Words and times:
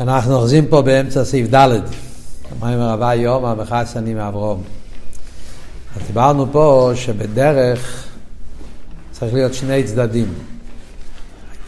אנחנו 0.00 0.34
אוחזים 0.34 0.66
פה 0.66 0.82
באמצע 0.82 1.24
סעיף 1.24 1.54
ד', 1.54 1.78
המים 2.50 2.80
הרבה 2.80 3.14
יום, 3.14 3.44
המחס 3.44 3.96
אני 3.96 4.14
מאברום. 4.14 4.62
אז 5.96 6.06
דיברנו 6.06 6.46
פה 6.52 6.92
שבדרך 6.94 8.06
צריך 9.10 9.34
להיות 9.34 9.54
שני 9.54 9.84
צדדים. 9.84 10.34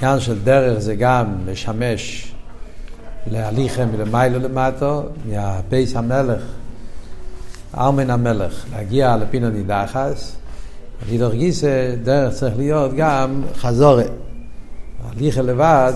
העניין 0.00 0.20
של 0.20 0.38
דרך 0.44 0.78
זה 0.78 0.94
גם 0.94 1.34
משמש 1.52 2.32
להליכם 3.26 3.88
מלמיילו 3.92 4.38
למטו, 4.38 5.02
מהבייס 5.24 5.96
המלך, 5.96 6.42
ארמן 7.78 8.10
המלך, 8.10 8.64
להגיע 8.72 9.16
לפינו 9.16 9.50
נידחס. 9.50 10.32
ונידור 11.06 11.32
גיסא, 11.32 11.94
דרך 12.02 12.34
צריך 12.34 12.56
להיות 12.56 12.90
גם 12.96 13.42
חזורת. 13.56 14.10
הליכה 15.10 15.42
לבד 15.42 15.92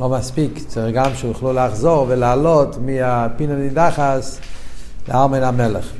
לא 0.00 0.08
מספיק, 0.08 0.58
צריך 0.66 0.94
גם 0.94 1.10
שיוכלו 1.14 1.52
לחזור 1.52 2.06
ולעלות 2.08 2.76
מהפינה 2.78 3.54
נידחס 3.54 4.40
לארמן 5.08 5.42
המלך. 5.42 5.92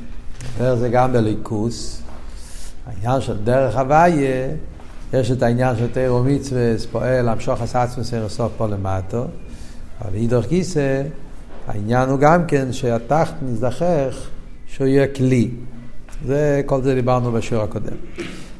דרך 0.57 0.79
זה 0.79 0.89
גם 0.89 1.13
בליכוס. 1.13 2.01
העניין 2.87 3.21
של 3.21 3.37
דרך 3.43 3.75
הוויה, 3.75 4.47
יש 5.13 5.31
את 5.31 5.43
העניין 5.43 5.75
של 5.77 5.87
תירו 5.87 6.23
מצווה, 6.23 6.73
פועל 6.91 7.29
למשוך 7.29 7.61
עצמוס 7.73 8.13
סוף 8.27 8.51
פה 8.57 8.67
למטו, 8.67 9.25
אבל 10.01 10.15
אידוך 10.15 10.45
גיסא, 10.45 11.01
העניין 11.67 12.09
הוא 12.09 12.19
גם 12.19 12.45
כן 12.45 12.73
שהתחת 12.73 13.33
נזדחך 13.41 14.27
שהוא 14.67 14.87
יהיה 14.87 15.07
כלי. 15.07 15.51
זה, 16.25 16.61
כל 16.65 16.81
זה 16.81 16.95
דיברנו 16.95 17.31
בשיעור 17.31 17.63
הקודם. 17.63 17.95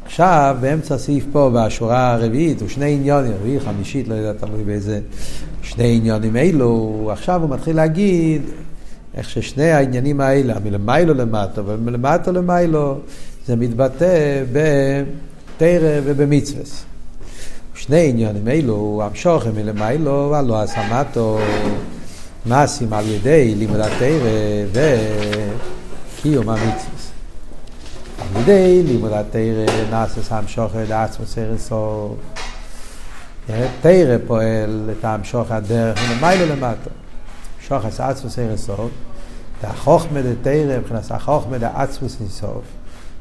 עכשיו, 0.05 0.57
באמצע 0.59 0.95
הסעיף 0.95 1.25
פה, 1.31 1.51
בשורה 1.53 2.13
הרביעית, 2.13 2.61
הוא 2.61 2.69
שני 2.69 2.93
עניונים, 2.93 3.31
רביעי, 3.41 3.59
חמישית, 3.59 4.07
לא 4.07 4.13
יודע, 4.13 4.33
תלוי 4.33 4.63
באיזה 4.63 4.99
שני 5.61 5.97
עניונים 5.97 6.35
אלו, 6.37 7.09
עכשיו 7.11 7.41
הוא 7.41 7.49
מתחיל 7.49 7.75
להגיד 7.75 8.41
איך 9.17 9.29
ששני 9.29 9.71
העניינים 9.71 10.21
האלה, 10.21 10.55
מלמיילו 10.63 11.13
למטו 11.13 11.65
ומלמטו 11.65 12.31
למיילו, 12.31 12.97
זה 13.47 13.55
מתבטא 13.55 14.43
בתרא 14.51 15.99
ובמצווס. 16.03 16.83
שני 17.75 18.09
עניונים 18.09 18.47
אלו, 18.47 19.01
המשוכם 19.03 19.55
מלמיילו, 19.55 20.35
ולא 20.39 20.61
הסמטו, 20.61 21.39
מעשים 22.45 22.93
על 22.93 23.05
ידי 23.07 23.55
לימוד 23.55 23.79
התרא 23.79 24.75
וקיום 26.19 26.49
המצווה. 26.49 26.94
על 28.33 28.41
ידי 28.41 28.83
לימוד 28.83 29.11
התרא 29.11 29.65
נעשה 29.91 30.23
שם 30.23 30.43
שוחד 30.47 30.91
עצמו 30.91 31.25
סרסו. 31.25 32.15
תרא 33.81 34.17
פועל 34.27 34.89
את 34.99 35.05
המשוך 35.05 35.51
הדרך 35.51 35.99
מלמיילו 36.09 36.55
למטה. 36.55 36.89
שוחס 37.67 37.99
עצמו 37.99 38.29
סרסו. 38.29 38.73
החוכמה 39.63 40.21
דתרא 40.21 40.77
מבחינת 40.77 41.11
החוכמה 41.11 41.57
דעצמו 41.57 42.09
סרסו. 42.09 42.61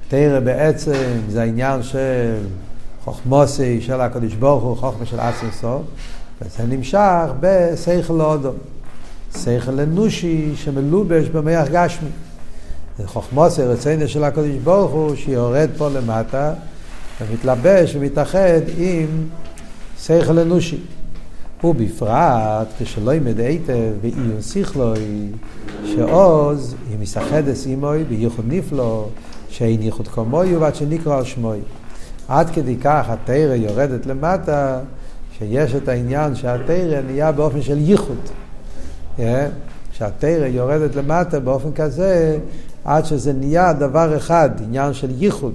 תרא 0.09 0.41
בעצם 0.41 1.21
זה 1.29 1.43
העניין 1.43 1.83
של 1.83 2.35
חוכמוסי 3.05 3.81
של 3.81 4.01
הקדוש 4.01 4.35
ברוך 4.35 4.63
הוא, 4.63 4.77
חוכמה 4.77 5.07
של 5.07 5.21
עצמו 5.21 5.49
סוף. 5.53 5.83
וזה 6.43 6.63
נמשך 6.69 7.29
בשכל 7.41 8.13
לאודום. 8.13 8.55
שכל 9.39 9.81
אנושי 9.81 10.53
שמלובש 10.57 11.29
במח 11.29 11.69
גשמי. 11.73 12.09
חוכמוס 13.05 13.59
רצינו 13.59 14.09
של 14.09 14.25
הקדוש 14.25 14.57
ברוך 14.65 14.91
הוא 14.91 15.15
שיורד 15.15 15.69
פה 15.79 15.89
למטה 15.89 16.53
ומתלבש 17.21 17.97
ומתאחד 17.97 18.61
עם 18.79 19.07
שכל 20.01 20.39
אנושי. 20.39 20.81
ובפרט 21.65 22.69
כשלא 22.79 23.15
ימד 23.15 23.41
היטב 23.41 23.93
ועיון 24.01 24.43
שכלוי 24.43 25.29
שעוז 25.85 26.75
אם 26.95 27.03
יסחדס 27.03 27.67
עמוי 27.67 28.05
בייחוד 28.05 28.45
נפלו 28.49 29.09
שאין 29.49 29.83
ייחוד 29.83 30.09
כמוי 30.09 30.57
ועד 30.57 30.75
שנקרא 30.75 31.19
על 31.19 31.25
שמוי. 31.25 31.59
עד 32.29 32.51
כדי 32.51 32.77
כך 32.77 33.07
התרא 33.09 33.55
יורדת 33.55 34.07
למטה 34.07 34.81
שיש 35.39 35.75
את 35.75 35.89
העניין 35.89 36.35
שהתרא 36.35 37.01
נהיה 37.07 37.33
באופן 37.33 37.63
של 37.63 37.79
ייחוד. 37.79 38.19
Yeah. 39.19 39.21
שהתרא 39.93 40.47
יורדת 40.47 40.97
למטה 40.97 41.41
באופן 41.41 41.73
כזה 41.73 42.39
עד 42.85 43.05
שזה 43.05 43.33
נהיה 43.33 43.73
דבר 43.73 44.17
אחד, 44.17 44.51
עניין 44.61 44.95
של 44.95 45.11
ייחוד, 45.19 45.55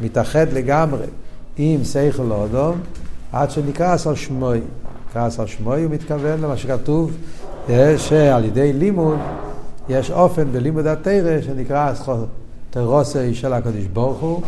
מתאחד 0.00 0.46
לגמרי 0.52 1.06
עם 1.56 1.84
שכל 1.84 2.22
לאודום, 2.22 2.80
עד 3.32 3.50
שנקרא 3.50 3.96
על 4.06 4.14
שמוי. 4.14 4.60
נקרא 5.10 5.28
על 5.38 5.46
שמוי 5.46 5.82
הוא 5.82 5.90
מתכוון 5.90 6.40
למה 6.40 6.56
שכתוב 6.56 7.12
אה, 7.68 7.98
שעל 7.98 8.44
ידי 8.44 8.72
לימוד 8.72 9.18
יש 9.88 10.10
אופן 10.10 10.52
בלימוד 10.52 10.86
התרא 10.86 11.40
שנקרא 11.40 11.92
תרוסי 12.70 13.34
של 13.34 13.52
הקדוש 13.52 13.84
ברוך 13.92 14.20
הוא 14.20 14.42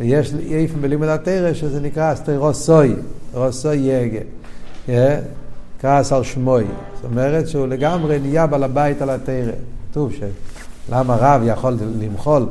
ויש 0.00 0.34
איפן 0.50 0.80
בלימוד 0.80 1.08
התרא 1.08 1.52
שזה 1.52 1.80
נקרא 1.80 2.12
אסתרוסוי, 2.12 2.94
רוסוי 3.34 3.76
יגה. 3.76 4.20
אה, 4.88 5.20
כעס 5.80 6.12
על 6.12 6.24
שמוי. 6.24 6.64
זאת 6.94 7.04
אומרת 7.04 7.48
שהוא 7.48 7.66
לגמרי 7.66 8.18
נהיה 8.18 8.46
בעל 8.46 8.62
הבית 8.62 9.02
על 9.02 9.10
התרא. 9.10 9.52
כתוב 9.90 10.12
ש... 10.12 10.20
למה 10.88 11.16
רב 11.16 11.42
יכול 11.44 11.76
למחול? 12.00 12.46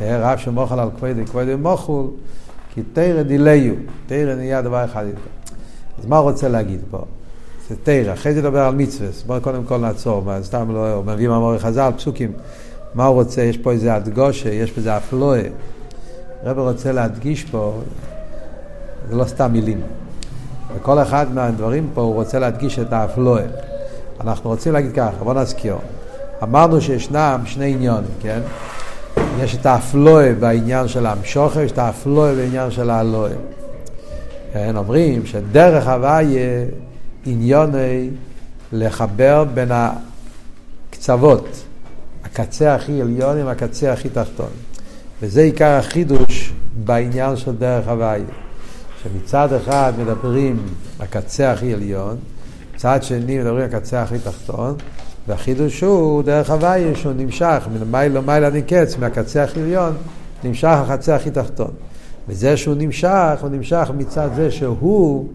אה, 0.00 0.32
רב 0.32 0.38
שמוחל 0.38 0.80
על 0.80 0.88
כבודי 0.96 1.24
כבודי 1.26 1.54
מוחול, 1.54 2.06
כי 2.74 2.82
תרא 2.92 3.22
דיליו, 3.22 3.74
תרא 4.06 4.34
נהיה 4.34 4.62
דבר 4.62 4.84
אחד 4.84 5.04
איתו. 5.06 5.20
אז 5.98 6.06
מה 6.06 6.18
הוא 6.18 6.30
רוצה 6.30 6.48
להגיד 6.48 6.80
פה? 6.90 7.04
זה 7.68 7.74
תרא, 7.82 8.12
אחרי 8.12 8.34
זה 8.34 8.40
נדבר 8.40 8.60
על 8.60 8.74
מצווה, 8.74 9.08
בואו 9.26 9.40
קודם 9.40 9.64
כל 9.64 9.78
נעצור, 9.78 10.22
מה, 10.22 10.42
סתם 10.42 10.74
לא, 10.74 10.92
הוא 10.94 11.04
מביא 11.04 11.28
מאמורי 11.28 11.58
חז"ל, 11.58 11.90
פסוקים, 11.96 12.32
מה 12.94 13.06
הוא 13.06 13.14
רוצה, 13.14 13.42
יש 13.42 13.58
פה 13.58 13.72
איזה 13.72 13.94
הדגושה, 13.94 14.50
יש 14.50 14.72
בזה 14.72 14.96
אפלואה. 14.96 15.42
הרב 16.42 16.58
רוצה 16.58 16.92
להדגיש 16.92 17.44
פה, 17.44 17.80
זה 19.08 19.16
לא 19.16 19.24
סתם 19.24 19.52
מילים. 19.52 19.80
וכל 20.74 20.98
אחד 20.98 21.34
מהדברים 21.34 21.90
פה 21.94 22.00
הוא 22.00 22.14
רוצה 22.14 22.38
להדגיש 22.38 22.78
את 22.78 22.92
האפלואה. 22.92 23.44
אנחנו 24.20 24.50
רוצים 24.50 24.72
להגיד 24.72 24.92
ככה, 24.92 25.24
בואו 25.24 25.34
נזכיר. 25.34 25.76
אמרנו 26.42 26.80
שישנם 26.80 27.40
שני 27.44 27.72
עניונים, 27.72 28.10
כן? 28.22 28.40
יש 29.40 29.54
את 29.54 29.66
האפלואה 29.66 30.32
בעניין 30.40 30.88
של 30.88 31.06
המשוכר, 31.06 31.60
יש 31.60 31.72
את 31.72 31.78
האפלואה 31.78 32.34
בעניין 32.34 32.70
של 32.70 32.90
האלוהה. 32.90 33.32
כן, 34.52 34.76
אומרים 34.76 35.26
שדרך 35.26 35.86
הוויה 35.86 36.64
עניוני 37.26 38.10
לחבר 38.72 39.44
בין 39.44 39.68
הקצוות, 40.90 41.64
הקצה 42.24 42.74
הכי 42.74 43.00
עליון 43.00 43.38
עם 43.38 43.46
הקצה 43.46 43.92
הכי 43.92 44.08
תחתון. 44.08 44.50
וזה 45.22 45.40
עיקר 45.40 45.78
החידוש 45.78 46.52
בעניין 46.84 47.36
של 47.36 47.56
דרך 47.56 47.88
הוויה. 47.88 48.24
שמצד 49.02 49.52
אחד 49.52 49.92
מדברים 49.98 50.66
הקצה 51.00 51.52
הכי 51.52 51.74
עליון, 51.74 52.16
מצד 52.74 53.02
שני 53.02 53.38
מדברים 53.38 53.64
הקצה 53.64 54.02
הכי 54.02 54.18
תחתון, 54.18 54.74
והחידוש 55.28 55.80
הוא 55.80 56.22
דרך 56.22 56.50
הוויה 56.50 56.94
שהוא 56.94 57.12
נמשך 57.16 57.68
מלמיילו 57.72 58.22
מיילה 58.22 58.46
עד 58.46 58.56
קץ, 58.66 58.96
מהקצה 58.98 59.44
הכי 59.44 59.60
עליון, 59.60 59.92
נמשך 60.44 60.68
החצה 60.68 61.16
הכי 61.16 61.30
תחתון. 61.30 61.70
וזה 62.28 62.56
שהוא 62.56 62.74
נמשך, 62.78 63.38
הוא 63.40 63.48
נמשך 63.50 63.90
מצד 63.96 64.28
זה 64.36 64.50
שהוא, 64.50 65.28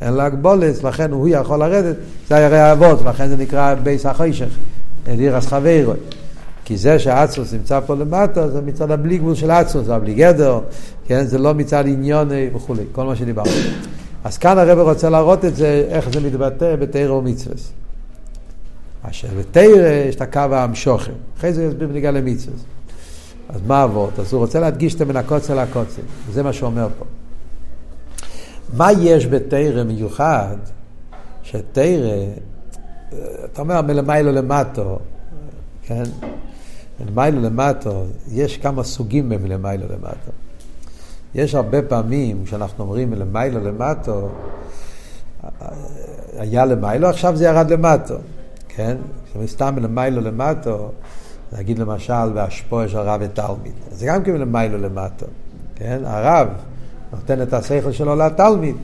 אין 0.00 0.14
לו 0.14 0.22
הגבולת, 0.22 0.84
לכן 0.84 1.10
הוא 1.10 1.28
יכול 1.28 1.58
לרדת, 1.58 1.96
זה 2.28 2.46
הרי 2.46 2.58
האבות, 2.58 3.02
לכן 3.02 3.28
זה 3.28 3.36
נקרא 3.36 3.74
בייס 3.74 4.06
החוישך, 4.06 4.48
אדירס 5.12 5.46
חברוי. 5.46 5.96
כי 6.64 6.76
זה 6.76 6.98
שהאצוס 6.98 7.52
נמצא 7.52 7.80
פה 7.80 7.94
למטה, 7.94 8.48
זה 8.48 8.60
מצד 8.60 8.90
הבלי 8.90 9.18
גבול 9.18 9.34
של 9.34 9.50
אצוס, 9.50 9.86
זה 9.86 9.94
הבלי 9.94 10.14
גדר, 10.14 10.60
כן? 11.06 11.24
זה 11.24 11.38
לא 11.38 11.54
מצד 11.54 11.86
עניון 11.86 12.28
וכולי, 12.54 12.82
כל 12.92 13.04
מה 13.04 13.16
שדיברנו. 13.16 13.50
אז 14.24 14.38
כאן 14.38 14.58
הרב 14.58 14.78
רוצה 14.78 15.10
להראות 15.10 15.44
את 15.44 15.56
זה, 15.56 15.86
איך 15.88 16.10
זה 16.12 16.20
מתבטא 16.20 16.76
בתרא 16.76 17.12
ומצווה. 17.12 17.54
אשר 19.02 19.28
בתרא 19.38 19.88
יש 20.08 20.16
את 20.16 20.20
הקו 20.20 20.40
המשוכם, 20.40 21.12
אחרי 21.38 21.52
זה 21.52 21.64
יסביר 21.64 21.88
בניגע 21.88 22.10
למצווה. 22.10 22.56
אז 23.48 23.60
מה 23.66 23.84
אבות? 23.84 24.18
אז 24.18 24.32
הוא 24.32 24.40
רוצה 24.40 24.60
להדגיש 24.60 24.94
את 24.94 25.02
מן 25.02 25.16
הקוצר 25.16 25.54
לקוצר, 25.54 26.02
וזה 26.28 26.42
מה 26.42 26.52
שהוא 26.52 26.66
אומר 26.66 26.88
פה. 26.98 27.04
מה 28.76 28.92
יש 28.92 29.26
בתרא 29.26 29.84
מיוחד, 29.84 30.56
שתרא, 31.42 32.24
אתה 33.44 33.62
אומר 33.62 33.82
מלמיילו 33.82 34.32
למטו, 34.32 34.98
כן? 35.82 36.02
מלמיילו 37.00 37.42
למטו, 37.42 38.04
יש 38.28 38.58
כמה 38.58 38.84
סוגים 38.84 39.28
במלמיילו 39.28 39.84
למטו. 39.88 40.30
יש 41.34 41.54
הרבה 41.54 41.82
פעמים 41.82 42.44
כשאנחנו 42.44 42.84
אומרים 42.84 43.10
מלמיילו 43.10 43.60
למטו, 43.60 44.28
היה 46.38 46.64
למיילו, 46.64 47.08
עכשיו 47.08 47.36
זה 47.36 47.44
ירד 47.44 47.70
למטו. 47.70 48.14
כן? 48.76 48.96
סתם 49.46 49.78
למיילו 49.78 50.20
למטו, 50.20 50.90
להגיד 51.52 51.78
למשל, 51.78 52.32
והשפוע 52.34 52.88
של 52.88 52.98
הרב 52.98 53.20
ותלמיד. 53.24 53.72
זה 53.90 54.06
גם 54.06 54.22
כן 54.24 54.32
למיילו 54.32 54.78
למטו, 54.78 55.26
כן? 55.74 56.02
הרב 56.04 56.48
נותן 57.12 57.42
את 57.42 57.52
השכל 57.52 57.92
שלו 57.92 58.16
לתלמיד. 58.16 58.76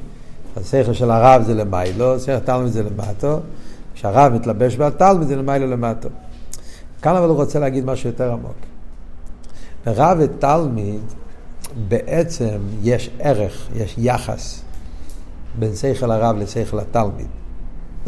השכל 0.56 0.92
של 0.92 1.10
הרב 1.10 1.42
זה 1.42 1.54
למיילו, 1.54 2.14
השכל 2.14 2.32
התלמיד 2.32 2.72
זה 2.72 2.82
למטו, 2.82 3.40
כשהרב 3.94 4.32
מתלבש 4.32 4.76
בתלמיד 4.76 5.28
זה 5.28 5.36
למעלה 5.36 5.66
למטה. 5.66 6.08
כאן 7.02 7.16
אבל 7.16 7.28
הוא 7.28 7.36
רוצה 7.36 7.58
להגיד 7.58 7.84
משהו 7.84 8.08
יותר 8.08 8.32
עמוק. 8.32 8.56
ברב 9.86 10.18
ותלמיד 10.20 11.00
בעצם 11.88 12.58
יש 12.82 13.10
ערך, 13.18 13.68
יש 13.74 13.94
יחס 13.98 14.62
בין 15.58 15.76
שכל 15.76 16.10
הרב 16.10 16.36
לשכל 16.36 16.78
התלמיד. 16.78 17.26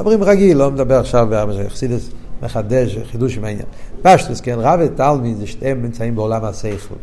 מדברים 0.00 0.23
רגיל, 0.23 0.56
לא 0.56 0.70
מדבר 0.70 0.99
עכשיו 0.99 1.29
בחסידס 1.31 2.11
מחדש, 2.43 2.99
חידוש 3.11 3.37
עם 3.37 3.44
העניין. 3.44 3.67
פשטוס, 4.02 4.41
כן, 4.41 4.56
רב 4.58 4.81
ותלמיד 4.82 5.37
זה 5.37 5.47
שתיהם 5.47 5.82
נמצאים 5.82 6.17
בעולם 6.17 6.44
השכל. 6.44 6.94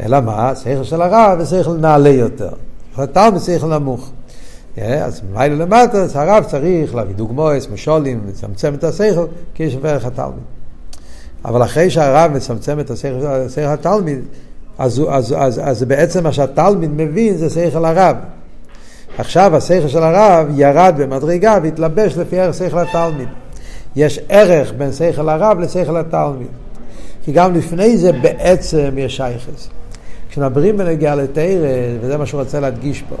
אלא 0.00 0.20
מה? 0.20 0.52
שכל 0.56 0.84
של 0.84 1.02
הרב 1.02 1.38
ושכל 1.40 1.76
נעלה 1.76 2.08
יותר. 2.08 2.50
התלמיד 2.96 3.40
שכל 3.40 3.66
נמוך. 3.66 4.10
אה, 4.78 5.04
אז 5.04 5.20
מיילה 5.32 5.54
למטה, 5.54 5.98
אז 5.98 6.16
הרב 6.16 6.44
צריך 6.44 6.94
להביא 6.94 7.14
דוגמאות, 7.14 7.70
משולים, 7.72 8.20
לצמצם 8.28 8.74
את 8.74 8.84
השכל, 8.84 9.26
כי 9.54 9.62
יש 9.62 9.76
בערך 9.76 10.04
התלמיד. 10.04 10.42
אבל 11.44 11.62
אחרי 11.62 11.90
שהרב 11.90 12.32
מצמצם 12.32 12.80
את 12.80 12.90
השכל 12.90 13.60
התלמיד, 13.60 14.18
אז, 14.78 15.02
אז, 15.08 15.34
אז, 15.38 15.60
אז 15.64 15.82
בעצם 15.82 16.24
מה 16.24 16.32
שהתלמיד 16.32 16.90
מבין 16.90 17.36
זה 17.36 17.50
שכל 17.50 17.84
הרב. 17.84 18.16
עכשיו 19.20 19.56
השכל 19.56 19.88
של 19.88 20.02
הרב 20.02 20.46
ירד 20.56 20.94
במדרגה 20.98 21.58
והתלבש 21.62 22.16
לפי 22.16 22.40
ערך 22.40 22.54
שכל 22.54 22.78
התלמיד. 22.78 23.28
יש 23.96 24.20
ערך 24.28 24.72
בין 24.78 24.92
שכל 24.92 25.28
הרב 25.28 25.58
לשכל 25.60 25.96
התלמיד. 25.96 26.46
כי 27.24 27.32
גם 27.32 27.54
לפני 27.54 27.98
זה 27.98 28.12
בעצם 28.12 28.94
יש 28.98 29.16
שייכס. 29.16 29.68
כשמדברים 30.30 30.76
בנגיעה 30.76 31.14
לתרא, 31.14 31.68
וזה 32.00 32.16
מה 32.16 32.26
שהוא 32.26 32.40
רוצה 32.40 32.60
להדגיש 32.60 33.02
פה, 33.08 33.16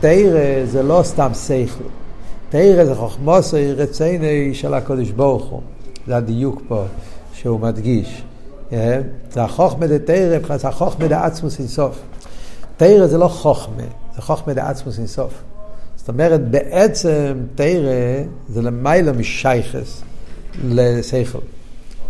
תרא 0.00 0.64
זה 0.64 0.82
לא 0.82 1.00
סתם 1.04 1.30
שכל. 1.46 1.84
תרא 2.48 2.84
זה 2.84 2.94
חוכמוסי 2.94 3.72
רציני 3.72 4.54
של 4.54 4.74
הקודש 4.74 5.10
ברוך 5.10 5.44
הוא. 5.44 5.60
זה 6.06 6.16
הדיוק 6.16 6.62
פה 6.68 6.82
שהוא 7.32 7.60
מדגיש. 7.60 8.22
אה? 8.72 9.00
זה 9.32 9.42
החוכמה 9.42 9.86
דתרא, 9.86 10.38
מבחינת 10.38 10.64
החוכמה 10.64 11.08
דעצמוס 11.08 11.58
אינסוף. 11.58 11.98
תרא 12.76 13.06
זה 13.06 13.18
לא 13.18 13.28
חוכמה, 13.28 13.82
זה 14.20 14.26
חוכמה 14.26 14.54
דעצמוס 14.54 14.98
אינסוף. 14.98 15.32
זאת 15.96 16.08
אומרת, 16.08 16.48
בעצם 16.50 17.34
תרא 17.54 18.22
זה 18.48 18.62
למעלה 18.62 19.12
משייכס 19.12 20.02
לשכל. 20.64 21.38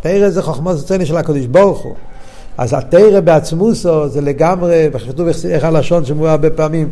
תרא 0.01 0.31
זה 0.31 0.43
חוכמה 0.43 0.71
רציני 0.71 1.07
של 1.07 1.17
הקודש 1.17 1.47
ברוך 1.47 1.79
הוא. 1.79 1.95
אז 2.59 2.75
התרא 2.75 3.21
בעצמוסו 3.21 4.09
זה 4.09 4.21
לגמרי, 4.21 4.89
כתוב 5.09 5.29
איך 5.49 5.65
הלשון 5.65 6.05
שמובא 6.05 6.31
הרבה 6.31 6.51
פעמים 6.51 6.89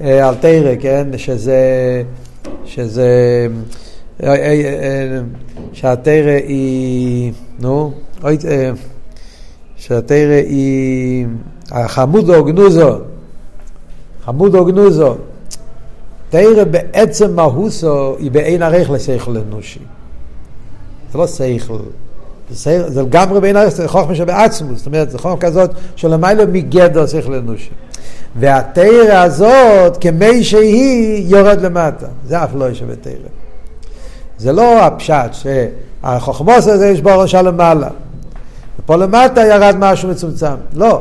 אה, 0.00 0.28
על 0.28 0.34
תרא, 0.34 0.74
כן? 0.80 1.06
שזה, 1.16 2.02
שזה, 2.64 3.08
אה, 4.22 4.34
אה, 4.34 5.20
שהתרא 5.72 6.38
היא, 6.46 7.32
נו, 7.60 7.92
שהתרא 9.76 10.40
היא 10.48 11.26
חמודו 11.86 12.44
גנוזו, 12.44 12.98
חמודו 14.28 14.64
גנוזו. 14.64 15.14
תרא 16.30 16.64
בעצם 16.64 17.36
מהוסו 17.36 18.16
היא 18.18 18.30
בעין 18.30 18.62
ערך 18.62 18.90
לשכל 18.90 19.36
אנושי. 19.36 19.80
זה 21.12 21.18
לא 21.18 21.26
שכל. 21.26 21.78
זה 22.50 23.02
לגמרי 23.02 23.40
בין 23.40 23.56
הרס, 23.56 23.76
זה 23.76 23.88
חוכמה 23.88 24.14
שבעצמו, 24.14 24.74
זאת 24.74 24.86
אומרת, 24.86 25.10
זה 25.10 25.18
חוכמה 25.18 25.36
כזאת 25.36 25.70
שלמיילא 25.96 26.44
מגדר 26.52 27.06
שכל 27.06 27.34
אנושי. 27.34 27.70
והתרא 28.36 29.14
הזאת, 29.14 29.96
כמי 30.00 30.44
שהיא, 30.44 31.26
יורד 31.28 31.60
למטה. 31.60 32.06
זה 32.26 32.44
אף 32.44 32.50
לא 32.54 32.70
יש 32.70 32.82
בתרא. 32.82 33.12
זה 34.38 34.52
לא 34.52 34.82
הפשט 34.82 35.30
שהחוכמוס 35.32 36.66
הזה 36.66 36.88
יש 36.88 37.00
בו 37.00 37.18
ראשה 37.18 37.42
למעלה. 37.42 37.88
ופה 38.78 38.96
למטה 38.96 39.40
ירד 39.40 39.74
משהו 39.78 40.08
מצומצם. 40.08 40.54
לא. 40.74 41.00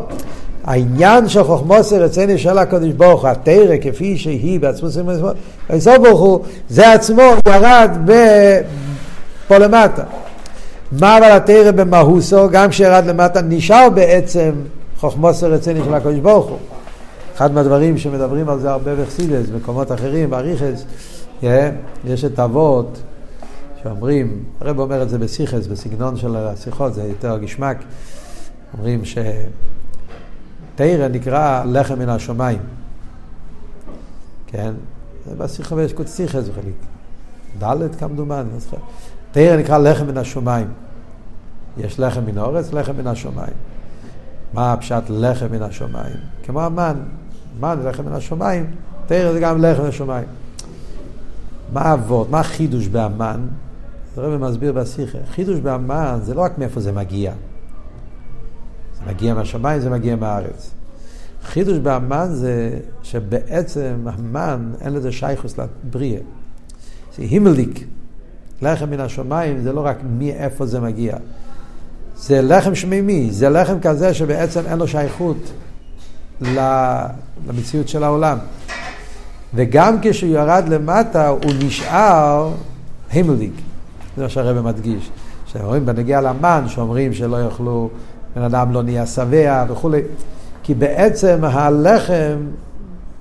העניין 0.67 1.29
של 1.29 1.43
חוכמוס 1.43 1.93
רציני 1.93 2.37
של 2.37 2.57
הקדוש 2.57 2.89
ברוך 2.89 3.21
הוא, 3.21 3.29
התרא 3.29 3.75
כפי 3.81 4.17
שהיא 4.17 4.59
בעצמו, 4.59 4.89
בסוף 5.69 5.97
ברוך 5.97 6.19
הוא, 6.19 6.39
זה 6.69 6.93
עצמו 6.93 7.23
ירד 7.47 7.91
פה 9.47 9.57
למטה. 9.57 10.03
מה 10.91 11.17
אבל 11.17 11.31
התרא 11.31 11.71
במהוסו, 11.71 12.49
גם 12.49 12.69
כשירד 12.69 13.05
למטה, 13.05 13.41
נשאר 13.41 13.89
בעצם 13.89 14.51
חוכמוס 14.97 15.43
רציני 15.43 15.79
של 15.85 15.93
הקדוש 15.93 16.19
ברוך 16.19 16.45
הוא. 16.45 16.57
אחד 17.35 17.53
מהדברים 17.53 17.97
שמדברים 17.97 18.49
על 18.49 18.59
זה 18.59 18.71
הרבה 18.71 18.95
בחסידס, 18.95 19.49
במקומות 19.49 19.91
אחרים, 19.91 20.29
באריכס, 20.29 20.85
יש 22.05 22.25
את 22.25 22.39
אבות 22.39 22.97
שאומרים, 23.83 24.43
הרב 24.61 24.79
אומר 24.79 25.01
את 25.01 25.09
זה 25.09 25.17
בסיכס, 25.17 25.67
בסגנון 25.67 26.17
של 26.17 26.35
השיחות, 26.35 26.93
זה 26.93 27.03
יותר 27.03 27.37
גשמק, 27.37 27.77
אומרים 28.77 29.05
שתרא 30.77 31.07
נקרא 31.07 31.63
לחם 31.65 31.99
מן 31.99 32.09
השמיים, 32.09 32.59
כן? 34.47 34.73
זה 35.29 35.35
בשיחה 35.35 35.75
ויש 35.75 35.93
קוד 35.93 36.07
סיכס 36.07 36.47
בחליק, 36.47 36.75
ד' 37.63 37.95
כמדומני, 37.99 38.49
לא 38.53 38.59
זוכר. 38.59 38.77
תרא 39.31 39.57
נקרא 39.57 39.77
לחם 39.77 40.07
מן 40.07 40.17
השמיים. 40.17 40.67
יש 41.77 41.99
לחם 41.99 42.25
מן 42.25 42.37
האורץ, 42.37 42.73
לחם 42.73 42.97
מן 42.97 43.07
השמיים. 43.07 43.53
מה 44.53 44.73
הפשט 44.73 45.03
לחם 45.09 45.47
מן 45.51 45.61
השמיים? 45.61 46.15
כמו 46.43 46.61
המן, 46.61 46.95
מן 47.59 47.79
לחם 47.85 48.05
מן 48.05 48.13
השמיים, 48.13 48.65
תרא 49.05 49.33
זה 49.33 49.39
גם 49.39 49.61
לחם 49.61 49.81
מן 49.81 49.89
השמיים. 49.89 50.27
מה 51.73 51.93
אבות, 51.93 52.29
מה 52.29 52.39
החידוש 52.39 52.87
באמן? 52.87 53.47
הרב 54.17 54.41
מסביר 54.41 54.73
בשיחה. 54.73 55.17
חידוש 55.31 55.59
באמן 55.59 56.19
זה 56.23 56.33
לא 56.33 56.41
רק 56.41 56.57
מאיפה 56.57 56.79
זה 56.79 56.91
מגיע. 56.91 57.33
מגיע 59.07 59.33
מהשמיים, 59.33 59.81
זה 59.81 59.89
מגיע 59.89 60.15
מהארץ. 60.15 60.71
חידוש 61.43 61.77
באמן 61.77 62.27
זה 62.31 62.79
שבעצם 63.03 63.95
המן 64.05 64.71
אין 64.81 64.93
לזה 64.93 65.11
שייכוס 65.11 65.55
לבריאה. 65.57 66.19
זה 67.17 67.23
הימליק. 67.23 67.85
לחם 68.61 68.89
מן 68.89 68.99
השמיים 68.99 69.61
זה 69.61 69.73
לא 69.73 69.85
רק 69.85 69.97
מאיפה 70.17 70.65
זה 70.65 70.79
מגיע. 70.79 71.17
זה 72.17 72.41
לחם 72.41 72.75
שמימי, 72.75 73.31
זה 73.31 73.49
לחם 73.49 73.79
כזה 73.79 74.13
שבעצם 74.13 74.61
אין 74.65 74.77
לו 74.77 74.87
שייכות 74.87 75.51
למציאות 77.47 77.87
של 77.87 78.03
העולם. 78.03 78.37
וגם 79.53 79.97
כשהוא 80.01 80.31
ירד 80.31 80.63
למטה 80.67 81.27
הוא 81.27 81.51
נשאר 81.63 82.51
הימליק. 83.11 83.53
זה 84.17 84.23
מה 84.23 84.29
שהרבא 84.29 84.61
מדגיש. 84.61 85.09
שאומרים 85.45 85.85
בנגיע 85.85 86.21
למן, 86.21 86.63
שאומרים 86.67 87.13
שלא 87.13 87.43
יאכלו, 87.43 87.89
בן 88.37 88.43
אדם 88.43 88.73
לא 88.73 88.83
נהיה 88.83 89.05
שבע 89.05 89.63
וכולי. 89.69 90.01
כי 90.63 90.73
בעצם 90.73 91.37
הלחם 91.43 92.37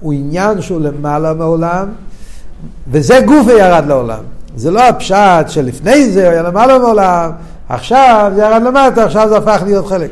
הוא 0.00 0.12
עניין 0.12 0.61
שהוא 0.61 0.80
למעלה 0.80 1.35
מעולם, 1.35 1.88
וזה 2.90 3.20
גוף 3.26 3.46
וירד 3.46 3.85
לעולם. 3.88 4.23
זה 4.56 4.70
לא 4.70 4.88
הפשט 4.88 5.49
שלפני 5.49 6.11
זה 6.11 6.30
היה 6.30 6.42
למעלה 6.42 6.78
מעולם, 6.78 7.30
עכשיו 7.68 8.32
זה 8.35 8.42
ירד 8.42 8.62
למטה, 8.62 9.04
עכשיו 9.04 9.28
זה 9.28 9.37
הפך 9.37 9.62
להיות 9.64 9.87
חלק. 9.87 10.11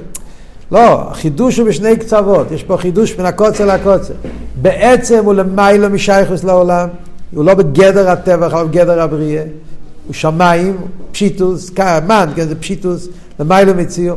לא, 0.72 1.10
החידוש 1.10 1.58
הוא 1.58 1.68
בשני 1.68 1.96
קצוות, 1.96 2.50
יש 2.50 2.62
פה 2.62 2.76
חידוש 2.76 3.12
בין 3.12 3.26
הקוצר 3.26 3.66
לקוצר. 3.66 4.14
בעצם 4.62 5.24
הוא 5.24 5.34
למעלה 5.34 5.88
משייכוס 5.88 6.44
לעולם, 6.44 6.88
הוא 7.34 7.44
לא 7.44 7.54
בגדר 7.54 8.10
הטבע, 8.10 8.46
אלא 8.46 8.64
בגדר 8.64 9.02
הבריאה. 9.02 9.44
הוא 10.06 10.14
שמיים, 10.14 10.76
פשיטוס, 11.12 11.70
מן, 12.08 12.28
כן, 12.36 12.48
זה 12.48 12.54
פשיטוס, 12.54 13.08
למעלה 13.40 13.72
מציאו. 13.72 14.14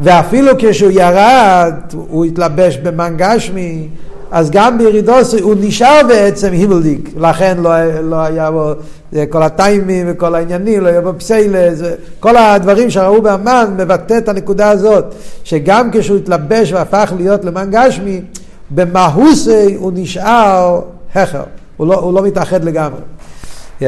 ואפילו 0.00 0.52
כשהוא 0.58 0.90
ירד, 0.90 1.74
הוא 1.92 2.24
התלבש 2.24 2.76
במן 2.76 3.14
גשמי, 3.16 3.88
אז 4.30 4.50
גם 4.50 4.78
בירידוס 4.78 5.34
הוא 5.34 5.54
נשאר 5.60 6.00
בעצם 6.08 6.52
הימלדיק, 6.52 7.10
לכן 7.16 7.58
לא, 7.58 8.00
לא 8.02 8.16
היה 8.16 8.50
בו 8.50 8.72
כל 9.28 9.42
הטיימים 9.42 10.06
וכל 10.10 10.34
העניינים, 10.34 10.82
לא 10.82 10.88
היה 10.88 11.00
בו 11.00 11.12
פסיילה, 11.18 11.68
כל 12.20 12.36
הדברים 12.36 12.90
שראו 12.90 13.22
באמן 13.22 13.74
מבטא 13.76 14.18
את 14.18 14.28
הנקודה 14.28 14.70
הזאת, 14.70 15.14
שגם 15.44 15.90
כשהוא 15.92 16.18
התלבש 16.18 16.72
והפך 16.72 17.12
להיות 17.16 17.44
למן 17.44 17.68
גשמי, 17.70 18.20
במהוסי 18.70 19.74
הוא 19.74 19.92
נשאר 19.94 20.80
הכר, 21.14 21.42
הוא 21.76 21.86
לא, 21.86 21.94
הוא 21.94 22.14
לא 22.14 22.22
מתאחד 22.22 22.64
לגמרי. 22.64 23.00
Yeah. 23.80 23.84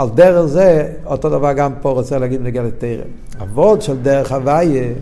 על 0.00 0.08
דרך 0.14 0.46
זה, 0.46 0.88
אותו 1.06 1.28
דבר 1.28 1.52
גם 1.52 1.72
פה 1.80 1.90
רוצה 1.90 2.18
להגיד 2.18 2.40
נגד 2.42 2.62
לתרם. 2.64 3.08
אבות 3.42 3.82
של 3.82 3.96
דרך 3.96 4.32
הוויה 4.32 4.92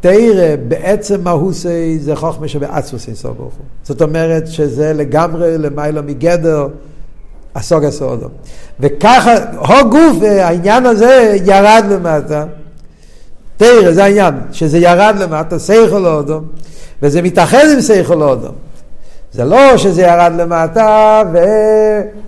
תרא 0.00 0.56
בעצם 0.68 1.24
מהוסי 1.24 1.98
זה 1.98 2.16
חוכמה 2.16 2.48
שבעצמוס 2.48 3.08
אינסוף 3.08 3.36
ברוך 3.36 3.54
הוא. 3.54 3.64
זאת 3.82 4.02
אומרת 4.02 4.46
שזה 4.46 4.92
לגמרי 4.92 5.58
למעלה 5.58 6.02
מגדר 6.02 6.68
הסוג 7.54 7.84
הסודו. 7.84 8.28
וככה, 8.80 9.34
הו 9.52 9.90
גוף, 9.90 10.22
העניין 10.22 10.86
הזה 10.86 11.36
ירד 11.44 11.84
למטה. 11.90 12.44
תרא 13.56 13.92
זה 13.92 14.04
העניין, 14.04 14.34
שזה 14.52 14.78
ירד 14.78 15.14
למטה, 15.18 15.58
סייכל 15.58 16.06
אודום, 16.06 16.44
וזה 17.02 17.22
מתאחד 17.22 17.64
עם 17.74 17.80
סייכל 17.80 18.22
אודום. 18.22 18.54
זה 19.32 19.44
לא 19.44 19.76
שזה 19.76 20.02
ירד 20.02 20.32
למטה 20.36 21.22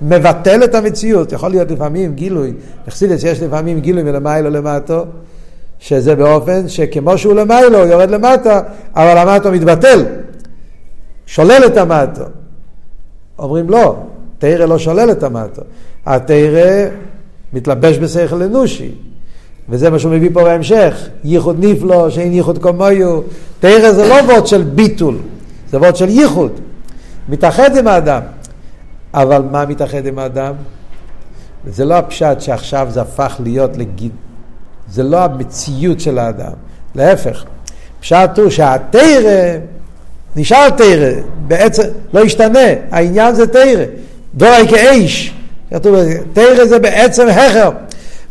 ומבטל 0.02 0.64
את 0.64 0.75
המציאות. 0.75 1.32
יכול 1.32 1.50
להיות 1.50 1.71
לפעמים 1.71 2.14
גילוי, 2.14 2.52
נחסידס 2.87 3.25
יש 3.25 3.42
לפעמים 3.42 3.80
גילוי 3.80 4.02
מלמיילו 4.02 4.50
למטו, 4.50 5.04
שזה 5.78 6.16
באופן 6.16 6.68
שכמו 6.68 7.18
שהוא 7.18 7.35
למיילו 7.35 7.78
הוא 7.78 7.87
יורד 7.87 8.11
למטה, 8.11 8.61
אבל 8.94 9.18
המטו 9.18 9.52
מתבטל, 9.52 10.04
שולל 11.26 11.62
את 11.66 11.76
המטו. 11.76 12.25
אומרים 13.38 13.71
לא, 13.71 13.97
תרא 14.38 14.64
לא 14.64 14.78
שולל 14.78 15.11
את 15.11 15.23
המטו. 15.23 15.62
התרא 16.06 16.88
מתלבש 17.52 17.99
בשכל 17.99 18.42
אנושי. 18.42 18.90
וזה 19.68 19.90
מה 19.90 19.99
שהוא 19.99 20.12
מביא 20.12 20.30
פה 20.32 20.42
בהמשך, 20.42 21.09
ייחוד 21.25 21.64
נפלא, 21.64 22.11
שאין 22.11 22.32
ייחוד 22.32 22.59
כמוהו. 22.62 23.23
תרא 23.61 23.92
זה 23.92 24.09
לא 24.09 24.14
וורד 24.14 24.47
של 24.47 24.62
ביטול, 24.62 25.16
זה 25.71 25.78
וורד 25.78 25.97
של 25.97 26.09
ייחוד. 26.09 26.61
מתאחד 27.32 27.76
עם 27.76 27.88
האדם. 27.88 28.22
אבל 29.14 29.42
מה 29.50 29.66
מתאחד 29.66 30.06
עם 30.06 30.18
האדם? 30.18 30.54
זה 31.66 31.84
לא 31.84 31.94
הפשט 31.94 32.40
שעכשיו 32.40 32.86
זה 32.90 33.00
הפך 33.00 33.36
להיות 33.42 33.76
לגיד... 33.76 34.12
זה 34.90 35.02
לא 35.02 35.24
המציאות 35.24 36.00
של 36.00 36.18
האדם, 36.18 36.52
להפך. 36.94 37.44
פשט 38.00 38.38
הוא 38.38 38.50
שהתרא 38.50 39.58
נשאר 40.36 40.70
תרא, 40.70 41.10
בעצם 41.46 41.82
לא 42.12 42.20
ישתנה, 42.20 42.68
העניין 42.90 43.34
זה 43.34 43.46
תרא. 43.46 43.84
דורי 44.34 44.68
כאיש, 44.68 45.34
כתוב, 45.70 45.96
תרא 46.32 46.64
זה 46.64 46.78
בעצם 46.78 47.28
הכר. 47.28 47.70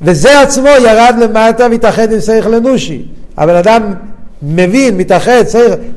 וזה 0.02 0.42
עצמו 0.42 0.68
ירד 0.68 1.16
למטה 1.22 1.68
והתאחד 1.72 2.12
עם 2.12 2.20
שכל 2.20 2.54
אנושי. 2.54 3.06
הבן 3.38 3.56
אדם 3.56 3.94
מבין, 4.44 4.98
מתאחד, 4.98 5.44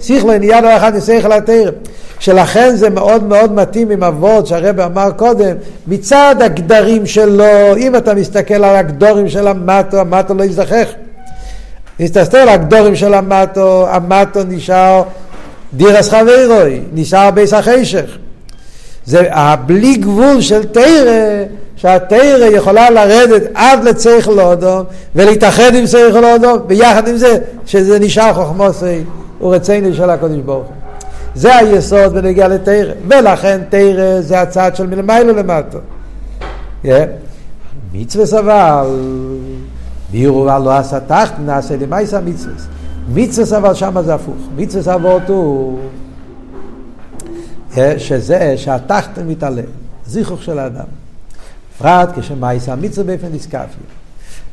שכל 0.00 0.38
נהיה 0.38 0.60
דבר 0.60 0.76
אחד 0.76 0.94
עם 0.94 1.00
שכל 1.00 1.32
התרא. 1.32 1.70
שלכן 2.18 2.76
זה 2.76 2.90
מאוד 2.90 3.22
מאוד 3.22 3.52
מתאים 3.52 3.90
עם 3.90 4.04
אבות 4.04 4.46
שהרב 4.46 4.80
אמר 4.80 5.10
קודם, 5.10 5.56
מצד 5.86 6.36
הגדרים 6.40 7.06
שלו, 7.06 7.76
אם 7.76 7.96
אתה 7.96 8.14
מסתכל 8.14 8.54
על 8.54 8.76
הגדורים 8.76 9.28
של 9.28 9.48
המטו, 9.48 10.00
המטו 10.00 10.34
לא 10.34 10.44
יזדחך. 10.44 10.88
מסתכל 12.00 12.36
על 12.36 12.48
הגדורים 12.48 12.96
של 12.96 13.14
המטו, 13.14 13.86
המטו 13.88 14.40
נשאר 14.48 15.02
דירס 15.74 16.08
חברוי, 16.08 16.80
נשאר 16.92 17.30
ביס 17.30 17.52
החשך. 17.52 18.18
זה 19.06 19.22
הבלי 19.30 19.96
גבול 19.96 20.40
של 20.40 20.64
תרא, 20.64 21.44
שהתרא 21.76 22.44
יכולה 22.44 22.90
לרדת 22.90 23.42
עד 23.54 23.84
לצריך 23.84 24.28
לאודום 24.28 24.84
ולהתאחד 25.14 25.74
עם 25.74 25.86
צריך 25.86 26.14
לאודום, 26.14 26.58
ויחד 26.68 27.08
עם 27.08 27.16
זה 27.16 27.38
שזה 27.66 27.98
נשאר 27.98 28.34
חוכמוסי 28.34 29.00
ורצינו 29.40 29.94
של 29.94 30.10
הקדוש 30.10 30.38
ברוך 30.38 30.66
הוא. 30.66 30.74
זה 31.34 31.56
היסוד 31.56 32.12
בנגיע 32.14 32.48
לתרא, 32.48 32.92
ולכן 33.08 33.60
תרא 33.68 34.20
זה 34.20 34.40
הצד 34.40 34.76
של 34.76 34.86
מלמיילו 34.86 35.34
למטה. 35.34 35.78
Yeah. 36.84 36.88
מצווה 37.92 38.26
סבל, 38.26 38.86
בירו 40.10 40.46
לא 40.46 40.72
עשה 40.76 41.00
תחת, 41.00 41.34
נעשה 41.46 41.76
למייסה 41.76 42.20
מצווה. 42.20 42.54
מצווה 43.14 43.46
סבל 43.46 43.74
שמה 43.74 44.02
זה 44.02 44.14
הפוך. 44.14 44.34
מצווה 44.56 44.82
סבל 44.82 45.18
הוא 45.26 45.78
שזה 47.98 48.54
שהתחת 48.56 49.18
מתעלה, 49.18 49.62
זיכוך 50.06 50.42
של 50.42 50.58
האדם. 50.58 50.84
בפרט 51.76 52.18
כשמייסה 52.18 52.72
המצווה 52.72 53.04
באופן 53.04 53.34
נסקפי. 53.34 53.80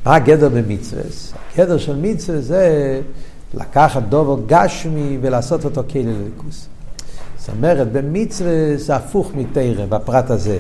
מה 0.06 0.16
הגדר 0.16 0.50
במצווה? 0.50 1.01
הגדר 1.54 1.78
של 1.78 1.96
מצווה 1.96 2.42
זה 2.42 3.01
לקחת 3.54 4.04
דובר 4.10 4.44
גשמי 4.48 5.18
ולעשות 5.22 5.66
אותו 5.66 5.82
כלי 5.92 6.04
לליכוס. 6.04 6.68
זאת 7.38 7.50
אומרת, 7.50 7.92
במצווה 7.92 8.51
זה 8.75 8.96
הפוך 8.96 9.32
מתרא, 9.36 9.86
בפרט 9.90 10.30
הזה. 10.30 10.58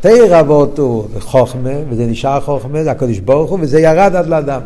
תרא 0.00 0.42
ואותו 0.46 1.08
חוכמה, 1.18 1.70
וזה 1.90 2.06
נשאר 2.06 2.40
חוכמה, 2.40 2.84
זה 2.84 2.90
הקדוש 2.90 3.18
ברוך 3.18 3.50
הוא, 3.50 3.58
וזה 3.62 3.80
ירד 3.80 4.14
עד 4.14 4.26
לאדם. 4.26 4.60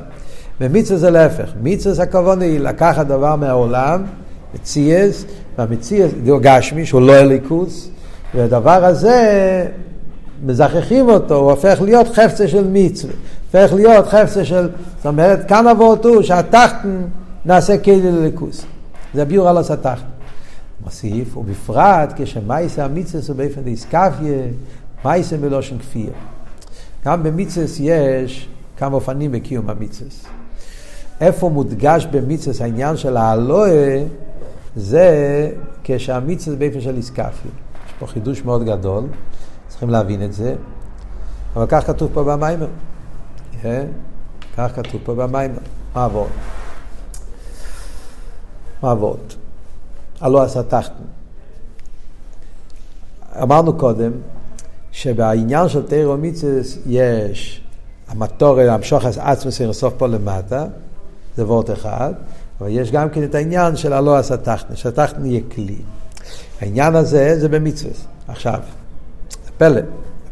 במצווה 0.60 0.98
זה 0.98 1.10
להפך. 1.10 1.50
מצווה 1.62 1.94
זה 1.94 2.02
הכוונה 2.02 2.44
היא 2.44 2.60
לקחת 2.60 3.06
דבר 3.06 3.36
מהעולם, 3.36 4.04
מציאס, 4.54 5.24
והמציאס, 5.58 6.10
זה 6.24 6.32
גשמי, 6.42 6.86
שהוא 6.86 7.00
לא 7.00 7.16
אליקוס, 7.16 7.90
והדבר 8.34 8.84
הזה, 8.84 9.66
מזכחים 10.46 11.08
אותו, 11.08 11.34
הוא 11.34 11.50
הופך 11.50 11.80
להיות 11.80 12.08
חפצה 12.08 12.48
של 12.48 12.64
מצווה. 12.72 13.14
הופך 13.52 13.74
להיות 13.74 14.06
חפצה 14.06 14.44
של, 14.44 14.68
זאת 14.96 15.06
אומרת, 15.06 15.48
כאן 15.48 15.66
הוא 16.14 16.22
שהתחתן 16.22 17.02
נעשה 17.44 17.78
כלי 17.78 18.02
לליכוס. 18.02 18.64
זה 19.14 19.24
ביור 19.24 19.48
על 19.48 19.58
הסתחתן. 19.58 19.94
מוסיף, 20.84 21.36
ובפרט 21.36 22.12
כשמייסה 22.16 22.84
המצווה 22.84 23.22
הוא 23.22 23.34
באופן 23.34 23.60
דיסקפיה, 23.60 24.42
מייסה 25.04 25.36
מלושן 25.36 25.78
כפייה. 25.78 26.12
גם 27.04 27.22
במצווה 27.22 27.66
יש 27.80 28.48
כמה 28.76 28.94
אופנים 28.94 29.32
בקיום 29.32 29.70
המצווה. 29.70 30.10
איפה 31.20 31.48
מודגש 31.48 32.06
במצווה 32.10 32.66
העניין 32.66 32.96
של 32.96 33.16
האלוה, 33.16 33.70
זה 34.76 35.50
כשהמצווה 35.84 36.56
באופן 36.56 36.80
של 36.80 36.96
איסקפיה. 36.96 37.50
יש 37.86 37.92
פה 37.98 38.06
חידוש 38.06 38.44
מאוד 38.44 38.64
גדול, 38.64 39.04
צריכים 39.68 39.90
להבין 39.90 40.24
את 40.24 40.32
זה, 40.32 40.54
אבל 41.56 41.66
כך 41.68 41.86
כתוב 41.86 42.10
פה 42.14 42.24
במיימר. 42.24 42.68
כן? 43.62 43.86
כך 44.56 44.70
כתוב 44.76 45.00
פה 45.04 45.14
במיימר. 45.14 45.58
מה 45.94 46.04
עבוד? 46.04 46.28
מה 48.82 48.90
עבוד? 48.90 49.20
הלא 50.20 50.42
עשה 50.42 50.62
תחתן. 50.62 51.04
אמרנו 53.42 53.78
קודם 53.78 54.12
שבעניין 54.92 55.68
של 55.68 55.86
תירו 55.86 56.16
מיצס 56.16 56.78
יש 56.86 57.62
המטור, 58.08 58.60
המשוך 58.60 59.04
עצמס 59.04 59.62
סוף 59.72 59.94
פה 59.96 60.06
למטה, 60.06 60.66
זה 61.36 61.46
וורט 61.46 61.70
אחד, 61.70 62.14
אבל 62.60 62.68
יש 62.70 62.92
גם 62.92 63.10
כן 63.10 63.24
את 63.24 63.34
העניין 63.34 63.76
של 63.76 63.92
הלא 63.92 64.16
עשה 64.16 64.36
תחתן, 64.36 64.76
שהתחתן 64.76 65.26
יהיה 65.26 65.40
כלי. 65.54 65.78
העניין 66.60 66.96
הזה 66.96 67.40
זה 67.40 67.48
במצווה. 67.48 67.92
עכשיו, 68.28 68.60
פלא, 69.58 69.80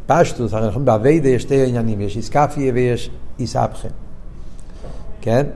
פשטוס, 0.07 0.53
הרי 0.53 0.67
אנחנו 0.67 0.85
באביידה 0.85 1.29
יש 1.29 1.43
שתי 1.43 1.67
עניינים, 1.67 2.01
יש 2.01 2.17
איסקפיה 2.17 2.73
ויש 2.75 3.11
איסבכם. 3.39 3.89
כן? 5.21 5.47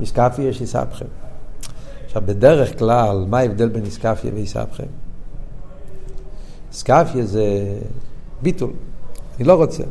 איסקפיה 0.00 0.48
יש 0.48 0.60
איסבכם. 0.60 1.06
עכשיו, 2.06 2.22
בדרך 2.26 2.78
כלל, 2.78 3.24
מה 3.28 3.38
ההבדל 3.38 3.68
בין 3.68 3.84
איסקפיה 3.84 4.30
ואיסבכם? 4.34 4.86
איסקפיה 6.72 7.26
זה 7.26 7.44
ביטול. 8.42 8.72
אני 9.36 9.44
לא 9.44 9.54
רוצה. 9.54 9.82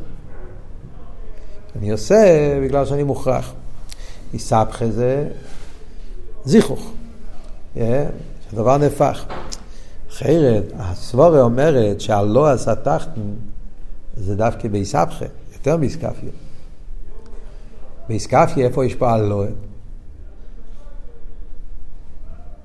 אני 1.75 1.91
עושה 1.91 2.15
בגלל 2.63 2.85
שאני 2.85 3.03
מוכרח. 3.03 3.53
איסבכה 4.33 4.89
זה 4.89 5.27
זיכוך. 6.47 6.91
Yeah, 7.75 7.79
הדבר 8.53 8.77
נהפך. 8.77 9.25
אחרת, 10.09 10.63
הסבורה 10.79 11.41
אומרת 11.41 12.01
שהלא 12.01 12.47
עשה 12.47 12.75
תחתן 12.75 13.21
זה 14.17 14.35
דווקא 14.35 14.67
באיסבכה, 14.67 15.25
יותר 15.53 15.77
מאיסקפיה. 15.77 16.29
באיסקפיה 18.09 18.67
איפה 18.67 18.85
יש 18.85 18.95
פה 18.95 19.11
הלא? 19.11 19.45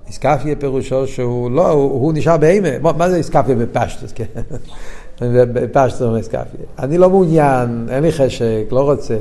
איסקפיה 0.07 0.57
פירושו 0.57 1.07
שהוא 1.07 1.51
לא, 1.51 1.71
הוא, 1.71 1.93
הוא 1.93 2.13
נשאר 2.13 2.37
בהמה. 2.37 2.79
מה, 2.79 2.93
מה 2.93 3.11
זה 3.11 3.17
איסקפיה 3.17 3.55
בפשטוס? 3.55 4.13
כן? 4.13 4.25
בפשטוס 5.21 6.03
אומר 6.03 6.17
איסקפיה. 6.17 6.61
אני 6.79 6.99
לא 6.99 7.11
מעוניין, 7.11 7.87
אין 7.91 8.03
לי 8.03 8.13
חשק, 8.13 8.65
לא 8.71 8.81
רוצה. 8.81 9.17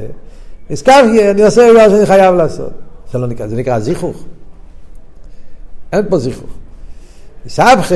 איסקפיה, 0.70 1.32
אני 1.32 1.44
עושה 1.44 1.68
בגלל 1.72 1.90
שאני 1.90 2.06
חייב 2.06 2.36
לעשות. 2.36 2.74
זה 3.12 3.18
לא 3.18 3.28
נקרא, 3.28 3.48
זה 3.48 3.56
נקרא 3.56 3.80
זיכוך. 3.80 4.26
אין 5.94 6.06
פה 6.10 6.18
זיכוך. 6.18 6.50
איסבכה, 7.46 7.96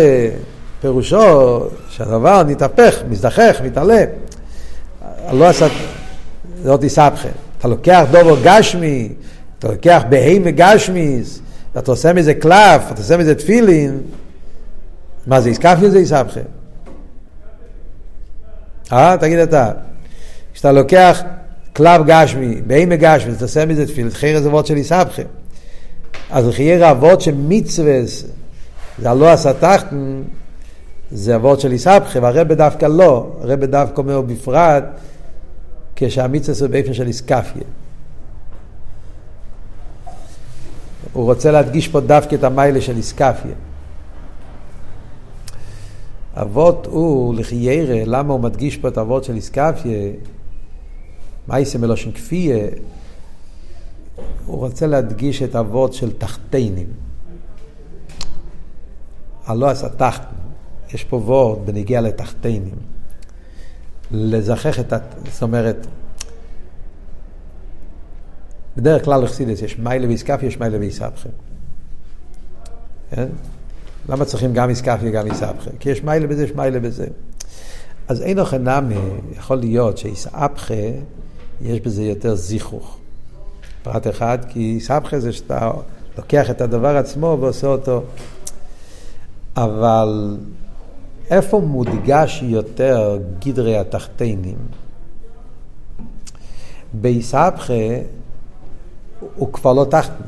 פירושו 0.82 1.60
שהדבר 1.90 2.44
נתהפך, 2.44 2.96
מזדחך, 3.10 3.62
מתעלה. 3.64 4.04
לא 5.32 5.46
עשה, 5.46 5.68
זאת 6.64 6.84
איסבכה. 6.84 7.28
אתה 7.60 7.68
לוקח 7.68 8.06
דובר 8.12 8.36
גשמי, 8.44 9.10
אתה 9.60 9.68
לוקח 9.68 10.04
בהמה 10.10 10.52
גשמיס, 10.52 11.40
ואתה 11.75 11.92
עושה 11.92 12.14
מזה 12.14 12.34
קלף, 12.34 12.82
אתה 12.92 13.02
עושה 13.02 13.18
מזה 13.18 13.36
תפילין, 13.36 14.02
מה 15.28 15.42
זה, 15.42 15.50
איסקפיה 15.50 15.90
זה 15.90 15.98
איסבכה? 15.98 16.40
אה, 18.92 19.18
תגיד 19.20 19.40
אתה. 19.40 19.72
כשאתה 20.54 20.72
לוקח 20.72 21.22
קלף 21.74 22.02
גשמי, 22.06 22.62
בהמה 22.68 22.96
גשמי, 22.96 23.34
אתה 23.34 23.46
עושה 23.46 23.66
מזה 23.66 23.88
תפילין, 23.88 24.12
חיר 24.12 24.42
זה 24.42 24.50
וורד 24.50 24.66
של 24.66 24.75
איסבכה. 24.75 25.22
אז 26.29 26.50
חייר 26.51 26.91
אבות 26.91 27.22
שמצווה, 27.22 28.00
זה 29.00 29.10
הלא 29.10 29.29
הסתחתן, 29.29 30.22
זה 31.12 31.36
אבות 31.36 31.60
של 31.60 31.72
איסבכה, 31.72 32.19
והרבא 32.22 32.55
דווקא 32.55 32.86
לא, 32.86 33.36
הרבא 33.41 33.65
דווקא 33.65 34.01
אומר 34.01 34.22
בפרט, 34.22 34.84
כשהמצווה 35.95 36.53
זה 36.53 36.67
באופן 36.67 36.93
של 36.93 37.07
איסקפיה. 37.07 37.63
הוא 41.13 41.25
רוצה 41.25 41.51
להדגיש 41.51 41.88
פה 41.88 42.00
דווקא 42.00 42.36
את 42.36 42.43
המיילה 42.43 42.81
של 42.81 42.98
איסקפיה. 42.98 43.55
אבות 46.36 46.88
הוא 46.91 47.36
לחיירה, 47.36 48.05
למה 48.05 48.34
הוא 48.34 48.41
מדגיש 48.41 48.77
פה 48.77 48.88
את 48.88 48.98
אבות 48.98 49.24
של 49.24 49.36
איסקפיה? 49.36 50.10
מייסה 51.48 51.77
מלושן 51.77 52.12
כפייה, 52.12 52.67
הוא 54.45 54.57
רוצה 54.57 54.88
להדגיש 54.88 55.43
את 55.43 55.55
אבות 55.55 55.93
של 55.93 56.13
תחתינים. 56.17 56.88
הלא 59.45 59.69
עשה 59.69 59.89
תחתן, 59.89 60.36
יש 60.93 61.03
פה 61.03 61.15
וורד 61.15 61.65
בנגיע 61.65 62.01
לתחתינים. 62.01 62.75
לזכח 64.12 64.79
את, 64.79 64.93
ה... 64.93 64.98
זאת 65.31 65.43
אומרת, 65.43 65.88
בדרך 68.77 69.05
כלל 69.05 69.24
לחסידס 69.24 69.62
יש 69.62 69.79
מיילה 69.79 70.07
ואיסקפיה, 70.07 70.48
יש 70.48 70.60
מיילה 70.60 70.79
ואיסבכה. 70.79 71.29
כן? 73.10 73.27
למה 74.10 74.25
צריכים 74.25 74.53
גם 74.53 74.69
איסקפיה 74.69 75.10
וגם 75.10 75.25
איסבכה? 75.25 75.72
כי 75.79 75.89
יש 75.89 76.03
מיילה 76.03 76.27
בזה, 76.27 76.43
יש 76.43 76.51
מיילה 76.51 76.79
בזה. 76.79 77.07
אז 78.07 78.22
אין 78.22 78.39
אוכל 78.39 78.57
נמי, 78.57 78.95
יכול 79.38 79.57
להיות 79.57 79.98
שאיסבכה, 79.98 80.74
יש 81.62 81.79
בזה 81.79 82.03
יותר 82.03 82.36
זיכוך. 82.36 83.00
פרט 83.86 84.08
אחד, 84.08 84.38
כי 84.50 84.60
איסבכה 84.60 85.20
זה 85.20 85.34
שאתה 85.34 85.72
לוקח 86.18 86.50
את 86.50 86.62
הדבר 86.62 86.98
עצמו 86.98 87.38
ועושה 87.42 87.68
אותו. 87.68 88.04
אבל 89.58 90.38
איפה 91.30 91.60
מודגש 91.60 92.42
יותר 92.44 93.20
גדרי 93.39 93.77
התחתינים? 93.77 94.58
באיסבכה 96.94 97.74
הוא 99.36 99.54
כבר 99.54 99.74
לא 99.74 99.86
תחתן. 99.89 100.24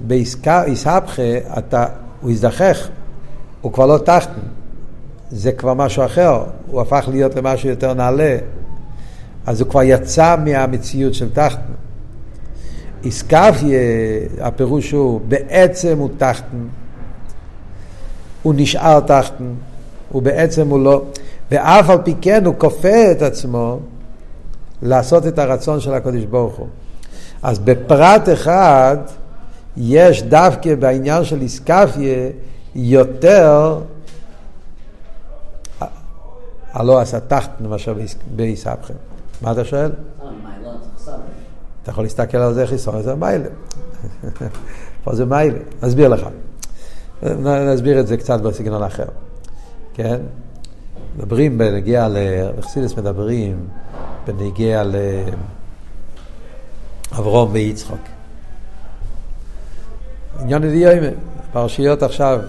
באיסבכה 0.00 1.22
אתה, 1.58 1.86
הוא 2.20 2.30
הזדחך, 2.30 2.88
הוא 3.60 3.72
כבר 3.72 3.86
לא 3.86 3.98
תחתן. 3.98 4.40
זה 5.30 5.52
כבר 5.52 5.74
משהו 5.74 6.04
אחר, 6.04 6.44
הוא 6.66 6.80
הפך 6.80 7.08
להיות 7.08 7.34
למשהו 7.34 7.68
יותר 7.68 7.94
נעלה. 7.94 8.38
אז 9.46 9.60
הוא 9.60 9.70
כבר 9.70 9.82
יצא 9.82 10.36
מהמציאות 10.44 11.14
של 11.14 11.30
תחתן. 11.32 11.72
איסקפיה, 13.04 13.80
הפירוש 14.40 14.90
הוא, 14.90 15.20
בעצם 15.28 15.98
הוא 15.98 16.08
תחתן. 16.18 16.66
הוא 18.42 18.54
נשאר 18.56 19.00
תחתן, 19.00 19.44
הוא 20.08 20.22
בעצם 20.22 20.68
הוא 20.68 20.80
לא, 20.80 21.02
ואף 21.50 21.90
על 21.90 21.98
פי 22.04 22.14
כן 22.20 22.44
הוא 22.44 22.54
כופה 22.58 23.12
את 23.12 23.22
עצמו 23.22 23.78
לעשות 24.82 25.26
את 25.26 25.38
הרצון 25.38 25.80
של 25.80 25.94
הקדוש 25.94 26.24
ברוך 26.24 26.54
הוא. 26.54 26.66
אז 27.42 27.58
בפרט 27.58 28.28
אחד 28.32 28.96
יש 29.76 30.22
דווקא 30.22 30.74
בעניין 30.74 31.24
של 31.24 31.40
איסקפיה 31.40 32.28
יותר 32.74 33.80
הלא 36.72 37.00
עשה 37.00 37.20
תחתן 37.20 37.66
מאשר 37.66 37.94
באיסבכם. 38.36 38.94
מה 39.42 39.52
אתה 39.52 39.64
שואל? 39.64 39.90
אתה 41.82 41.90
יכול 41.90 42.04
להסתכל 42.04 42.38
על 42.38 42.54
זה 42.54 42.66
חיסון, 42.66 43.02
זה 43.02 43.14
מיילה. 43.14 43.48
פה 45.04 45.14
זה 45.14 45.24
מיילה. 45.24 45.58
נסביר 45.82 46.08
לך. 46.08 46.26
נסביר 47.72 48.00
את 48.00 48.06
זה 48.06 48.16
קצת 48.16 48.40
בסגנון 48.40 48.82
אחר. 48.82 49.06
כן? 49.94 50.16
מדברים 51.16 51.58
בנגיע 51.58 52.08
ל... 52.08 52.16
בחסידס 52.58 52.94
מדברים 52.96 53.66
בנגיע 54.26 54.82
לאברום 57.12 57.50
ויצחוק. 57.52 58.00
עניין 60.40 60.64
ידיעה, 60.64 60.94
פרשיות 61.52 62.02
עכשיו, 62.02 62.40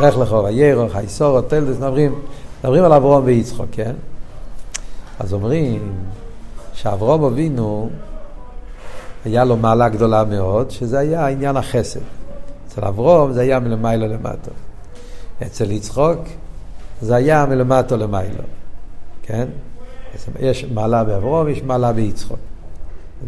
לך 0.00 0.16
לך, 0.16 0.32
ויירו, 0.32 0.88
חייסורו, 0.88 1.42
תלדס, 1.42 1.76
מדברים 1.76 2.84
על 2.84 2.92
אברום 2.92 3.24
ויצחוק, 3.24 3.66
כן? 3.72 3.92
אז 5.22 5.32
אומרים 5.32 5.92
שאברום 6.74 7.24
אבינו, 7.24 7.90
היה 9.24 9.44
לו 9.44 9.56
מעלה 9.56 9.88
גדולה 9.88 10.24
מאוד, 10.24 10.70
שזה 10.70 10.98
היה 10.98 11.26
עניין 11.26 11.56
החסד. 11.56 12.00
אצל 12.66 12.84
אברום 12.84 13.32
זה 13.32 13.40
היה 13.40 13.60
מלמיילו 13.60 14.06
למטו. 14.06 14.50
אצל 15.42 15.70
יצחוק 15.70 16.18
זה 17.02 17.14
היה 17.14 17.46
מלמטו 17.46 17.96
למיילו. 17.96 18.42
כן? 19.22 19.48
יש 20.40 20.64
מעלה 20.64 21.04
באברום, 21.04 21.48
יש 21.48 21.62
מעלה 21.62 21.92
ביצחוק. 21.92 22.38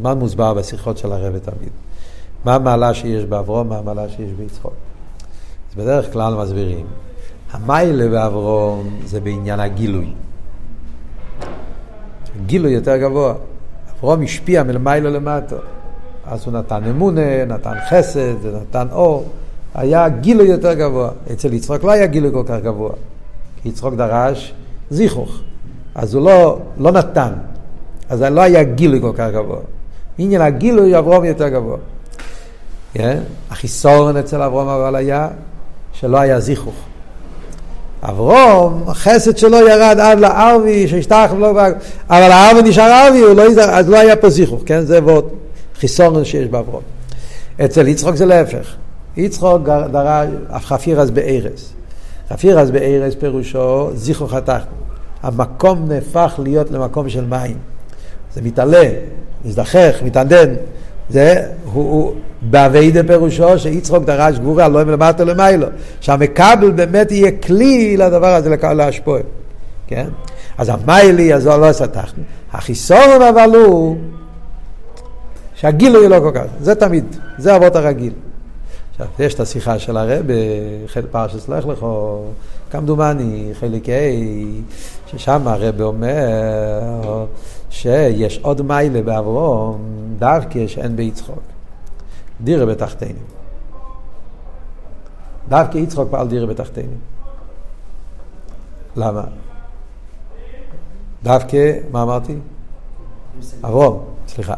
מה 0.03 0.15
מוסבר 0.15 0.55
בשיחות 0.55 0.99
של 0.99 1.13
הרב 1.13 1.39
תמיד? 1.39 1.71
מה 2.45 2.55
המעלה 2.55 2.95
שיש 2.95 3.25
באברום, 3.25 3.69
מה 3.69 3.79
המעלה 3.79 4.09
שיש 4.09 4.31
ביצחוק? 4.33 4.75
אז 5.71 5.75
בדרך 5.77 6.13
כלל 6.13 6.35
מסבירים. 6.35 6.87
המיילה 7.51 8.09
באברום 8.09 9.01
זה 9.05 9.21
בעניין 9.21 9.61
הגילוי. 9.61 10.13
גילוי 12.47 12.73
יותר 12.73 12.97
גבוה. 12.97 13.35
אברום 13.99 14.23
השפיע 14.23 14.63
מלמיילו 14.63 15.11
למטו. 15.11 15.57
אז 16.27 16.45
הוא 16.45 16.53
נתן 16.53 16.85
אמונה, 16.85 17.45
נתן 17.45 17.75
חסד, 17.89 18.47
נתן 18.47 18.87
אור. 18.93 19.29
היה 19.75 20.09
גילוי 20.09 20.49
יותר 20.49 20.75
גבוה. 20.75 21.11
אצל 21.33 21.53
יצחוק 21.53 21.85
לא 21.85 21.91
היה 21.91 22.07
גילוי 22.07 22.33
כל 22.33 22.43
כך 22.47 22.59
גבוה. 22.63 22.91
כי 23.63 23.69
יצחוק 23.69 23.95
דרש 23.95 24.55
זיכוך. 24.91 25.41
אז 25.95 26.15
הוא 26.15 26.25
לא, 26.25 26.59
לא 26.79 26.93
נתן. 26.93 27.33
אז 28.09 28.23
לא 28.23 28.41
היה 28.41 28.63
גילוי 28.63 29.01
כל 29.01 29.13
כך 29.17 29.29
גבוה. 29.33 29.59
עניין 30.19 30.41
הגילוי 30.43 30.99
אברום 30.99 31.25
יותר 31.25 31.49
גבוה. 31.49 31.77
כן? 32.93 33.19
החיסורן 33.51 34.17
אצל 34.17 34.43
אברום 34.43 34.69
אבל 34.69 34.97
היה 34.97 35.29
שלא 35.93 36.17
היה 36.19 36.41
זיכוך. 36.41 36.75
אברום, 38.05 38.85
החסד 38.87 39.37
שלו 39.37 39.69
ירד 39.69 39.97
עד 40.01 40.19
לערבי, 40.21 40.89
שהשתח 40.89 41.31
ולא... 41.37 41.51
אבל 42.11 42.33
הערבי 42.33 42.69
נשאר 42.69 42.83
ערבי, 42.85 43.21
לא... 43.35 43.63
אז 43.63 43.89
לא 43.89 43.97
היה 43.97 44.17
פה 44.17 44.31
זיכוך, 44.31 44.63
כן? 44.67 44.85
זה 44.85 45.01
ועוד. 45.05 45.29
חיסון 45.79 46.25
שיש 46.25 46.49
באברום. 46.49 46.83
אצל 47.65 47.89
יצחוק 47.89 48.15
זה 48.15 48.27
להפך. 48.27 48.75
יצחוק 49.17 49.63
דרש 49.93 50.29
חפירס 50.53 51.11
בארז. 51.11 51.73
חפירס 52.31 52.71
בארז 52.71 53.15
פירושו 53.15 53.91
זיכרו 53.95 54.29
חתך. 54.29 54.63
המקום 55.23 55.89
נהפך 55.89 56.35
להיות 56.43 56.71
למקום 56.71 57.09
של 57.09 57.25
מים. 57.25 57.57
זה 58.35 58.43
מתעלה, 58.43 58.89
מזדחך, 59.45 59.95
מתענדן. 60.05 60.55
זה, 61.11 61.43
הוא, 61.73 61.85
הוא 61.91 62.15
באביידה 62.51 63.03
פירושו 63.03 63.59
שיצחוק 63.59 64.05
דרש 64.05 64.39
גבורה, 64.39 64.69
לא 64.69 64.85
מלמטה 64.85 65.25
למיילו. 65.25 65.67
שהמקבל 66.01 66.71
באמת 66.71 67.13
יהיה 67.13 67.31
כלי 67.31 67.97
לדבר 67.97 68.35
הזה 68.35 68.57
להשפוע. 68.77 69.19
כן? 69.87 70.07
אז 70.59 70.69
המיילי, 70.69 71.35
אז 71.35 71.47
לא 71.47 71.73
תחתן. 71.73 72.23
החיסון 72.53 73.23
אבל 73.29 73.51
הוא 73.55 73.97
שהגילוי 75.55 76.09
לא 76.09 76.21
כל 76.21 76.31
כך, 76.35 76.45
זה 76.61 76.75
תמיד, 76.75 77.05
זה 77.39 77.57
אבות 77.57 77.77
הרגיל. 77.77 78.13
עכשיו, 78.91 79.07
יש 79.19 79.35
את 79.35 79.41
השיחה 79.41 79.79
של 79.79 79.97
הרב, 79.97 80.27
חלק 80.87 81.05
פרשת 81.11 81.49
לך 81.49 81.67
לך, 81.67 81.87
כמדומני, 82.71 83.51
חלק 83.61 83.85
A, 83.85 83.91
ששם 85.07 85.49
הרב 85.49 85.83
אומר 85.83 87.27
שיש 87.71 88.39
עוד 88.43 88.63
מיילה 88.63 89.03
באברום, 89.03 89.79
דווקא 90.19 90.67
שאין 90.67 90.97
ביצחוק. 90.97 91.54
דירה 92.45 92.67
בתחתינו. 92.67 93.19
דווקא 95.49 95.79
יצחוק 95.79 96.09
פעל 96.11 96.29
דירה 96.29 96.47
בתחתינו. 96.47 96.97
למה? 98.97 99.23
דווקא, 101.23 101.73
מה 101.93 102.03
אמרתי? 102.03 102.37
אברום, 103.65 104.05
סליחה. 104.29 104.55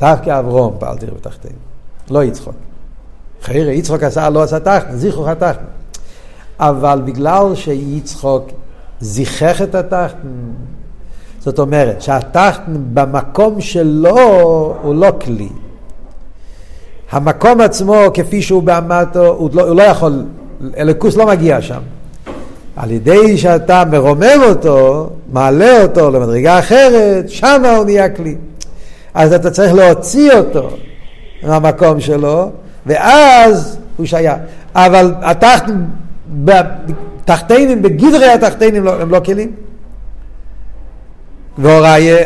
דווקא 0.00 0.38
אברום 0.38 0.76
פעל 0.78 0.98
תראה 0.98 1.14
בתחתינו, 1.14 1.58
לא 2.10 2.24
יצחוק. 2.24 2.54
חיירה, 3.42 3.72
יצחוק 3.72 4.02
עשה, 4.02 4.30
לא 4.30 4.42
עשה 4.42 4.60
תחתן, 4.60 4.96
זיכרוך 4.96 5.28
התחתן. 5.28 5.64
אבל 6.58 7.02
בגלל 7.04 7.54
שיצחוק 7.54 8.48
זיכך 9.00 9.62
את 9.62 9.74
התחתן, 9.74 10.28
זאת 11.40 11.58
אומרת 11.58 12.02
שהתחתן 12.02 12.76
במקום 12.94 13.60
שלו 13.60 14.18
הוא 14.82 14.94
לא 14.94 15.08
כלי. 15.20 15.48
המקום 17.10 17.60
עצמו 17.60 17.96
כפי 18.14 18.42
שהוא 18.42 18.62
באמתו, 18.62 19.26
הוא 19.26 19.50
לא, 19.52 19.68
הוא 19.68 19.76
לא 19.76 19.82
יכול, 19.82 20.24
אלוקוס 20.76 21.16
לא 21.16 21.26
מגיע 21.26 21.62
שם. 21.62 21.80
על 22.76 22.90
ידי 22.90 23.38
שאתה 23.38 23.82
מרומם 23.90 24.40
אותו, 24.48 25.10
מעלה 25.32 25.82
אותו 25.82 26.10
למדרגה 26.10 26.58
אחרת, 26.58 27.28
שם 27.28 27.62
הוא 27.76 27.84
נהיה 27.84 28.08
כלי. 28.08 28.36
אז 29.14 29.32
אתה 29.32 29.50
צריך 29.50 29.74
להוציא 29.74 30.32
אותו 30.32 30.70
מהמקום 31.42 32.00
שלו, 32.00 32.50
ואז 32.86 33.78
הוא 33.96 34.06
שייך. 34.06 34.34
אבל 34.74 35.14
התחתינים, 35.22 35.86
בגדרי 37.82 38.28
התחתינים 38.28 38.84
לא, 38.84 39.00
הם 39.00 39.10
לא 39.10 39.20
כלים. 39.24 39.52
והוראיה, 41.58 42.18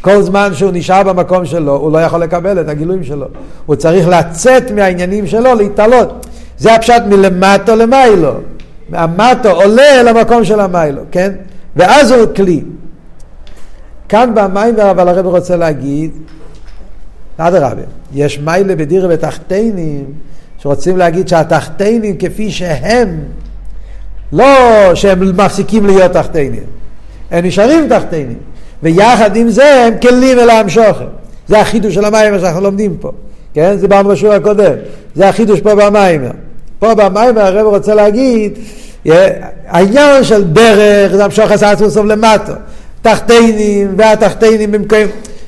כל 0.00 0.22
זמן 0.22 0.50
שהוא 0.54 0.70
נשאר 0.74 1.02
במקום 1.02 1.46
שלו, 1.46 1.76
הוא 1.76 1.92
לא 1.92 1.98
יכול 1.98 2.22
לקבל 2.22 2.60
את 2.60 2.68
הגילויים 2.68 3.04
שלו. 3.04 3.26
הוא 3.66 3.76
צריך 3.76 4.08
לצאת 4.08 4.70
מהעניינים 4.70 5.26
שלו, 5.26 5.54
להתעלות. 5.54 6.26
זה 6.58 6.74
הפשט 6.74 7.02
מלמטו 7.08 7.76
למיילו. 7.76 8.32
המטו 8.92 9.50
עולה 9.50 10.02
למקום 10.02 10.44
של 10.44 10.60
המיילו, 10.60 11.02
כן? 11.10 11.32
ואז 11.76 12.10
הוא 12.10 12.26
כלי. 12.36 12.62
כאן 14.08 14.30
במים, 14.34 14.80
אבל 14.80 15.08
הרב 15.08 15.26
רוצה 15.26 15.56
להגיד, 15.56 16.10
אדרבה, 17.36 17.82
יש 18.12 18.38
מיילה 18.38 18.76
בדירה 18.76 19.08
בתחתינים, 19.08 20.04
שרוצים 20.58 20.96
להגיד 20.96 21.28
שהתחתינים 21.28 22.16
כפי 22.18 22.50
שהם, 22.50 23.18
לא 24.32 24.46
שהם 24.94 25.36
מפסיקים 25.36 25.86
להיות 25.86 26.12
תחתינים, 26.12 26.62
הם 27.30 27.46
נשארים 27.46 27.88
תחתינים, 27.88 28.38
ויחד 28.82 29.36
עם 29.36 29.48
זה 29.48 29.84
הם 29.84 29.94
כלים 30.02 30.38
אל 30.38 30.50
המשוכר. 30.50 31.06
זה 31.48 31.60
החידוש 31.60 31.94
של 31.94 32.04
המים 32.04 32.38
שאנחנו 32.40 32.60
לומדים 32.60 32.96
פה, 33.00 33.10
כן? 33.54 33.76
זה 33.76 33.88
בא 33.88 34.02
בשיעור 34.02 34.34
הקודם, 34.34 34.72
זה 35.14 35.28
החידוש 35.28 35.60
פה 35.60 35.74
במים. 35.74 36.24
פה 36.78 36.94
במים 36.94 37.38
הרב 37.38 37.66
רוצה 37.66 37.94
להגיד, 37.94 38.58
העניין 39.68 40.24
של 40.24 40.44
דרך 40.44 41.16
זה 41.16 41.24
המשוך 41.24 41.50
עשה 41.50 41.76
סוף 41.76 42.04
למטה, 42.06 42.54
תחתינים 43.02 43.94
והתחתינים 43.96 44.72
במקום 44.72 44.98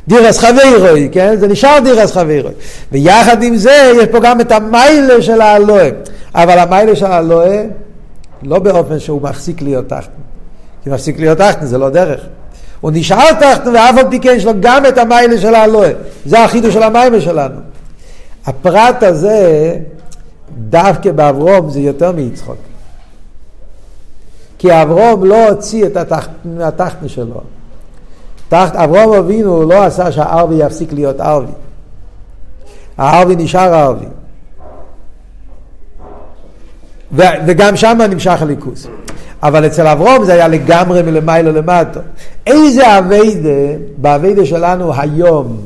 דירס 0.09 0.39
חברוי, 0.39 1.09
כן? 1.13 1.37
זה 1.37 1.49
נשאר 1.49 1.79
דירס 1.85 2.13
חברוי. 2.13 2.53
ויחד 2.93 3.43
עם 3.43 3.57
זה 3.57 3.93
יש 3.97 4.07
פה 4.07 4.21
גם 4.21 4.41
את 4.41 4.53
המיילה 4.53 5.23
של 5.23 5.41
האלוהים. 5.41 5.95
אבל 6.35 6.59
המיילה 6.59 6.97
של 6.97 7.07
האלוהים 7.07 7.71
לא 8.43 8.59
באופן 8.59 8.99
שהוא 8.99 9.23
מפסיק 9.23 9.63
להיות 9.63 9.89
תחתן. 9.89 10.13
כי 10.85 10.91
מפסיק 10.91 11.21
להיות 11.21 11.39
תחתן 11.39 11.67
זה 11.67 11.79
לא 11.79 11.91
דרך. 11.91 12.21
הוא 12.81 12.91
נשאר 12.95 13.33
תחתן 13.33 13.75
ואף 13.75 13.99
על 13.99 14.11
פי 14.11 14.21
כן 14.21 14.35
יש 14.37 14.45
לו 14.45 14.53
גם 14.61 14.87
את 14.87 14.99
המיילה 14.99 15.39
של 15.39 15.55
האלוהים. 15.55 15.97
זה 16.25 16.45
החידוש 16.45 16.75
של 16.75 16.83
המיילה 16.83 17.21
שלנו. 17.21 17.61
הפרט 18.47 19.03
הזה, 19.03 19.77
דווקא 20.59 21.13
באברום 21.13 21.71
זה 21.71 21.81
יותר 21.81 22.13
מיצחוק. 22.13 22.57
כי 24.59 24.83
אברום 24.83 25.25
לא 25.25 25.49
הוציא 25.49 25.87
את 25.87 25.97
התחתן 25.97 27.09
שלו. 27.09 27.41
תחת 28.49 28.77
אברום 28.77 29.15
אבינו 29.15 29.63
לא 29.63 29.85
עשה 29.85 30.13
שהערבי 30.13 30.55
יפסיק 30.55 30.93
להיות 30.93 31.21
ערבי. 31.21 31.53
הערבי 32.99 33.37
נשאר 33.37 33.75
ערבי. 33.75 34.07
ו- 37.13 37.23
וגם 37.47 37.77
שם 37.77 37.99
נמשך 38.11 38.43
הליכוס. 38.43 38.87
אבל 39.43 39.67
אצל 39.67 39.87
אברום 39.87 40.25
זה 40.25 40.33
היה 40.33 40.49
לגמרי 40.49 41.03
מלמיילו 41.03 41.53
למטו. 41.53 42.01
איזה 42.47 42.99
אביידה, 42.99 43.77
באביידה 43.97 44.47
שלנו 44.47 44.93
היום, 44.95 45.61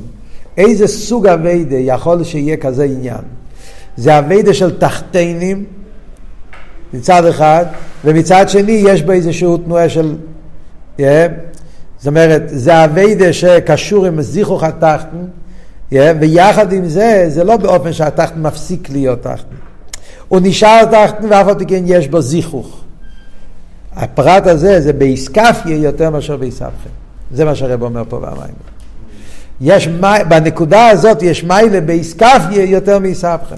איזה 0.56 0.86
סוג 0.86 1.26
אביידה 1.26 1.76
יכול 1.76 2.24
שיהיה 2.24 2.56
כזה 2.56 2.84
עניין? 2.84 3.20
זה 3.96 4.18
אביידה 4.18 4.54
של 4.54 4.78
תחתינים 4.78 5.64
מצד 6.94 7.26
אחד, 7.26 7.66
ומצד 8.04 8.48
שני 8.48 8.72
יש 8.72 9.02
בו 9.02 9.12
איזושהי 9.12 9.48
תנועה 9.64 9.88
של... 9.88 10.16
Yeah, 10.98 11.02
זאת 11.98 12.06
אומרת, 12.06 12.42
זה 12.46 12.84
אביידה 12.84 13.32
שקשור 13.32 14.06
עם 14.06 14.22
זיכוך 14.22 14.62
התחתן, 14.62 15.16
yeah, 15.92 15.96
ויחד 16.20 16.72
עם 16.72 16.88
זה, 16.88 17.24
זה 17.28 17.44
לא 17.44 17.56
באופן 17.56 17.92
שהתחתן 17.92 18.42
מפסיק 18.42 18.90
להיות 18.90 19.22
תחתן. 19.22 19.71
הוא 20.32 20.40
נשאר 20.42 20.84
תחתן 20.84 21.26
ואף 21.30 21.48
על 21.48 21.54
פי 21.58 21.66
כן 21.66 21.82
יש 21.86 22.08
בו 22.08 22.20
זיכוך. 22.20 22.80
הפרט 23.96 24.46
הזה 24.46 24.80
זה 24.80 24.92
באיסקפיה 24.92 25.76
יותר 25.76 26.10
מאשר 26.10 26.36
באיסבכם. 26.36 26.90
זה 27.34 27.44
מה 27.44 27.54
שהרב 27.54 27.82
אומר 27.82 28.02
פה 28.08 28.18
במים. 28.18 28.54
יש, 29.60 29.88
בנקודה 30.28 30.88
הזאת 30.88 31.22
יש 31.22 31.44
מיילה 31.44 31.80
באיסקפיה 31.80 32.64
יותר 32.64 32.98
מאיסבכם. 32.98 33.56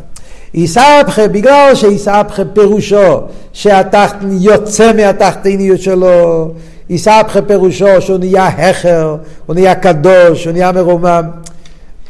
איסבכה, 0.55 1.29
בגלל 1.29 1.75
שאיסבכה 1.75 2.43
פירושו 2.53 3.21
שהתחתן 3.53 4.29
יוצא 4.31 4.93
מהתחתניות 4.93 5.81
שלו, 5.81 6.51
איסבכה 6.91 7.43
פירושו 7.43 8.01
שהוא 8.01 8.19
נהיה 8.19 8.47
הכר, 8.47 9.17
הוא 9.47 9.55
נהיה 9.55 9.75
קדוש, 9.75 10.45
הוא 10.45 10.53
נהיה 10.53 10.73
מרומם, 10.73 11.31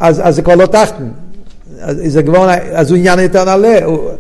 אז, 0.01 0.23
אז 0.25 0.35
זה 0.35 0.43
כבר 0.43 0.55
לא 0.55 0.67
תחתן, 0.67 1.09
אז, 1.81 1.97
זה 2.07 2.23
אז 2.73 2.91
הוא 2.91 2.99
עניין 2.99 3.19
יותר 3.19 3.45
נעלה, 3.45 3.85
הוא, 3.85 4.11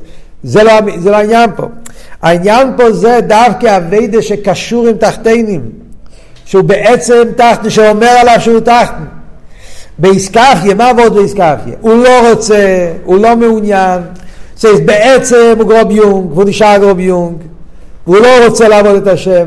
זה, 0.44 0.62
לא, 0.62 0.72
זה 0.98 1.10
לא 1.10 1.16
העניין 1.16 1.50
פה. 1.56 1.68
העניין 2.22 2.72
פה 2.76 2.92
זה 2.92 3.20
דווקא 3.26 3.76
אביידה 3.76 4.22
שקשור 4.22 4.88
עם 4.88 4.96
תחתנים, 4.96 5.60
שהוא 6.44 6.62
בעצם 6.62 7.22
תחתן, 7.36 7.70
שאומר 7.70 8.06
עליו 8.06 8.36
שהוא 8.40 8.60
תחתן. 8.60 9.04
באיסקפיה, 9.98 10.74
מה 10.76 10.88
עבוד 10.88 11.14
באיסקפיה? 11.14 11.74
הוא 11.80 11.94
לא 11.94 12.30
רוצה, 12.30 12.92
הוא 13.04 13.18
לא 13.18 13.36
מעוניין, 13.36 14.02
זה 14.56 14.68
בעצם 14.84 15.54
הוא 15.58 15.68
גרוב 15.68 15.90
יונג, 15.90 16.32
והוא 16.32 16.44
נשאר 16.44 16.78
גרוב 16.78 17.00
יונג, 17.00 17.36
והוא 18.06 18.18
לא 18.18 18.46
רוצה 18.46 18.68
לעבוד 18.68 18.94
את 18.96 19.06
השם, 19.06 19.46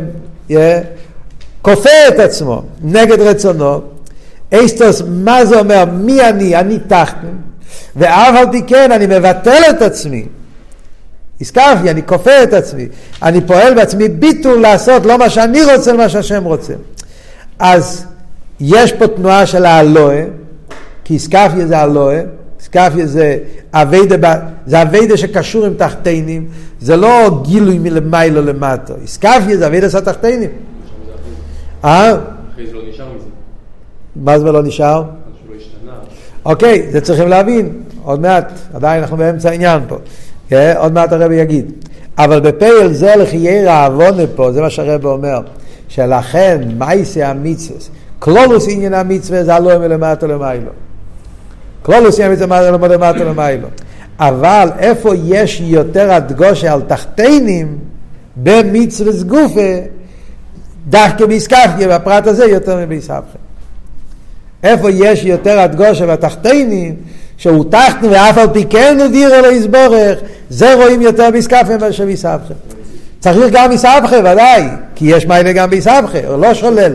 yeah. 0.49 0.53
כופה 1.61 1.89
את 2.07 2.19
עצמו 2.19 2.61
נגד 2.83 3.21
רצונו. 3.21 3.81
אסטוס, 4.53 5.01
מה 5.07 5.45
זה 5.45 5.59
אומר? 5.59 5.83
מי 5.85 6.21
אני? 6.21 6.55
אני 6.55 6.79
תחתן, 6.87 7.27
ואף 7.95 8.35
על 8.35 8.51
פי 8.51 8.61
כן 8.67 8.91
אני 8.91 9.07
מבטל 9.07 9.61
את 9.69 9.81
עצמי. 9.81 10.25
הזכרתי, 11.41 11.91
אני 11.91 12.01
כופה 12.05 12.43
את 12.43 12.53
עצמי, 12.53 12.87
אני 13.23 13.41
פועל 13.41 13.73
בעצמי 13.73 14.07
ביטול 14.09 14.61
לעשות 14.61 15.05
לא 15.05 15.17
מה 15.17 15.29
שאני 15.29 15.63
רוצה, 15.63 15.91
אלא 15.91 15.97
מה 15.97 16.09
שהשם 16.09 16.43
רוצה. 16.43 16.73
אז 17.59 18.05
יש 18.59 18.93
פה 18.93 19.07
תנועה 19.07 19.45
של 19.45 19.65
האלוה, 19.65 20.21
כי 21.03 21.13
איסקפיה 21.13 21.67
זה 21.67 21.83
אלוה, 21.83 22.19
איסקפיה 22.59 23.07
זה 23.07 23.37
אביידה, 23.73 24.33
זה 24.65 24.81
אביידה 24.81 25.17
שקשור 25.17 25.65
עם 25.65 25.73
תחתינים, 25.73 26.47
זה 26.81 26.97
לא 26.97 27.41
גילוי 27.43 27.79
מלמיילו 27.79 28.41
למטו, 28.41 28.93
איסקפיה 29.01 29.57
זה 29.57 29.67
אביידה 29.67 29.89
של 29.89 29.99
תחתינים. 29.99 30.49
אה? 31.85 32.15
אחרי 32.53 32.67
זה 32.67 32.73
לא 32.73 32.81
נשאר 32.89 33.05
מזה. 33.15 33.25
מה 34.15 34.39
זה 34.39 34.51
לא 34.51 34.63
נשאר? 34.63 35.03
אוקיי, 36.45 36.87
זה 36.91 37.01
צריכים 37.01 37.27
להבין, 37.27 37.83
עוד 38.03 38.19
מעט, 38.19 38.51
עדיין 38.73 39.01
אנחנו 39.01 39.17
באמצע 39.17 39.49
העניין 39.49 39.81
פה. 39.87 39.97
כן? 40.49 40.73
עוד 40.77 40.93
מעט 40.93 41.13
הרב 41.13 41.31
יגיד. 41.31 41.71
אבל 42.17 42.39
בפייל 42.39 42.93
זה 42.93 43.15
לחיירה 43.15 43.73
העוונה 43.73 44.23
פה, 44.35 44.51
זה 44.51 44.61
מה 44.61 44.69
שהרב 44.69 45.05
אומר, 45.05 45.41
שלכן 45.87 46.61
מייסי 46.77 47.23
המצווה, 47.23 47.79
כלולוס 48.19 48.67
עניין 48.69 48.93
המצווה 48.93 49.43
זה 49.43 49.55
הלא 49.55 49.79
מלמטה 49.79 50.27
למיילו. 50.27 50.71
כלולוס 51.81 52.19
עניין 52.19 52.31
המצווה 52.31 52.77
מלמטה 52.77 53.23
למיילו. 53.23 53.67
אבל 54.19 54.69
איפה 54.79 55.15
יש 55.15 55.61
יותר 55.65 56.13
הדגושה 56.13 56.73
על 56.73 56.81
תחתינים 56.81 57.77
במצווה 58.35 59.11
גופה, 59.27 59.75
דווקא 60.89 61.25
באיסקפיה, 61.25 61.99
בפרט 61.99 62.27
הזה 62.27 62.45
יותר 62.45 62.77
מבאיסבכם. 62.85 63.39
איפה 64.63 64.91
יש 64.91 65.23
יותר 65.23 65.59
הדגושה 65.59 66.05
בתחתינים, 66.05 66.95
שהוא 67.37 67.65
תחתנו 67.69 68.11
ואף 68.11 68.37
על 68.37 68.47
פי 68.53 68.65
כן 68.69 68.97
הוא 68.99 69.07
דיר 69.07 69.35
אלו 69.39 69.51
יסבורך, 69.51 70.19
זה 70.49 70.73
רואים 70.73 71.01
יותר 71.01 71.31
באיסקפיה 71.31 71.77
מאשר 71.77 72.05
באיסבכם. 72.05 72.53
צריך 73.19 73.51
גם 73.51 73.67
באיסבכם, 73.69 74.19
ודאי, 74.19 74.63
כי 74.95 75.05
יש 75.05 75.25
מיילה 75.25 75.51
גם 75.51 75.69
באיסבכם, 75.69 76.21
הוא 76.27 76.37
לא 76.41 76.53
שולל. 76.53 76.93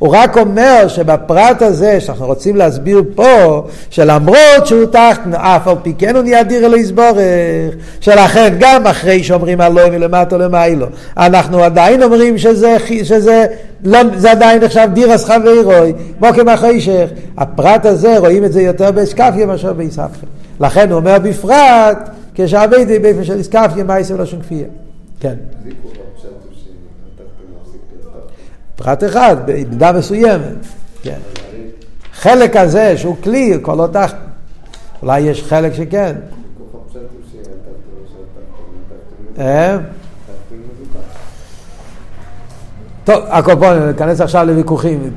הוא 0.00 0.16
רק 0.16 0.38
אומר 0.38 0.88
שבפרט 0.88 1.62
הזה 1.62 2.00
שאנחנו 2.00 2.26
רוצים 2.26 2.56
להסביר 2.56 3.02
פה, 3.14 3.64
שלמרות 3.90 4.66
שהוא 4.66 4.84
תחתן, 4.84 5.34
אף 5.34 5.68
על 5.68 5.74
פי 5.82 5.94
כן 5.98 6.16
הוא 6.16 6.22
נהיה 6.22 6.42
דיר 6.42 6.66
אלוהי 6.66 6.80
יסבורך, 6.80 7.74
שלכן 8.00 8.54
גם 8.58 8.86
אחרי 8.86 9.22
שאומרים 9.22 9.60
אלוהי 9.60 9.90
מלמטה 9.90 10.36
למיילו, 10.36 10.86
אנחנו 11.16 11.64
עדיין 11.64 12.02
אומרים 12.02 12.38
שזה, 12.38 12.76
שזה 13.02 13.46
לא, 13.84 13.98
זה 14.16 14.30
עדיין 14.30 14.62
נחשב 14.62 14.88
דירס 14.92 15.24
חברוי, 15.24 15.92
מוקם 16.20 16.48
החשך. 16.48 17.08
הפרט 17.38 17.86
הזה, 17.86 18.18
רואים 18.18 18.44
את 18.44 18.52
זה 18.52 18.62
יותר 18.62 18.90
באסקפיה 18.90 19.46
מאשר 19.46 19.72
באיספיה. 19.72 20.28
לכן 20.60 20.90
הוא 20.90 21.00
אומר 21.00 21.18
בפרט, 21.18 22.10
כשעבדי 22.34 22.98
באופן 22.98 23.24
של 23.24 23.34
איסקפיה, 23.38 23.84
מה 23.84 23.98
יעשה 23.98 24.14
לו 24.14 24.26
שום 24.26 24.40
כפייה. 24.40 24.66
כן. 25.20 25.34
פרט 28.82 29.04
אחד, 29.04 29.36
במידה 29.46 29.92
מסוימת, 29.92 30.66
כן. 31.02 31.18
חלק 32.12 32.56
הזה 32.56 32.98
שהוא 32.98 33.16
כלי, 33.22 33.58
כל 33.62 33.74
לא 33.74 33.86
תחת. 33.92 34.16
אולי 35.02 35.20
יש 35.20 35.42
חלק 35.42 35.74
שכן. 35.74 36.16
אה? 39.38 39.78
טוב, 43.04 43.24
הקופון, 43.28 43.88
ניכנס 43.88 44.20
עכשיו 44.20 44.46
לוויכוחים. 44.46 45.10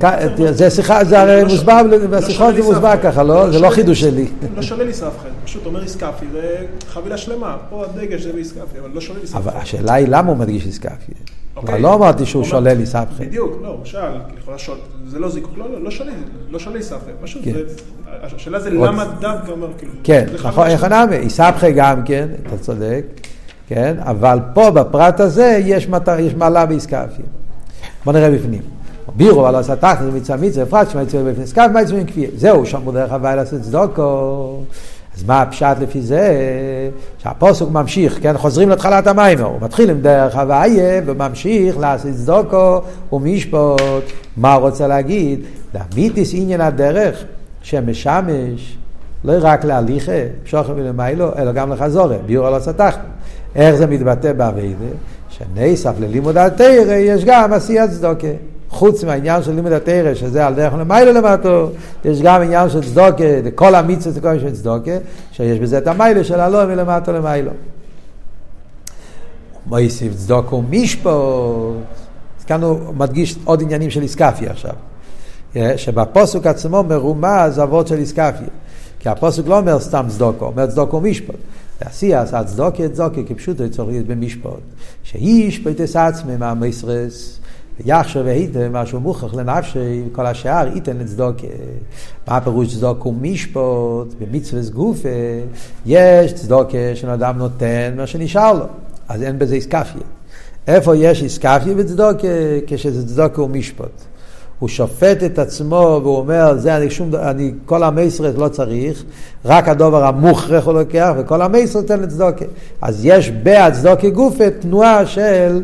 זה 0.52 0.70
שיחה, 0.70 1.04
זה 1.04 1.22
הרי 1.22 1.44
מוסבר, 1.44 1.82
בשיחות 2.10 2.56
זה 2.56 2.64
מוסבר 2.64 2.94
ככה, 3.04 3.24
לא? 3.24 3.52
זה 3.52 3.60
לא 3.60 3.70
חידוש 3.70 4.00
שלי. 4.00 4.28
לא 4.56 4.62
שולל 4.62 4.88
איסאפחן, 4.88 5.30
פשוט 5.46 5.66
אומר 5.66 5.84
איסקאפי, 5.84 6.26
זה 6.32 6.56
חבילה 6.88 7.18
שלמה. 7.18 7.58
פה 7.70 7.86
הדגש 7.86 8.22
זה 8.22 8.34
באיסקאפי, 8.34 8.80
אבל 8.80 8.90
לא 8.94 9.02
שולל 9.02 9.20
איסאפחן. 9.22 9.50
אבל 9.50 9.58
השאלה 9.62 9.94
היא 9.94 10.08
למה 10.08 10.30
הוא 10.30 10.38
מדגיש 10.38 10.66
איסקאפי. 10.66 11.14
אבל 11.58 11.82
לא 11.82 11.94
אמרתי 11.94 12.26
שהוא 12.26 12.44
שולל 12.44 12.80
איסאפחן. 12.80 13.26
בדיוק, 13.26 13.60
לא, 13.62 13.68
הוא 13.68 13.86
שאל, 13.86 14.76
זה 15.08 15.20
לא 15.20 15.30
זיכוך, 15.30 15.52
לא, 15.58 15.66
לא 15.84 15.92
שולל, 15.92 16.10
לא 16.50 16.60
שולל 16.60 16.76
איסאפחן. 16.76 17.12
פשוט, 17.22 17.42
השאלה 18.08 18.60
זה 18.60 18.70
למה 18.70 19.06
דווקא 19.20 19.52
אומר, 19.52 19.68
כאילו. 19.78 19.92
כן, 20.04 20.26
נכון, 20.44 20.68
איך 20.68 20.84
נאמר, 20.84 21.14
איסאפחן 21.14 21.72
גם 21.72 22.04
כן, 22.04 22.28
אתה 22.48 22.58
צודק. 22.58 23.06
כן? 23.68 23.96
אבל 24.00 24.40
פה 24.54 24.72
בפרט 24.72 25.20
הזה 25.20 25.60
יש, 25.66 25.88
מעלה 26.38 26.66
באיסקפיה. 26.66 27.26
בוא 28.06 28.14
נראה 28.14 28.32
בפנים. 28.32 28.62
בירו 29.16 29.48
על 29.48 29.56
עשה 29.56 29.76
תחת 29.76 30.02
מצווה 30.14 30.38
מצווה 30.38 30.66
פרט 30.66 30.90
שמע 30.90 31.02
יצא 31.02 31.24
בפני 31.24 31.48
סקף 31.48 31.68
מה 31.74 31.82
יצא 31.82 32.04
כפי 32.08 32.28
זהו 32.36 32.66
שם 32.66 32.92
דרך 32.92 33.12
הוואי 33.12 33.36
לעשות 33.36 33.62
צדוקו 33.62 34.64
אז 35.18 35.24
מה 35.24 35.42
הפשט 35.42 35.78
לפי 35.82 36.02
זה 36.02 36.40
שהפוסק 37.18 37.66
ממשיך 37.72 38.20
כן 38.22 38.38
חוזרים 38.38 38.70
להתחלת 38.70 39.08
המים 39.08 39.40
הוא 39.40 39.62
מתחיל 39.62 39.90
עם 39.90 40.02
דרך 40.02 40.36
הוואי 40.36 40.80
וממשיך 41.06 41.78
לעשות 41.78 42.12
צדוקו 42.14 42.82
ומשפוט 43.14 44.04
מה 44.38 44.54
הוא 44.54 44.70
רוצה 44.70 44.88
להגיד 44.88 45.40
להמיתיס 45.74 46.32
עניין 46.34 46.62
הדרך 46.62 47.24
שמשמש 47.62 48.78
לא 49.24 49.34
רק 49.42 49.66
להליכה, 49.66 50.12
שוכר 50.46 50.74
ולמיילו, 50.76 51.32
אלא 51.38 51.52
גם 51.52 51.72
לחזורה, 51.72 52.18
ביור 52.26 52.48
על 52.48 52.54
הסתחנו. 52.54 53.04
איך 53.56 53.76
זה 53.76 53.88
מתבטא 53.88 54.34
באביידה? 54.34 54.86
שנסף 55.30 55.94
ללימוד 56.00 56.38
התרא 56.38 56.94
יש 56.94 57.26
גם 57.26 57.54
עשיית 57.54 57.92
צדוקה. 57.92 58.28
חוץ 58.74 59.04
מהעניין 59.04 59.44
של 59.44 59.52
לימוד 59.52 59.72
התרא, 59.72 60.14
שזה 60.14 60.48
על 60.48 60.54
דרך 60.54 60.74
למיילו 60.74 61.12
למטו, 61.12 61.70
יש 62.06 62.22
גם 62.22 62.42
עניין 62.42 62.70
של 62.70 62.84
צדוקה, 62.84 63.52
כל 63.56 63.76
המצווה 63.76 64.12
זה 64.12 64.22
כל 64.22 64.40
של 64.40 64.52
צדוקה, 64.52 64.92
שיש 65.32 65.60
בזה 65.60 65.78
את 65.78 65.88
המיילו 65.88 66.24
של 66.24 66.40
הלא 66.40 66.66
מלמטו 66.66 67.12
למיילו. 67.14 67.52
מויסיף 69.66 70.14
צדוקו 70.14 70.62
משפוט. 70.70 71.14
אז 72.40 72.46
כאן 72.46 72.64
הוא 72.64 72.80
מדגיש 72.96 73.36
עוד 73.44 73.62
עניינים 73.62 73.90
של 73.90 74.02
איסקפיה 74.02 74.52
עכשיו. 74.52 74.74
שבפוסוק 75.78 76.48
עצמו 76.48 76.84
מרומז 76.84 77.60
אבות 77.64 77.88
של 77.88 77.96
איסקפיה. 77.96 78.48
כי 79.00 79.10
הפוסק 79.10 79.48
לא 79.48 79.58
אומר 79.58 79.80
סתם 79.80 80.06
צדוקו, 80.10 80.46
אומר 80.46 80.68
צדוקו 80.68 81.02
משפט. 81.02 81.36
ועשי 81.82 82.14
עשה 82.14 82.44
צדוקה 82.44 82.90
צדוקה 82.90 83.22
כפשוטו 83.28 83.70
צריך 83.70 83.90
להיות 83.90 84.08
במשפט. 84.08 84.50
שאיש 85.04 85.60
פייטס 85.60 85.96
עצמם 85.96 86.40
מהמסרס. 86.40 87.40
יחשב 87.86 88.22
והיתם 88.26 88.74
משהו 88.74 89.00
מוכרח 89.00 89.34
לנפשי, 89.34 90.04
כל 90.12 90.26
השאר 90.26 90.68
ייתן 90.76 90.98
לצדוקה. 90.98 91.48
מה 92.28 92.38
הפירוש 92.38 92.76
צדוקה 92.76 93.10
ומשפט? 93.10 94.14
במצווה 94.20 94.62
גופה 94.74 95.10
יש 95.86 96.34
צדוקה 96.34 96.78
שאדם 96.96 97.38
נותן 97.38 97.94
מה 97.98 98.08
שנשאר 98.08 98.54
לו, 98.54 98.66
אז 99.10 99.24
אין 99.24 99.40
בזה 99.40 99.56
איסקפיה. 99.56 100.02
איפה 100.68 100.96
יש 100.96 101.24
איסקפיה 101.24 101.74
בצדוקה? 101.76 102.28
כשזה 102.68 103.08
צדוקה 103.08 103.42
ומשפט. 103.42 104.04
הוא 104.60 104.70
שופט 104.70 105.24
את 105.24 105.40
עצמו 105.40 106.00
והוא 106.04 106.18
אומר, 106.18 106.58
זה 106.58 106.78
אני 106.78 106.90
שום, 106.90 107.16
אני 107.16 107.52
כל 107.66 107.84
המסרת 107.84 108.36
לא 108.38 108.48
צריך, 108.48 109.04
רק 109.46 109.68
הדובר 109.68 110.04
המוכרח 110.04 110.66
הוא 110.66 110.74
לוקח, 110.74 111.14
וכל 111.18 111.42
המסרת 111.42 111.88
תן 111.88 112.00
לצדוקה. 112.00 112.46
אז 112.82 113.06
יש 113.06 113.30
בהצדוקה 113.30 114.10
גופה 114.10 114.50
תנועה 114.60 115.06
של, 115.06 115.64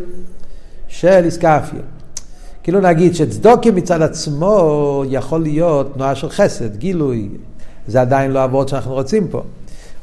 של 0.87 1.21
איסקפיה. 1.25 1.79
כאילו 2.63 2.81
נגיד 2.81 3.15
שצדוקה 3.15 3.71
מצד 3.71 4.01
עצמו 4.01 5.03
יכול 5.09 5.41
להיות 5.41 5.93
תנועה 5.93 6.15
של 6.15 6.29
חסד, 6.29 6.75
גילוי. 6.75 7.29
זה 7.87 8.01
עדיין 8.01 8.31
לא 8.31 8.43
אבות 8.43 8.69
שאנחנו 8.69 8.93
רוצים 8.93 9.27
פה. 9.27 9.41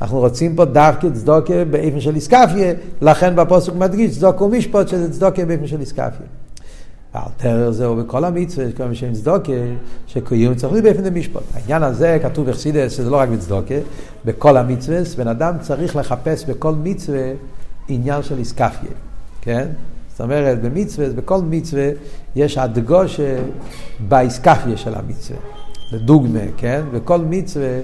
אנחנו 0.01 0.19
רוצים 0.19 0.57
פה 0.57 0.65
דווקא 0.65 1.09
צדוקה 1.15 1.65
באופן 1.71 2.01
של 2.01 2.15
איסקפיה, 2.15 2.73
לכן 3.03 3.37
בפוסק 3.37 3.73
מדגיש 3.73 4.19
צדוקה 4.19 4.45
ומשפט 4.45 4.89
שזה 4.89 5.13
צדוקה 5.13 5.45
באופן 5.45 5.67
של 5.67 5.81
איסקפיה. 5.81 6.27
האלתר 7.15 7.73
זהו 7.73 7.97
בכל 7.97 8.25
המצווה, 8.25 8.73
כל 8.77 8.85
מי 8.85 8.95
שאין 8.95 9.13
צדוקה, 9.13 9.53
שקיום 10.07 10.55
צריך 10.55 10.73
להיות 10.73 10.85
באופן 10.85 11.07
המשפט. 11.07 11.43
העניין 11.55 11.83
הזה 11.83 12.19
כתוב 12.23 12.51
בחסידס, 12.51 12.93
שזה 12.93 13.11
לא 13.11 13.17
רק 13.17 13.29
בצדוקה, 13.29 13.75
בכל 14.25 14.57
המצווה, 14.57 14.99
בן 15.19 15.29
אדם 15.29 15.55
צריך 15.61 15.97
לחפש 15.97 16.45
בכל 16.45 16.73
מצווה 16.75 17.33
עניין 17.89 18.23
של 18.23 18.39
איסקפיה, 18.39 18.91
כן? 19.41 19.69
זאת 20.17 20.21
אומרת, 20.21 20.63
במצווה, 20.63 21.09
בכל 21.09 21.39
מצווה 21.43 21.89
יש 22.37 22.59
הדגושה 22.59 23.37
באיסקפיה 24.09 24.77
של 24.77 24.95
המצווה. 24.95 25.39
לדוגמה, 25.93 26.41
כן? 26.57 26.83
בכל 26.93 27.19
מצווה 27.19 27.79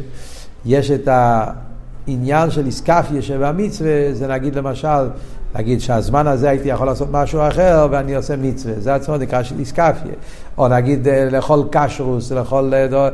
יש 0.64 0.90
את 0.90 1.08
העניין 1.08 2.50
של 2.50 2.66
איסקפיה 2.66 3.22
שבמצווה, 3.22 3.90
זה 4.12 4.26
נגיד 4.26 4.54
למשל, 4.54 5.08
להגיד 5.54 5.80
שהזמן 5.80 6.26
הזה 6.26 6.50
הייתי 6.50 6.68
יכול 6.68 6.86
לעשות 6.86 7.08
משהו 7.10 7.48
אחר 7.48 7.88
ואני 7.90 8.14
עושה 8.14 8.36
מצווה, 8.36 8.74
זה 8.80 8.94
עצמו 8.94 9.16
נקרא 9.16 9.42
של 9.42 9.58
איסקפיה. 9.58 10.12
או 10.58 10.68
נגיד 10.68 11.08
אה, 11.08 11.28
לאכול 11.30 11.64
קשרוס, 11.70 12.32
לאכול, 12.32 12.74
אה, 12.74 13.08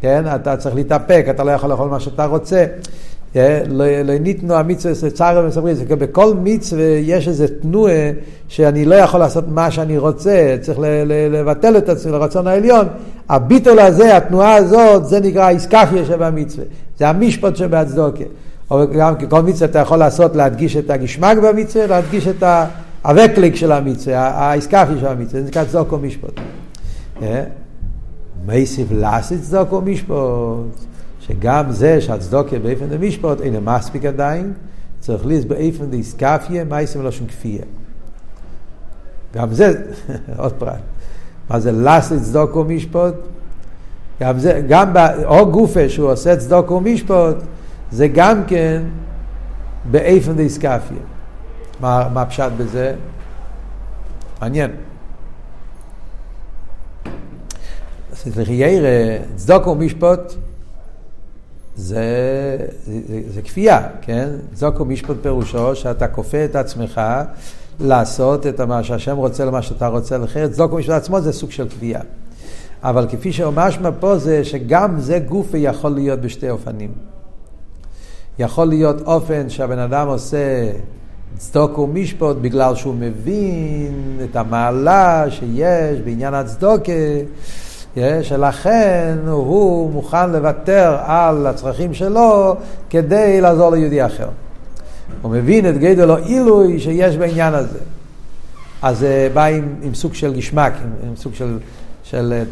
כן, 0.00 0.24
אתה 0.34 0.56
צריך 0.56 0.74
להתאפק, 0.74 1.26
אתה 1.30 1.44
לא 1.44 1.50
יכול 1.50 1.70
לאכול 1.70 1.88
מה 1.88 2.00
שאתה 2.00 2.24
רוצה. 2.24 2.64
אה, 3.36 3.62
לא, 3.68 3.84
לא 4.04 4.18
ניתנו 4.18 4.54
המצווה 4.54 4.94
לצער 5.08 5.44
ומסברים, 5.44 5.76
בכל 5.88 6.34
מצווה 6.42 6.84
יש 6.84 7.28
איזה 7.28 7.46
תנועה 7.60 8.10
שאני 8.48 8.84
לא 8.84 8.94
יכול 8.94 9.20
לעשות 9.20 9.44
מה 9.48 9.70
שאני 9.70 9.98
רוצה, 9.98 10.56
צריך 10.60 10.78
לבטל 11.30 11.78
את 11.78 11.88
עצמי 11.88 12.12
לרצון 12.12 12.46
העליון. 12.46 12.86
הביטול 13.28 13.78
הזה, 13.78 14.16
התנועה 14.16 14.54
הזאת, 14.54 15.06
זה 15.06 15.20
נקרא 15.20 15.48
איסקפיה 15.48 16.04
שבמצווה. 16.04 16.64
זה 16.98 17.08
המשפט 17.08 17.56
שבהצדוקה. 17.56 18.24
או 18.70 18.82
גם 18.98 19.16
ככל 19.16 19.42
מצווה 19.42 19.70
אתה 19.70 19.78
יכול 19.78 19.98
לעשות, 19.98 20.36
להדגיש 20.36 20.76
את 20.76 20.90
הגשמק 20.90 21.38
במצווה, 21.38 21.86
להדגיש 21.86 22.28
את 22.28 22.42
הווקליק 23.04 23.54
של 23.54 23.72
המצווה, 23.72 24.28
האיסקפי 24.28 24.92
של 25.00 25.06
המצווה, 25.06 25.40
זה 25.40 25.48
נקרא 25.48 25.64
צדוק 25.64 25.92
ומשפט. 25.92 26.40
אה? 27.22 27.44
מייסיב 28.46 28.92
לאסי 28.92 29.38
צדוק 29.38 29.72
ומשפט, 29.72 30.14
שגם 31.26 31.72
זה 31.72 32.00
שהצדוקה 32.00 32.58
באופן 32.58 32.86
דמשפט 32.88 33.40
אינו 33.40 33.60
מספיק 33.60 34.04
עדיין, 34.04 34.52
צריך 35.00 35.26
להיות 35.26 35.46
באופן 35.46 35.90
דאיסקפיה, 35.90 36.64
מייסיב 36.64 37.02
מלושן 37.02 37.26
כפייה. 37.26 37.64
גם 39.34 39.54
זה, 39.54 39.82
עוד 40.38 40.52
פרט. 40.52 40.80
מה 41.50 41.60
זה 41.60 41.72
לאסי 41.72 42.20
צדוק 42.20 42.56
ומשפט? 42.56 43.14
גם 44.20 44.38
זה, 44.38 44.62
גם 44.68 44.92
או 45.24 45.50
גופה 45.50 45.88
שהוא 45.88 46.10
עושה 46.10 46.36
צדוק 46.36 46.70
ומשפט, 46.70 47.36
זה 47.92 48.08
גם 48.08 48.44
כן 48.46 48.82
באיפן 49.90 50.32
דיסקפיה. 50.32 50.98
מה, 51.80 52.08
מה 52.12 52.22
הפשט 52.22 52.52
בזה? 52.56 52.94
מעניין. 54.40 54.70
סליחה 58.14 58.52
ירא, 58.52 59.18
צדוק 59.36 59.66
ומשפט 59.66 60.32
זה, 61.76 62.56
זה, 62.86 63.00
זה, 63.08 63.20
זה 63.34 63.42
כפייה, 63.42 63.88
כן? 64.02 64.28
צדוק 64.54 64.80
ומשפט 64.80 65.16
פירושו 65.22 65.76
שאתה 65.76 66.08
כופה 66.08 66.44
את 66.44 66.56
עצמך 66.56 67.00
לעשות 67.80 68.46
את 68.46 68.60
מה 68.60 68.84
שהשם 68.84 69.16
רוצה 69.16 69.44
למה 69.44 69.62
שאתה 69.62 69.86
רוצה 69.86 70.24
אחרת. 70.24 70.50
צדוק 70.50 70.72
ומשפט 70.72 70.92
עצמו 70.92 71.20
זה 71.20 71.32
סוג 71.32 71.50
של 71.50 71.68
כפייה. 71.68 72.00
אבל 72.82 73.06
כפי 73.08 73.32
שמשמע 73.32 73.90
פה 74.00 74.18
זה 74.18 74.44
שגם 74.44 75.00
זה 75.00 75.18
גופה 75.18 75.58
יכול 75.58 75.90
להיות 75.90 76.20
בשתי 76.20 76.50
אופנים. 76.50 76.92
יכול 78.38 78.66
להיות 78.66 79.00
אופן 79.00 79.48
שהבן 79.48 79.78
אדם 79.78 80.08
עושה 80.08 80.72
צדוק 81.36 81.78
ומשפוט 81.78 82.36
בגלל 82.40 82.74
שהוא 82.74 82.94
מבין 82.94 84.18
את 84.24 84.36
המעלה 84.36 85.24
שיש 85.30 86.00
בעניין 86.04 86.34
הצדוקה, 86.34 86.92
שלכן 88.22 89.18
הוא 89.26 89.90
מוכן 89.90 90.30
לוותר 90.30 90.96
על 91.04 91.46
הצרכים 91.46 91.94
שלו 91.94 92.56
כדי 92.90 93.40
לעזור 93.40 93.70
ליהודי 93.70 94.06
אחר. 94.06 94.28
הוא 95.22 95.30
מבין 95.30 95.68
את 95.68 95.78
גדול 95.78 96.10
או 96.10 96.16
עילוי 96.16 96.80
שיש 96.80 97.16
בעניין 97.16 97.54
הזה. 97.54 97.78
אז 98.82 98.98
זה 98.98 99.28
בא 99.34 99.44
עם, 99.44 99.74
עם 99.82 99.94
סוג 99.94 100.14
של 100.14 100.34
גשמק, 100.34 100.72
עם, 100.84 101.08
עם 101.08 101.16
סוג 101.16 101.34
של, 101.34 101.58
של 102.04 102.42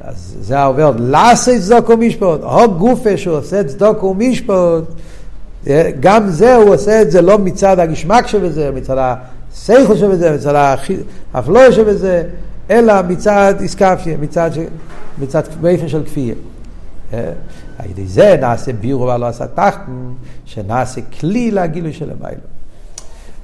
אז 0.00 0.36
זה 0.40 0.58
העובר, 0.58 0.92
לעשה 0.98 1.60
צדוק 1.60 1.90
ומשפוט, 1.90 2.42
או 2.42 2.74
גופה 2.74 3.16
שהוא 3.16 3.36
עושה 3.36 3.64
צדוק 3.64 4.02
ומשפוט, 4.02 4.84
גם 6.00 6.30
זה 6.30 6.56
הוא 6.56 6.74
עושה 6.74 7.02
את 7.02 7.10
זה 7.10 7.22
לא 7.22 7.38
מצד 7.38 7.78
הגשמק 7.78 8.26
שבזה, 8.26 8.70
מצד 8.74 8.96
השכל 8.98 9.96
שבזה, 9.96 10.34
מצד 10.34 10.74
האפלואה 11.34 11.72
שבזה, 11.72 12.22
אלא 12.70 13.02
מצד 13.08 13.54
איסקפיה, 13.60 14.16
מצד, 14.16 14.50
מצד 15.18 15.42
באופן 15.60 15.88
של 15.88 16.04
כפייה. 16.04 16.34
על 17.78 17.90
ידי 17.90 18.06
זה 18.06 18.36
נעשה 18.40 18.72
בירו 18.72 19.02
ולא 19.02 19.26
עשה 19.26 19.46
תחתן, 19.46 20.12
שנעשה 20.44 21.00
כלי 21.20 21.50
לגילוי 21.50 21.92
של 21.92 22.10
המיילו. 22.10 22.42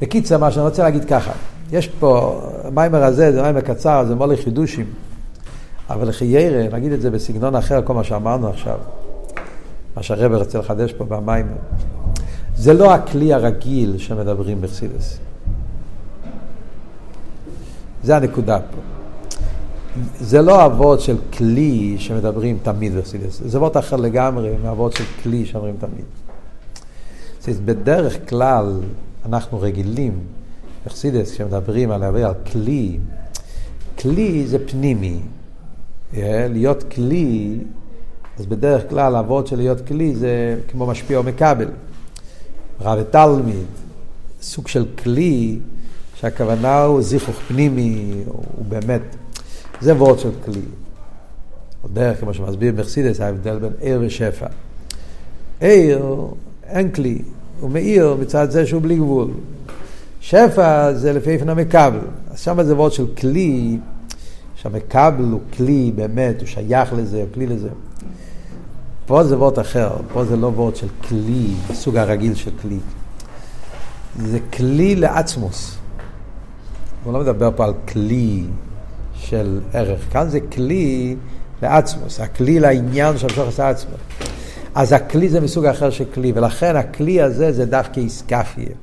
בקיצר, 0.02 0.38
מה 0.38 0.50
שאני 0.50 0.64
רוצה 0.64 0.82
להגיד 0.82 1.04
ככה, 1.04 1.32
יש 1.72 1.88
פה, 1.88 2.42
המיימר 2.64 3.04
הזה 3.04 3.32
זה 3.32 3.42
מיימר 3.42 3.60
קצר, 3.60 4.04
זה 4.08 4.14
מולי 4.14 4.36
חידושים. 4.36 4.86
אבל 5.90 6.08
לחיירה, 6.08 6.68
נגיד 6.72 6.92
את 6.92 7.00
זה 7.00 7.10
בסגנון 7.10 7.54
אחר, 7.54 7.82
כל 7.84 7.94
מה 7.94 8.04
שאמרנו 8.04 8.48
עכשיו, 8.48 8.78
מה 9.96 10.02
שהרבר 10.02 10.38
רוצה 10.38 10.58
לחדש 10.58 10.92
פה 10.92 11.04
במים, 11.04 11.46
זה 12.56 12.74
לא 12.74 12.94
הכלי 12.94 13.34
הרגיל 13.34 13.98
שמדברים 13.98 14.60
בחסידס. 14.60 15.18
זה 18.02 18.16
הנקודה 18.16 18.58
פה. 18.58 18.93
זה 20.20 20.42
לא 20.42 20.66
אבות 20.66 21.00
של 21.00 21.16
כלי 21.32 21.96
שמדברים 21.98 22.58
תמיד 22.62 22.96
בחסידס, 22.96 23.42
זה 23.44 23.58
אבות 23.58 23.76
אחר 23.76 23.96
לגמרי 23.96 24.54
מאבות 24.64 24.92
של 24.92 25.04
כלי 25.22 25.46
שאומרים 25.46 25.74
תמיד. 25.78 26.04
בדרך 27.64 28.28
כלל, 28.28 28.80
אנחנו 29.26 29.60
רגילים, 29.60 30.18
בחסידס, 30.86 31.32
כשמדברים 31.32 31.90
על, 31.90 32.02
כלי, 32.52 32.98
כלי 33.98 34.46
זה 34.46 34.68
פנימי. 34.68 35.20
להיות 36.48 36.82
כלי, 36.82 37.58
אז 38.38 38.46
בדרך 38.46 38.90
כלל 38.90 39.14
העבוד 39.14 39.46
של 39.46 39.56
להיות 39.56 39.86
כלי 39.86 40.14
זה 40.14 40.60
כמו 40.68 40.86
משפיע 40.86 41.18
או 41.18 41.22
מקבל. 41.22 41.68
רב 42.80 42.98
ותלמיד, 43.00 43.66
סוג 44.42 44.68
של 44.68 44.86
כלי 45.02 45.58
שהכוונה 46.14 46.82
הוא 46.82 47.02
זיכוך 47.02 47.36
פנימי, 47.48 48.12
הוא 48.26 48.64
באמת, 48.68 49.02
זה 49.84 49.94
וורד 49.94 50.18
של 50.18 50.30
כלי. 50.44 50.60
דרך, 51.92 52.20
כמו 52.20 52.34
שמסביר 52.34 52.72
בחסידס, 52.76 53.20
ההבדל 53.20 53.58
בין 53.58 53.72
עיר 53.80 54.00
ושפע. 54.02 54.46
עיר, 55.60 56.16
אין 56.66 56.90
כלי, 56.90 57.18
הוא 57.60 57.70
מאיר 57.70 58.16
מצד 58.20 58.50
זה 58.50 58.66
שהוא 58.66 58.82
בלי 58.82 58.96
גבול. 58.96 59.30
שפע 60.20 60.92
זה 60.94 61.12
לפי 61.12 61.30
איפן 61.30 61.48
המקבל. 61.48 61.98
אז 62.30 62.40
שם 62.40 62.62
זה 62.62 62.74
וורד 62.74 62.92
של 62.92 63.06
כלי, 63.14 63.78
שהמקבל 64.56 65.24
הוא 65.24 65.40
כלי 65.56 65.92
באמת, 65.94 66.40
הוא 66.40 66.48
שייך 66.48 66.92
לזה, 66.92 67.16
הוא 67.16 67.28
כלי 67.34 67.46
לזה. 67.46 67.68
פה 69.06 69.24
זה 69.24 69.38
וורד 69.38 69.58
אחר, 69.58 69.96
פה 70.12 70.24
זה 70.24 70.36
לא 70.36 70.46
וורד 70.46 70.76
של 70.76 70.88
כלי, 71.08 71.46
סוג 71.72 71.96
הרגיל 71.96 72.34
של 72.34 72.50
כלי. 72.62 72.78
זה 74.18 74.38
כלי 74.56 74.96
לעצמוס. 74.96 75.76
הוא 77.04 77.12
לא 77.12 77.20
מדבר 77.20 77.50
פה 77.56 77.64
על 77.64 77.72
כלי 77.88 78.44
של 79.24 79.60
ערך, 79.72 80.12
כאן 80.12 80.28
זה 80.28 80.40
כלי 80.40 81.16
לעצמוס, 81.62 82.20
הכלי 82.20 82.60
לעניין 82.60 83.18
של 83.18 83.26
המשוך 83.26 83.48
עשה. 83.48 83.72
אז 84.74 84.92
הכלי 84.92 85.28
זה 85.28 85.40
מסוג 85.40 85.64
אחר 85.64 85.90
של 85.90 86.04
כלי, 86.14 86.32
ולכן 86.34 86.76
הכלי 86.76 87.22
הזה 87.22 87.52
זה 87.52 87.66
דווקא 87.66 88.00
איסקפיה, 88.00 88.74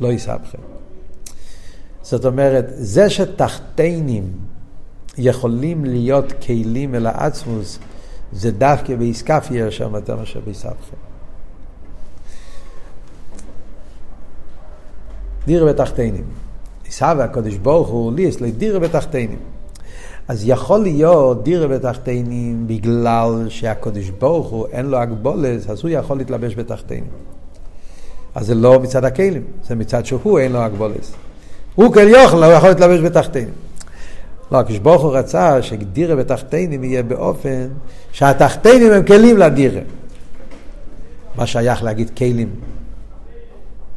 לא 0.00 0.10
איסבכם. 0.10 0.58
זאת 2.02 2.24
אומרת, 2.24 2.66
זה 2.68 3.10
שתחתינים 3.10 4.32
יכולים 5.18 5.84
להיות 5.84 6.32
כלים 6.46 6.94
אל 6.94 7.06
העצמוס, 7.06 7.78
זה 8.32 8.50
דווקא 8.50 8.96
באיסקפיה 8.96 9.70
שם 9.70 9.94
יותר 9.94 10.16
מאשר 10.16 10.40
באיסבכם. 10.44 10.96
דיר 15.46 15.66
בתחתינים. 15.66 16.45
עיסאווה 16.86 17.24
הקדוש 17.24 17.56
ברוך 17.56 17.88
הוא 17.88 18.12
לי 18.12 18.22
יש 18.22 18.40
לי 18.40 18.50
דירה 18.50 18.78
בתחתינים. 18.78 19.38
אז 20.28 20.42
יכול 20.48 20.80
להיות 20.80 21.44
דירה 21.44 21.68
בתחתינים 21.68 22.66
בגלל 22.66 23.46
שהקדוש 23.48 24.10
ברוך 24.10 24.48
הוא 24.48 24.66
אין 24.72 24.86
לו 24.86 24.98
הגבולת, 24.98 25.70
אז 25.70 25.82
הוא 25.82 25.90
יכול 25.90 26.18
להתלבש 26.18 26.54
בתחתינים. 26.54 27.10
אז 28.34 28.46
זה 28.46 28.54
לא 28.54 28.80
מצד 28.80 29.04
הכלים, 29.04 29.42
זה 29.68 29.74
מצד 29.74 30.06
שהוא 30.06 30.38
אין 30.38 30.52
לו 30.52 30.58
הגבולת. 30.58 31.10
הוא 31.74 31.94
כל 31.94 32.08
יוכל, 32.08 32.44
הוא 32.44 32.52
יכול 32.52 32.68
להתלבש 32.68 33.00
בתחתינים. 33.00 33.54
לא, 34.52 34.58
הקדוש 34.58 34.78
ברוך 34.78 35.02
הוא 35.02 35.16
רצה 35.16 35.62
שדירה 35.62 36.16
בתחתינים 36.16 36.84
יהיה 36.84 37.02
באופן 37.02 37.68
שהתחתינים 38.12 38.92
הם 38.92 39.02
כלים 39.02 39.36
לדירה. 39.36 39.80
מה 41.36 41.46
שייך 41.46 41.82
להגיד 41.82 42.10
כלים? 42.16 42.50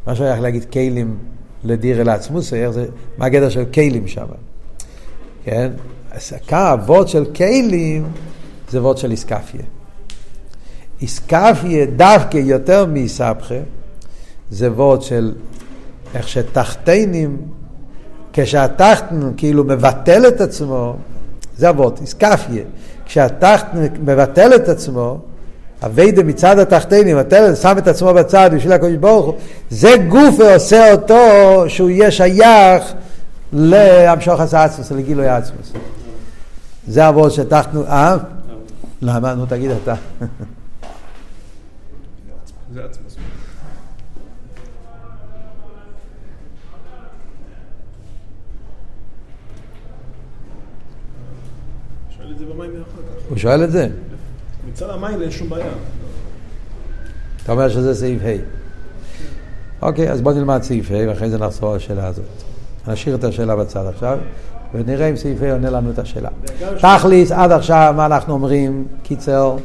מה 0.07 0.15
שייך 0.15 0.41
להגיד 0.41 0.65
כלים 0.65 1.17
לדירה 1.63 2.03
לעצמוס, 2.03 2.53
מה 3.17 3.25
הגדר 3.25 3.49
של 3.49 3.65
כלים 3.73 4.07
שם? 4.07 4.25
כן? 5.43 5.71
אז 6.11 6.33
כאן 6.47 6.77
הוורד 6.79 7.07
של 7.07 7.25
כלים 7.35 8.07
זה 8.69 8.81
וורד 8.81 8.97
של 8.97 9.11
איסקפיה. 9.11 9.61
איסקפיה 11.01 11.85
דווקא 11.85 12.37
יותר 12.37 12.85
מאיסבכה 12.85 13.55
זה 14.51 14.71
וורד 14.71 15.01
של 15.01 15.33
איך 16.15 16.27
שתחתינים, 16.27 17.37
כשהתחתן 18.33 19.31
כאילו 19.37 19.63
מבטל 19.63 20.27
את 20.27 20.41
עצמו, 20.41 20.95
זה 21.57 21.69
הוורד, 21.69 21.97
איסקפיה. 22.01 22.63
כשהתחתן 23.05 23.87
מבטל 24.03 24.55
את 24.55 24.69
עצמו, 24.69 25.19
אביידה 25.85 26.23
מצד 26.23 26.59
התחתינים, 26.59 27.17
מבטל, 27.17 27.55
שם 27.55 27.77
את 27.77 27.87
עצמו 27.87 28.13
בצד 28.13 28.49
בשביל 28.53 28.73
הקדוש 28.73 28.95
ברוך 28.95 29.25
הוא, 29.25 29.35
זה 29.69 29.95
גוף 30.07 30.39
ועושה 30.39 30.91
אותו 30.91 31.15
שהוא 31.67 31.89
יהיה 31.89 32.11
שייך 32.11 32.93
להמשוך 33.53 34.39
עצמוס, 34.39 34.91
לגילוי 34.91 35.27
עצמוס. 35.27 35.73
זה 36.87 37.07
הוורד 37.07 37.31
שטחנו, 37.31 37.85
אה? 37.85 38.17
למה? 39.01 39.33
נו 39.33 39.45
תגיד 39.45 39.71
אתה. 39.71 39.95
זה 42.73 42.85
עצמוס. 42.85 43.15
הוא 53.29 53.37
שואל 53.37 53.63
את 53.63 53.71
זה? 53.71 53.87
מצד 54.71 54.89
המים 54.89 55.21
אין 55.21 55.31
שום 55.31 55.49
בעיה. 55.49 55.65
אתה 57.43 57.51
אומר 57.51 57.69
שזה 57.69 57.95
סעיף 57.95 58.21
ה'. 58.23 58.59
אוקיי, 59.81 60.11
אז 60.11 60.21
בוא 60.21 60.33
נלמד 60.33 60.63
סעיף 60.63 60.91
ה' 60.91 61.07
ואחרי 61.07 61.29
זה 61.29 61.37
נחזור 61.37 61.75
לשאלה 61.75 62.07
הזאת. 62.07 62.25
נשאיר 62.87 63.15
את 63.15 63.23
השאלה 63.23 63.55
בצד 63.55 63.85
עכשיו, 63.85 64.17
ונראה 64.73 65.09
אם 65.09 65.15
סעיף 65.15 65.41
ה' 65.41 65.51
עונה 65.51 65.69
לנו 65.69 65.91
את 65.91 65.99
השאלה. 65.99 66.29
תכליס, 66.81 67.31
עד 67.31 67.51
עכשיו, 67.51 67.93
מה 67.97 68.05
אנחנו 68.05 68.33
אומרים? 68.33 68.87
קיצר, 69.03 69.55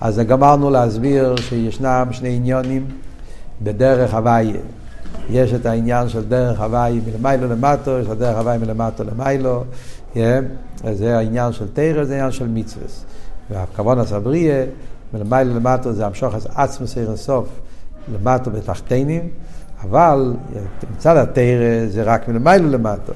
אז 0.00 0.18
גמרנו 0.18 0.70
להסביר 0.70 1.36
שישנם 1.36 2.08
שני 2.10 2.36
עניונים 2.36 2.86
בדרך 3.62 4.14
הוויה. 4.14 4.60
יש 5.30 5.52
את 5.52 5.66
העניין 5.66 6.08
של 6.08 6.24
דרך 6.24 6.60
הוואי 6.60 7.00
מלמיילו 7.06 7.48
למטו, 7.48 7.98
יש 7.98 8.06
את 8.12 8.18
דרך 8.18 8.36
הוואי 8.36 8.58
מלמטו 8.58 9.04
למיילו, 9.04 9.64
yeah, 10.14 10.18
זה 10.92 11.18
העניין 11.18 11.52
של 11.52 11.66
תרא, 11.72 12.04
זה 12.04 12.12
העניין 12.12 12.32
של 12.32 12.48
מצווה. 12.48 12.86
והכוון 13.50 13.98
הסבריה, 13.98 14.64
מלמיילו 15.14 15.54
למטו 15.54 15.92
זה 15.92 16.06
המשוך 16.06 16.34
עצמו 16.54 16.86
סיר 16.86 17.10
הסוף 17.10 17.48
למטו 18.14 18.50
בתחתינים, 18.50 19.28
אבל 19.82 20.34
מצד 20.96 21.16
התרא 21.16 21.86
זה 21.88 22.02
רק 22.02 22.28
מלמיילו 22.28 22.68
למטו. 22.68 23.12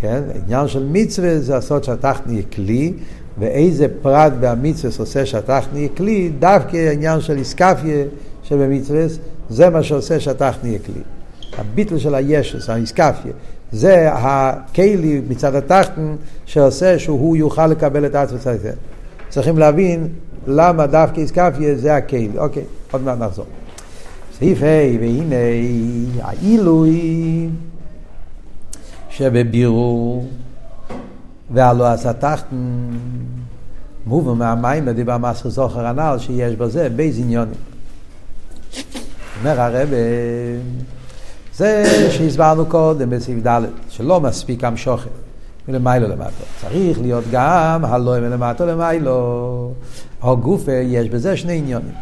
כן? 0.00 0.22
העניין 0.34 0.68
של 0.68 0.88
מצווה 0.92 1.40
זה 1.40 1.54
לעשות 1.54 1.84
שהתחתן 1.84 2.30
יהיה 2.32 2.42
כלי, 2.54 2.92
ואיזה 3.38 3.86
פרט 4.02 4.32
במצווה 4.40 4.90
עושה 4.98 5.26
שהתחתן 5.26 5.76
יהיה 5.76 5.88
כלי, 5.96 6.32
דווקא 6.38 6.76
העניין 6.76 7.20
של 7.20 7.36
איסקפיה 7.38 8.04
שבמצווה, 8.42 9.04
זה 9.50 9.70
מה 9.70 9.82
שעושה 9.82 10.20
שהתחתן 10.20 10.66
יהיה 10.68 10.78
כלי. 10.78 11.00
הביטל 11.58 11.98
של 11.98 12.14
הישוס, 12.14 12.70
האיסקפיה, 12.70 13.32
זה 13.72 14.08
הכלי 14.12 15.22
מצד 15.28 15.54
התחתן 15.54 16.14
שעושה 16.46 16.98
שהוא 16.98 17.36
יוכל 17.36 17.66
לקבל 17.66 18.06
את 18.06 18.14
עצמו. 18.14 18.38
צריכים 19.34 19.58
להבין 19.58 20.08
למה 20.46 20.86
דווקא 20.86 21.20
איסקפיה 21.20 21.74
זה 21.74 21.96
הכלי. 21.96 22.30
אוקיי, 22.36 22.62
עוד 22.90 23.02
מעט 23.02 23.18
נחזור. 23.18 23.44
סעיף 24.38 24.62
ה' 24.62 25.00
והנה 25.00 25.36
העילוי 26.22 27.48
שבבירור 29.10 30.28
והלא 31.50 31.86
עשה 31.86 32.12
תחתן 32.12 32.56
מובן 34.06 34.38
מהמים 34.38 34.86
לדיבר 34.86 35.18
מסר 35.18 35.48
זוכר 35.48 35.86
הנ"ל 35.86 36.16
שיש 36.18 36.54
בזה 36.54 36.88
בייז 36.88 37.18
עניונים. 37.18 37.54
אומר 39.40 39.60
הרב, 39.60 39.88
זה 41.56 41.84
שהסברנו 42.10 42.66
קודם 42.66 43.10
בסעיף 43.10 43.46
ד', 43.46 43.60
שלא 43.88 44.20
מספיק 44.20 44.64
המשוכן 44.64 45.10
מלמיילו 45.68 46.08
למטו. 46.08 46.44
צריך 46.60 47.00
להיות 47.00 47.24
גם 47.32 47.84
הלא 47.84 48.20
מלמטו 48.20 48.66
למיילו. 48.66 49.72
או 50.22 50.36
גופה, 50.36 50.72
יש 50.72 51.08
בזה 51.08 51.36
שני 51.36 51.58
עניונים. 51.58 51.94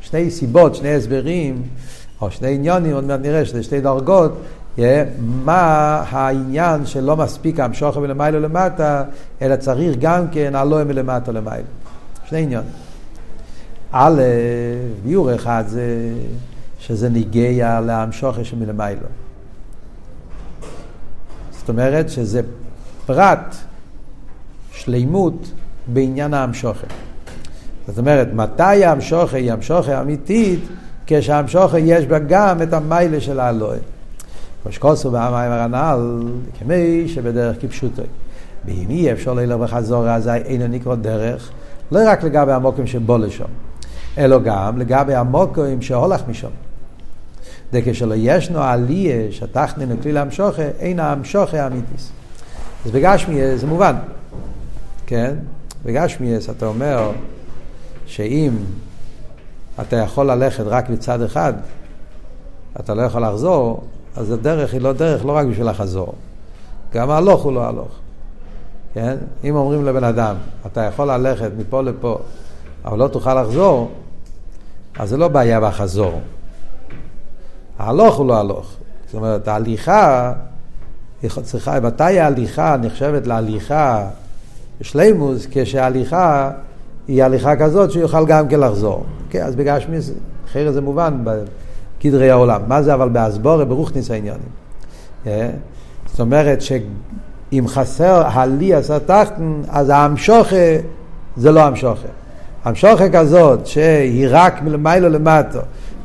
שני 0.00 0.30
סיבות, 0.30 0.74
שני 0.74 0.94
הסברים, 0.94 1.62
או 2.20 2.30
שני 2.30 2.54
עניונים, 2.54 2.94
עוד 2.94 3.04
מעט 3.04 3.20
נראה 3.20 3.44
שזה 3.44 3.62
שתי 3.62 3.80
דרגות, 3.80 4.32
מה 5.44 6.02
העניין 6.10 6.86
שלא 6.86 7.16
מספיק 7.16 7.60
המשוכר 7.60 8.00
מלמיילו 8.00 8.40
למטה, 8.40 9.04
אלא 9.42 9.56
צריך 9.56 9.96
גם 10.00 10.28
כן 10.32 10.54
הלא 10.54 10.84
מלמטו 10.84 11.32
למיילו. 11.32 11.68
שני 12.24 12.42
עניונים. 12.42 12.70
א', 13.92 14.22
ביור 15.04 15.34
אחד 15.34 15.64
זה 15.66 16.12
שזה 16.78 17.08
ניגע 17.08 17.80
להמשוכר 17.80 18.42
שמלמיילו. 18.42 19.06
זאת 21.50 21.68
אומרת 21.68 22.10
שזה 22.10 22.40
פרט, 23.08 23.54
שלימות, 24.72 25.52
בעניין 25.86 26.34
המשוכר. 26.34 26.86
זאת 27.86 27.98
אומרת, 27.98 28.28
מתי 28.34 28.84
המשוכר 28.84 29.36
היא 29.36 29.52
המשוכר 29.52 30.00
אמיתית? 30.00 30.60
כשהמשוכר 31.06 31.76
יש 31.76 32.06
בה 32.06 32.18
גם 32.18 32.62
את 32.62 32.72
המיילה 32.72 33.20
של 33.20 33.40
האלוהים. 33.40 33.82
כוסו 34.78 35.12
והמים 35.12 35.52
הרנ"ל, 35.52 36.22
כמי 36.58 37.08
שבדרך 37.08 37.56
כפשוטו. 37.60 38.02
ואם 38.64 38.86
אי 38.90 39.12
אפשר 39.12 39.34
ללך 39.34 39.56
בחזור, 39.56 40.08
אז 40.08 40.28
אינו 40.28 40.66
נקרא 40.66 40.94
דרך, 40.94 41.50
לא 41.92 42.00
רק 42.06 42.24
לגבי 42.24 42.52
המוקרים 42.52 42.86
שבו 42.86 43.18
לשם, 43.18 43.44
אלא 44.18 44.38
גם 44.38 44.78
לגבי 44.78 45.14
המוקרים 45.14 45.82
שהולך 45.82 46.22
משם. 46.28 46.50
דכשלא 47.72 48.14
ישנו 48.18 48.62
עליה 48.62 49.32
שתחתן 49.32 49.88
לכלי 49.88 50.12
להמשוכה, 50.12 50.62
אין 50.62 51.00
ההמשוכה 51.00 51.60
האמיתיס. 51.60 52.12
אז 52.84 52.90
בגשמי 52.90 53.56
זה 53.56 53.66
מובן, 53.66 53.96
כן? 55.06 55.34
בגשמי 55.84 56.34
אתה 56.50 56.66
אומר 56.66 57.10
שאם 58.06 58.50
אתה 59.80 59.96
יכול 59.96 60.30
ללכת 60.30 60.64
רק 60.66 60.90
בצד 60.90 61.22
אחד, 61.22 61.52
אתה 62.80 62.94
לא 62.94 63.02
יכול 63.02 63.22
לחזור, 63.22 63.84
אז 64.16 64.32
הדרך 64.32 64.72
היא 64.72 64.80
לא 64.80 64.92
דרך 64.92 65.24
לא 65.24 65.32
רק 65.32 65.46
בשביל 65.46 65.70
לחזור. 65.70 66.14
גם 66.94 67.10
ההלוך 67.10 67.42
הוא 67.42 67.52
לא 67.52 67.64
הלוך. 67.64 67.98
כן? 68.94 69.16
אם 69.44 69.56
אומרים 69.56 69.84
לבן 69.84 70.04
אדם, 70.04 70.36
אתה 70.66 70.80
יכול 70.80 71.10
ללכת 71.10 71.50
מפה 71.58 71.82
לפה, 71.82 72.18
אבל 72.84 72.98
לא 72.98 73.08
תוכל 73.08 73.42
לחזור, 73.42 73.90
אז 74.98 75.08
זה 75.08 75.16
לא 75.16 75.28
בעיה 75.28 75.60
בחזור. 75.60 76.20
ההלוך 77.78 78.16
הוא 78.16 78.26
לא 78.26 78.40
הלוך. 78.40 78.72
זאת 79.06 79.14
אומרת, 79.14 79.48
ההליכה, 79.48 80.32
צריכה, 81.42 81.80
מתי 81.80 82.20
ההליכה 82.20 82.76
נחשבת 82.82 83.26
להליכה 83.26 84.06
בשלימוס, 84.80 85.46
כשההליכה 85.50 86.50
היא 87.08 87.24
הליכה 87.24 87.56
כזאת 87.56 87.90
שהוא 87.90 88.02
יוכל 88.02 88.26
גם 88.26 88.48
כן 88.48 88.60
לחזור. 88.60 89.04
כן, 89.30 89.42
אז 89.42 89.56
בגשמיס, 89.56 90.10
אחרת 90.50 90.74
זה 90.74 90.80
מובן 90.80 91.24
בקדרי 91.24 92.30
העולם. 92.30 92.60
מה 92.68 92.82
זה 92.82 92.94
אבל 92.94 93.08
באסבורה, 93.08 93.64
ברוכניס 93.64 94.10
העניינים. 94.10 94.48
אה? 95.26 95.50
זאת 96.10 96.20
אומרת 96.20 96.62
שאם 96.62 97.64
חסר 97.66 98.22
הלי 98.26 98.74
הסתחתן, 98.74 99.62
אז 99.68 99.88
האמשוכה 99.88 100.76
זה 101.36 101.52
לא 101.52 101.68
אמשוכה. 101.68 102.08
המשוכה 102.64 103.08
כזאת 103.08 103.66
שהיא 103.66 104.26
רק 104.30 104.62
מלמיילו 104.62 105.08
למטו, 105.08 105.58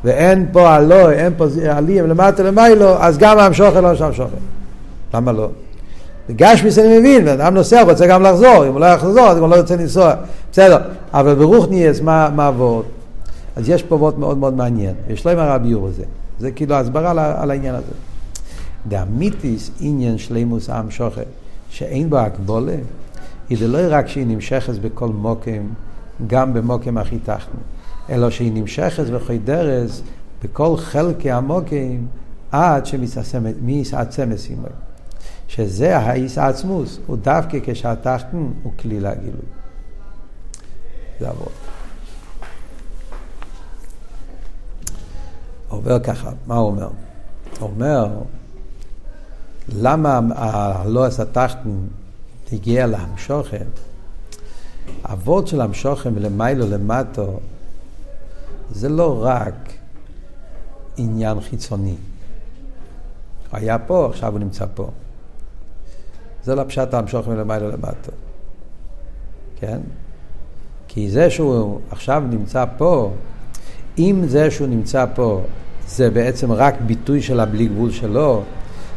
ואין 0.03 0.47
פה 0.51 0.69
הלא, 0.69 1.11
אין 1.11 1.33
פה 1.37 1.45
עלי 1.69 2.01
מלמטו 2.01 2.43
למיילו, 2.43 2.97
אז 2.99 3.17
גם 3.17 3.39
המשוכה 3.39 3.81
לא 3.81 3.95
שם 3.95 4.13
שוכה. 4.13 4.35
למה 5.13 5.31
לא? 5.31 5.49
בגשמיס 6.29 6.79
אני 6.79 6.99
מבין, 6.99 7.25
בן 7.25 7.41
אדם 7.41 7.53
נוסע, 7.53 7.81
רוצה 7.81 8.07
גם 8.07 8.23
לחזור, 8.23 8.67
אם 8.67 8.71
הוא 8.71 8.79
לא 8.79 8.85
יחזור, 8.85 9.27
אז 9.27 9.37
הוא 9.37 9.49
לא 9.49 9.55
יוצא 9.55 9.75
לנסוע. 9.75 10.13
בסדר, 10.51 10.77
אבל 11.13 11.35
ברוך 11.35 11.67
מה, 12.01 12.29
מה 12.35 12.47
עבוד? 12.47 12.85
אז 13.55 13.69
יש 13.69 13.83
פה 13.83 13.95
וורט 13.95 14.17
מאוד 14.17 14.37
מאוד 14.37 14.53
מעניין, 14.53 14.93
יש 15.09 15.25
לו 15.25 15.31
עם 15.31 15.39
הרביור 15.39 15.87
הזה. 15.87 16.03
זה 16.39 16.51
כאילו 16.51 16.75
הסברה 16.75 17.11
על, 17.11 17.19
על 17.19 17.51
העניין 17.51 17.75
הזה. 17.75 17.91
דאמיתיס 18.87 19.71
עניין 19.79 20.17
שלימוס 20.17 20.69
עם 20.69 20.91
שוכר, 20.91 21.21
שאין 21.69 22.09
בו 22.09 22.17
הקבולה, 22.17 22.75
היא 23.49 23.57
לא 23.67 23.79
רק 23.89 24.07
שהיא 24.07 24.27
נמשכת 24.27 24.73
בכל 24.73 25.07
מוקם, 25.07 25.61
גם 26.27 26.53
במוקם 26.53 26.97
הכי 26.97 27.17
תחתנו, 27.19 27.59
אלא 28.09 28.29
שהיא 28.29 28.51
נמשכת 28.53 29.03
דרס 29.43 30.01
בכל 30.43 30.77
חלקי 30.77 31.31
המוקם 31.31 31.97
עד 32.51 32.85
שמתעצם 32.85 34.33
משימוי. 34.33 34.69
שזה 35.55 35.97
האיס 35.97 36.37
העצמוס, 36.37 36.99
הוא 37.05 37.17
דווקא 37.17 37.57
כשהתחתן 37.63 38.51
הוא 38.63 38.73
כלי 38.79 38.99
לגילוי. 38.99 39.41
זה 41.19 41.29
עבוד. 41.29 41.47
עובר 45.67 45.99
ככה, 45.99 46.31
מה 46.47 46.55
הוא 46.55 46.67
אומר? 46.67 46.89
הוא 47.59 47.69
אומר, 47.69 48.07
למה 49.69 50.19
הלא 50.35 51.05
הסתחתן 51.05 51.69
הגיע 52.51 52.87
להמשוכם? 52.87 53.65
אבות 55.03 55.47
של 55.47 55.61
המשוכם 55.61 56.17
למיילו 56.17 56.69
למטו 56.69 57.39
זה 58.71 58.89
לא 58.89 59.23
רק 59.23 59.73
עניין 60.97 61.41
חיצוני. 61.41 61.95
הוא 63.51 63.59
היה 63.59 63.79
פה, 63.79 64.07
עכשיו 64.09 64.31
הוא 64.31 64.39
נמצא 64.39 64.65
פה. 64.75 64.89
זה 66.43 66.55
לא 66.55 66.63
פשט 66.67 66.93
המשוכם 66.93 67.31
למיילו 67.31 67.69
למטו. 67.69 68.11
כן? 69.59 69.79
כי 70.87 71.09
זה 71.09 71.29
שהוא 71.29 71.79
עכשיו 71.91 72.23
נמצא 72.29 72.65
פה, 72.77 73.11
אם 73.97 74.21
זה 74.27 74.51
שהוא 74.51 74.67
נמצא 74.67 75.05
פה 75.15 75.41
זה 75.87 76.09
בעצם 76.09 76.51
רק 76.51 76.75
ביטוי 76.81 77.21
של 77.21 77.39
הבלי 77.39 77.67
גבול 77.67 77.91
שלו, 77.91 78.43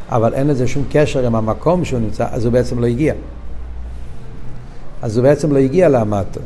אבל 0.09 0.34
אין 0.34 0.47
לזה 0.47 0.68
שום 0.68 0.84
קשר 0.90 1.26
עם 1.26 1.34
המקום 1.34 1.84
שהוא 1.84 2.01
נמצא, 2.01 2.26
אז 2.30 2.44
הוא 2.44 2.53
בעצם 2.53 2.78
לא 2.78 2.86
הגיע. 2.86 3.14
אז 5.03 5.16
הוא 5.16 5.22
בעצם 5.22 5.53
לא 5.53 5.59
הגיע 5.59 5.88
למטה. 5.88 6.40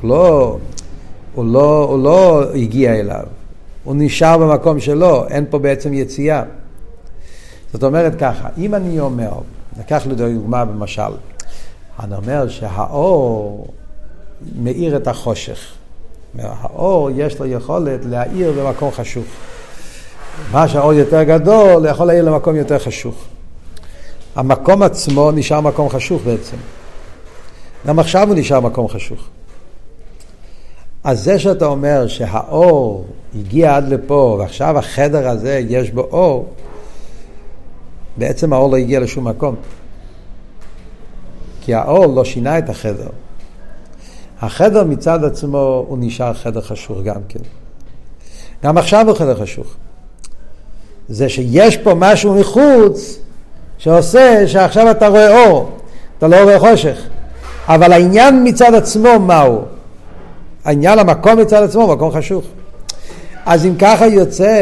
הוא 0.00 0.08
לא, 0.10 0.58
הוא 1.34 1.44
לא, 1.44 1.84
הוא 1.84 2.02
לא 2.04 2.52
הגיע 2.54 2.94
אליו. 2.94 3.24
הוא 3.84 3.94
נשאר 3.98 4.38
במקום 4.38 4.80
שלו, 4.80 5.28
אין 5.28 5.44
פה 5.50 5.58
בעצם 5.58 5.94
יציאה. 5.94 6.42
זאת 7.72 7.84
אומרת 7.84 8.12
ככה, 8.18 8.48
אם 8.58 8.74
אני 8.74 9.00
אומר, 9.00 9.32
ניקח 9.76 10.02
לדוגמה 10.06 10.64
במשל, 10.64 11.02
אני 12.00 12.14
אומר 12.14 12.48
שהאור 12.48 13.66
מאיר 14.58 14.96
את 14.96 15.08
החושך. 15.08 15.58
האור 16.38 17.10
יש 17.14 17.40
לו 17.40 17.46
יכולת 17.46 18.00
להאיר 18.04 18.52
במקום 18.52 18.90
חשוך. 18.92 19.24
מה 20.52 20.68
שהאור 20.68 20.92
יותר 20.92 21.22
גדול, 21.22 21.86
יכול 21.86 22.06
להאיר 22.06 22.24
למקום 22.24 22.56
יותר 22.56 22.78
חשוך. 22.78 23.14
המקום 24.36 24.82
עצמו 24.82 25.30
נשאר 25.30 25.60
מקום 25.60 25.88
חשוך 25.88 26.22
בעצם. 26.22 26.56
גם 27.86 27.98
עכשיו 27.98 28.28
הוא 28.28 28.36
נשאר 28.36 28.60
מקום 28.60 28.88
חשוך. 28.88 29.20
אז 31.04 31.24
זה 31.24 31.38
שאתה 31.38 31.66
אומר 31.66 32.06
שהאור 32.06 33.06
הגיע 33.34 33.76
עד 33.76 33.88
לפה 33.88 34.36
ועכשיו 34.38 34.78
החדר 34.78 35.28
הזה 35.28 35.60
יש 35.68 35.90
בו 35.90 36.00
אור, 36.00 36.48
בעצם 38.18 38.52
האור 38.52 38.70
לא 38.70 38.76
הגיע 38.76 39.00
לשום 39.00 39.28
מקום. 39.28 39.54
כי 41.60 41.74
האור 41.74 42.06
לא 42.06 42.24
שינה 42.24 42.58
את 42.58 42.68
החדר. 42.68 43.08
החדר 44.40 44.84
מצד 44.84 45.24
עצמו 45.24 45.84
הוא 45.88 45.98
נשאר 46.00 46.34
חדר 46.34 46.60
חשוך 46.60 46.98
גם 47.04 47.20
כן. 47.28 47.40
גם 48.64 48.78
עכשיו 48.78 49.08
הוא 49.08 49.16
חדר 49.16 49.34
חשוך. 49.34 49.66
זה 51.08 51.28
שיש 51.28 51.76
פה 51.76 51.94
משהו 51.94 52.34
מחוץ 52.34 53.18
שעושה 53.78 54.48
שעכשיו 54.48 54.90
אתה 54.90 55.08
רואה 55.08 55.44
אור, 55.44 55.70
אתה 56.18 56.28
לא 56.28 56.36
רואה 56.36 56.58
חושך. 56.58 56.98
אבל 57.68 57.92
העניין 57.92 58.48
מצד 58.48 58.74
עצמו 58.74 59.18
מהו? 59.18 59.62
העניין 60.64 60.98
המקום 60.98 61.40
מצד 61.40 61.62
עצמו 61.62 61.86
מקום 61.86 62.10
חשוך. 62.10 62.44
אז 63.46 63.66
אם 63.66 63.74
ככה 63.78 64.06
יוצא 64.06 64.60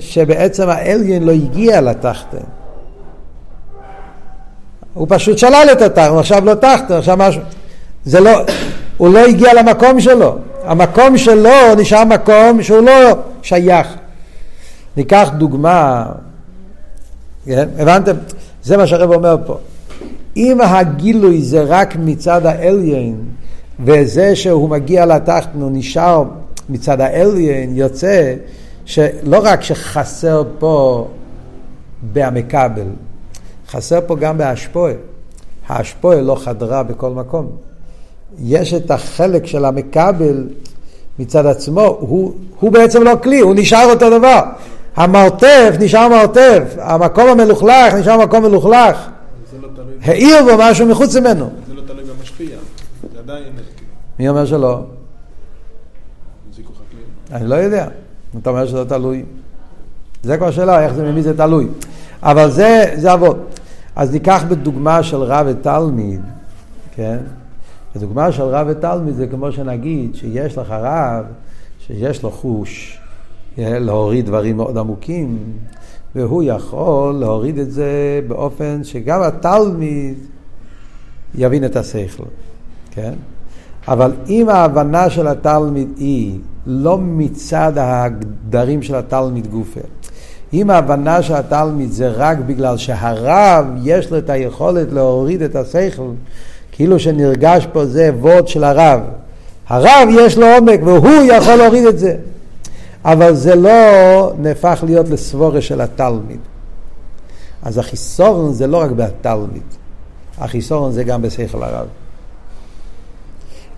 שבעצם 0.00 0.68
האליין 0.68 1.22
לא 1.22 1.32
הגיע 1.32 1.80
לתחתן. 1.80 2.46
הוא 4.96 5.06
פשוט 5.10 5.38
שלל 5.38 5.68
את 5.72 5.82
התחתן, 5.82 6.08
הוא 6.08 6.20
עכשיו 6.20 6.44
לא 6.44 6.54
תחתן, 6.54 6.94
עכשיו 6.94 7.16
משהו. 7.16 7.42
זה 8.04 8.20
לא, 8.20 8.30
הוא 8.96 9.08
לא 9.08 9.18
הגיע 9.26 9.54
למקום 9.54 10.00
שלו. 10.00 10.38
המקום 10.64 11.18
שלו 11.18 11.74
נשאר 11.78 12.04
מקום 12.04 12.62
שהוא 12.62 12.80
לא 12.80 13.18
שייך. 13.42 13.86
ניקח 14.96 15.30
דוגמה, 15.38 16.06
כן? 17.46 17.68
הבנתם? 17.78 18.12
זה 18.62 18.76
מה 18.76 18.86
שהרב 18.86 19.12
אומר 19.12 19.36
פה. 19.46 19.58
אם 20.36 20.60
הגילוי 20.60 21.42
זה 21.42 21.62
רק 21.62 21.96
מצד 21.98 22.46
האליין, 22.46 23.20
וזה 23.80 24.36
שהוא 24.36 24.68
מגיע 24.68 25.06
לתחתן 25.06 25.60
הוא 25.60 25.70
נשאר 25.72 26.24
מצד 26.68 27.00
האליין, 27.00 27.76
יוצא 27.76 28.34
שלא 28.84 29.38
רק 29.42 29.62
שחסר 29.62 30.42
פה 30.58 31.08
בהמקבל, 32.02 32.86
חסר 33.70 33.98
פה 34.06 34.16
גם 34.16 34.38
בהשפועה. 34.38 34.92
ההשפועה 35.68 36.20
לא 36.20 36.36
חדרה 36.40 36.82
בכל 36.82 37.10
מקום. 37.10 37.50
יש 38.38 38.74
את 38.74 38.90
החלק 38.90 39.46
של 39.46 39.64
המקבל 39.64 40.46
מצד 41.18 41.46
עצמו, 41.46 41.96
הוא, 42.00 42.34
הוא 42.60 42.72
בעצם 42.72 43.02
לא 43.02 43.12
כלי, 43.22 43.40
הוא 43.40 43.54
נשאר 43.56 43.90
אותו 43.90 44.18
דבר. 44.18 44.40
המרתף 44.96 45.76
נשאר 45.80 46.08
מרתף, 46.08 46.62
המקום 46.78 47.28
המלוכלך 47.28 47.94
נשאר 47.94 48.18
מקום 48.18 48.42
מלוכלך. 48.42 49.08
לא 49.62 49.68
העיר 50.02 50.36
בו 50.44 50.50
משהו 50.58 50.86
מחוץ 50.86 51.16
ממנו. 51.16 51.50
זה 51.68 51.74
לא 51.74 51.80
תלוי 51.86 52.04
במשפיע, 52.04 52.56
זה 53.12 53.18
עדיין... 53.18 53.44
מי 54.18 54.28
אומר 54.28 54.46
שלא? 54.46 54.80
אני 57.32 57.48
לא 57.48 57.54
יודע. 57.54 57.88
אתה 58.42 58.50
אומר 58.50 58.66
שזה 58.66 58.84
תלוי. 58.84 59.24
זה 60.22 60.36
כבר 60.36 60.50
שאלה, 60.50 60.84
איך 60.84 60.92
זה, 60.92 61.02
ממי 61.02 61.22
זה 61.22 61.36
תלוי. 61.36 61.68
אבל 62.26 62.50
זה, 62.50 62.94
זה 62.96 63.14
אבות. 63.14 63.60
אז 63.96 64.12
ניקח 64.12 64.44
בדוגמה 64.48 65.02
של 65.02 65.16
רב 65.16 65.46
ותלמיד, 65.50 66.20
כן? 66.94 67.18
בדוגמה 67.96 68.32
של 68.32 68.42
רב 68.42 68.66
ותלמיד 68.70 69.14
זה 69.14 69.26
כמו 69.26 69.52
שנגיד 69.52 70.14
שיש 70.14 70.58
לך 70.58 70.70
רב 70.70 71.24
שיש 71.78 72.22
לו 72.22 72.30
חוש 72.30 72.98
להוריד 73.58 74.26
דברים 74.26 74.56
מאוד 74.56 74.78
עמוקים, 74.78 75.38
והוא 76.14 76.42
יכול 76.42 77.14
להוריד 77.14 77.58
את 77.58 77.70
זה 77.70 78.20
באופן 78.28 78.84
שגם 78.84 79.22
התלמיד 79.22 80.18
יבין 81.34 81.64
את 81.64 81.76
השכל, 81.76 82.24
כן? 82.90 83.12
אבל 83.88 84.12
אם 84.28 84.48
ההבנה 84.48 85.10
של 85.10 85.26
התלמיד 85.26 85.88
היא 85.96 86.38
לא 86.66 86.98
מצד 86.98 87.72
הגדרים 87.76 88.82
של 88.82 88.94
התלמיד 88.94 89.46
גופה, 89.46 89.80
אם 90.52 90.70
ההבנה 90.70 91.22
של 91.22 91.34
התלמיד 91.34 91.92
זה 91.92 92.08
רק 92.08 92.38
בגלל 92.38 92.76
שהרב 92.76 93.64
יש 93.82 94.10
לו 94.10 94.18
את 94.18 94.30
היכולת 94.30 94.92
להוריד 94.92 95.42
את 95.42 95.56
השכל, 95.56 96.10
כאילו 96.72 96.98
שנרגש 96.98 97.66
פה 97.72 97.86
זה 97.86 98.10
וורד 98.20 98.48
של 98.48 98.64
הרב. 98.64 99.00
הרב 99.68 100.08
יש 100.10 100.38
לו 100.38 100.46
עומק 100.46 100.80
והוא 100.84 101.22
יכול 101.22 101.54
להוריד 101.54 101.86
את 101.86 101.98
זה. 101.98 102.16
אבל 103.04 103.34
זה 103.34 103.54
לא 103.54 104.32
נהפך 104.38 104.84
להיות 104.86 105.08
לסבורה 105.08 105.60
של 105.60 105.80
התלמיד. 105.80 106.40
אז 107.62 107.78
החיסורון 107.78 108.52
זה 108.52 108.66
לא 108.66 108.76
רק 108.76 108.90
בתלמיד, 108.90 109.62
החיסורון 110.38 110.92
זה 110.92 111.04
גם 111.04 111.22
בשכל 111.22 111.62
הרב. 111.62 111.86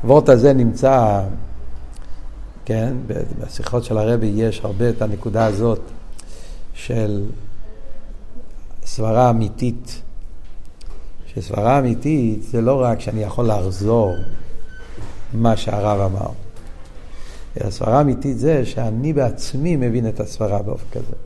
הוורט 0.02 0.28
הזה 0.28 0.52
נמצא, 0.52 1.20
כן, 2.64 2.92
בשיחות 3.40 3.84
של 3.84 3.98
הרבי 3.98 4.32
יש 4.34 4.60
הרבה 4.64 4.88
את 4.88 5.02
הנקודה 5.02 5.46
הזאת 5.46 5.80
של 6.78 7.24
סברה 8.84 9.30
אמיתית. 9.30 10.02
שסברה 11.26 11.78
אמיתית 11.78 12.42
זה 12.42 12.60
לא 12.60 12.82
רק 12.82 13.00
שאני 13.00 13.22
יכול 13.22 13.46
לחזור 13.46 14.14
מה 15.32 15.56
שהרב 15.56 16.00
אמר, 16.00 16.30
אלא 17.60 17.70
סברה 17.70 18.00
אמיתית 18.00 18.38
זה 18.38 18.66
שאני 18.66 19.12
בעצמי 19.12 19.76
מבין 19.76 20.08
את 20.08 20.20
הסברה 20.20 20.62
באופן 20.62 20.84
כזה. 20.92 21.16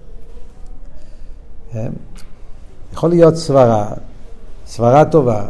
כן? 1.73 1.93
יכול 2.93 3.11
להיות 3.11 3.37
סברה, 3.37 3.93
סברה 4.67 5.05
טובה, 5.05 5.45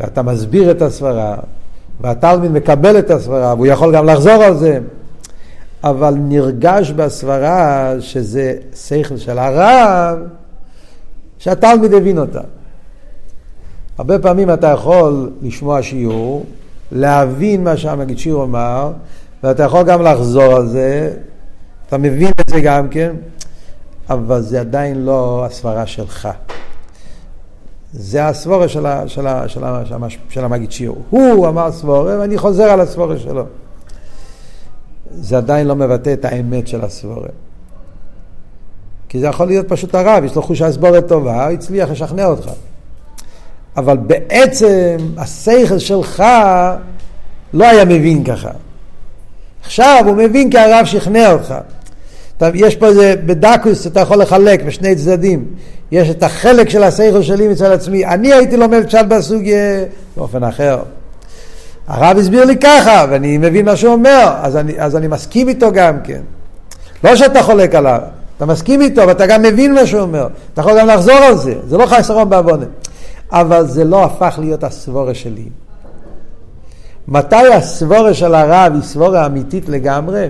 ואתה 0.00 0.22
מסביר 0.22 0.70
את 0.70 0.82
הסברה, 0.82 1.36
והתלמיד 2.00 2.50
מקבל 2.50 2.98
את 2.98 3.10
הסברה, 3.10 3.54
והוא 3.54 3.66
יכול 3.66 3.96
גם 3.96 4.06
לחזור 4.06 4.42
על 4.42 4.56
זה, 4.56 4.80
אבל 5.84 6.14
נרגש 6.14 6.90
בסברה 6.90 7.92
שזה 8.00 8.54
שכל 8.74 9.16
של 9.16 9.38
הרב, 9.38 10.18
שהתלמיד 11.38 11.94
הבין 11.94 12.18
אותה. 12.18 12.40
הרבה 13.98 14.18
פעמים 14.18 14.50
אתה 14.50 14.66
יכול 14.66 15.30
לשמוע 15.42 15.82
שיעור, 15.82 16.44
להבין 16.92 17.64
מה 17.64 17.76
שהמגיד 17.76 18.18
שיר 18.18 18.42
אמר, 18.42 18.92
ואתה 19.42 19.62
יכול 19.62 19.82
גם 19.82 20.02
לחזור 20.02 20.56
על 20.56 20.66
זה, 20.66 21.12
אתה 21.86 21.98
מבין 21.98 22.32
את 22.40 22.48
זה 22.48 22.60
גם 22.60 22.88
כן, 22.88 23.16
אבל 24.10 24.40
זה 24.40 24.60
עדיין 24.60 25.04
לא 25.04 25.44
הסברה 25.44 25.86
שלך. 25.86 26.28
זה 27.92 28.26
הסבורה 28.26 28.68
של, 28.68 28.86
של, 29.06 29.26
של, 29.46 29.60
של, 29.84 29.96
של 30.28 30.44
המגיד 30.44 30.72
שיעור. 30.72 31.02
הוא 31.10 31.48
אמר 31.48 31.72
סבורה 31.72 32.18
ואני 32.18 32.38
חוזר 32.38 32.64
על 32.64 32.80
הסבורה 32.80 33.18
שלו. 33.18 33.44
זה 35.20 35.36
עדיין 35.36 35.66
לא 35.66 35.76
מבטא 35.76 36.12
את 36.12 36.24
האמת 36.24 36.68
של 36.68 36.84
הסבורה. 36.84 37.28
כי 39.08 39.20
זה 39.20 39.26
יכול 39.26 39.46
להיות 39.46 39.68
פשוט 39.68 39.94
הרב, 39.94 40.24
יש 40.24 40.34
לו 40.34 40.42
חוש 40.42 40.62
הסבורת 40.62 41.08
טובה, 41.08 41.44
הוא 41.44 41.52
הצליח 41.52 41.90
לשכנע 41.90 42.26
אותך. 42.26 42.50
אבל 43.76 43.96
בעצם 43.96 44.96
השכל 45.16 45.78
שלך 45.78 46.24
לא 47.54 47.64
היה 47.64 47.84
מבין 47.84 48.24
ככה. 48.24 48.50
עכשיו 49.64 50.02
הוא 50.06 50.16
מבין 50.16 50.50
כי 50.50 50.58
הרב 50.58 50.84
שכנע 50.84 51.32
אותך. 51.32 51.54
יש 52.54 52.76
פה 52.76 52.86
איזה, 52.86 53.14
בדקוס 53.26 53.86
אתה 53.86 54.00
יכול 54.00 54.22
לחלק 54.22 54.62
בשני 54.62 54.96
צדדים. 54.96 55.44
יש 55.92 56.10
את 56.10 56.22
החלק 56.22 56.68
של 56.68 56.82
השכל 56.82 57.22
שלי 57.22 57.48
מצד 57.48 57.70
עצמי. 57.70 58.06
אני 58.06 58.32
הייתי 58.32 58.56
לומד 58.56 58.86
פשט 58.86 59.04
בסוגיה 59.08 59.84
באופן 60.16 60.44
אחר. 60.44 60.82
הרב 61.86 62.18
הסביר 62.18 62.44
לי 62.44 62.56
ככה, 62.56 63.06
ואני 63.10 63.38
מבין 63.38 63.64
מה 63.64 63.76
שהוא 63.76 63.92
אומר, 63.92 64.34
אז 64.42 64.56
אני, 64.56 64.72
אז 64.78 64.96
אני 64.96 65.06
מסכים 65.06 65.48
איתו 65.48 65.72
גם 65.72 66.00
כן. 66.04 66.20
לא 67.04 67.16
שאתה 67.16 67.42
חולק 67.42 67.74
עליו, 67.74 68.00
אתה 68.36 68.46
מסכים 68.46 68.80
איתו, 68.80 69.02
ואתה 69.08 69.26
גם 69.26 69.42
מבין 69.42 69.74
מה 69.74 69.86
שהוא 69.86 70.00
אומר. 70.00 70.28
אתה 70.52 70.60
יכול 70.60 70.78
גם 70.78 70.86
לחזור 70.86 71.14
על 71.14 71.36
זה, 71.36 71.54
זה 71.66 71.76
לא 71.76 71.86
חסרון 71.86 72.30
בעוונה. 72.30 72.66
אבל 73.30 73.66
זה 73.66 73.84
לא 73.84 74.04
הפך 74.04 74.38
להיות 74.38 74.64
הסבורה 74.64 75.14
שלי. 75.14 75.48
מתי 77.08 77.54
הסבורה 77.54 78.14
של 78.14 78.34
הרב 78.34 78.72
היא 78.74 78.82
סבורה 78.82 79.26
אמיתית 79.26 79.68
לגמרי? 79.68 80.28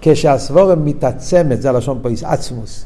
כשהסבורה 0.00 0.74
מתעצמת, 0.74 1.62
זה 1.62 1.68
הלשון 1.68 1.98
פה, 2.02 2.08
עצמוס. 2.22 2.84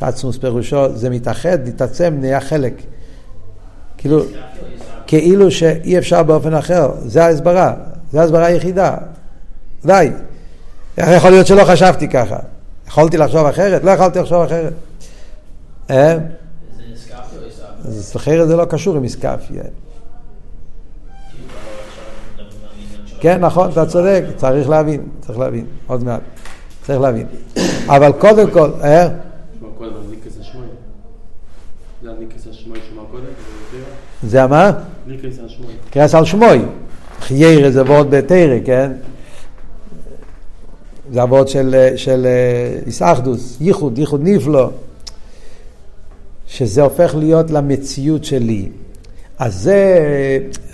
עצמוס 0.00 0.38
פירושו, 0.38 0.96
זה 0.96 1.10
מתאחד, 1.10 1.58
מתעצם, 1.68 2.14
נהיה 2.20 2.40
חלק. 2.40 2.82
כאילו, 3.98 4.22
כאילו 5.08 5.50
שאי 5.50 5.98
אפשר 5.98 6.22
באופן 6.22 6.54
אחר, 6.54 6.90
זה 6.98 7.24
ההסברה, 7.24 7.74
זה 8.12 8.20
ההסברה 8.20 8.46
היחידה. 8.46 8.96
די. 9.84 10.10
איך 10.98 11.08
יכול 11.16 11.30
להיות 11.30 11.46
שלא 11.46 11.64
חשבתי 11.64 12.08
ככה? 12.08 12.36
יכולתי 12.88 13.16
לחשוב 13.16 13.46
אחרת? 13.46 13.84
לא 13.84 13.90
יכולתי 13.90 14.18
לחשוב 14.18 14.42
אחרת. 14.42 14.72
אה? 15.90 16.18
אז 17.84 18.12
אחרת 18.16 18.48
זה 18.48 18.56
לא 18.56 18.64
קשור 18.64 18.96
עם 18.96 19.04
איסקפיה. 19.04 19.62
כן, 23.20 23.40
נכון, 23.40 23.70
אתה 23.70 23.86
צודק, 23.86 24.24
צריך 24.36 24.68
להבין, 24.68 25.08
צריך 25.20 25.38
להבין, 25.38 25.66
עוד 25.86 26.04
מעט, 26.04 26.20
צריך 26.82 27.00
להבין. 27.00 27.26
אבל 27.86 28.12
קודם 28.12 28.50
כל, 28.50 28.70
אה? 28.84 29.08
זה 32.02 32.52
מה? 34.48 34.72
קרס 35.90 36.14
על 36.14 36.24
שמוי. 36.24 36.58
חיירה 37.20 37.70
זה 37.70 37.82
וורד 37.82 38.10
בתרא, 38.10 38.56
כן? 38.64 38.92
זה 41.12 41.22
הוורד 41.22 41.48
של, 41.48 41.92
של 41.96 42.26
איסאחדוס, 42.86 43.56
ייחוד, 43.60 43.98
ייחוד 43.98 44.20
נפלא. 44.24 44.70
שזה 46.46 46.82
הופך 46.82 47.14
להיות 47.18 47.50
למציאות 47.50 48.24
שלי. 48.24 48.68
אז 49.38 49.54
זה, 49.54 49.98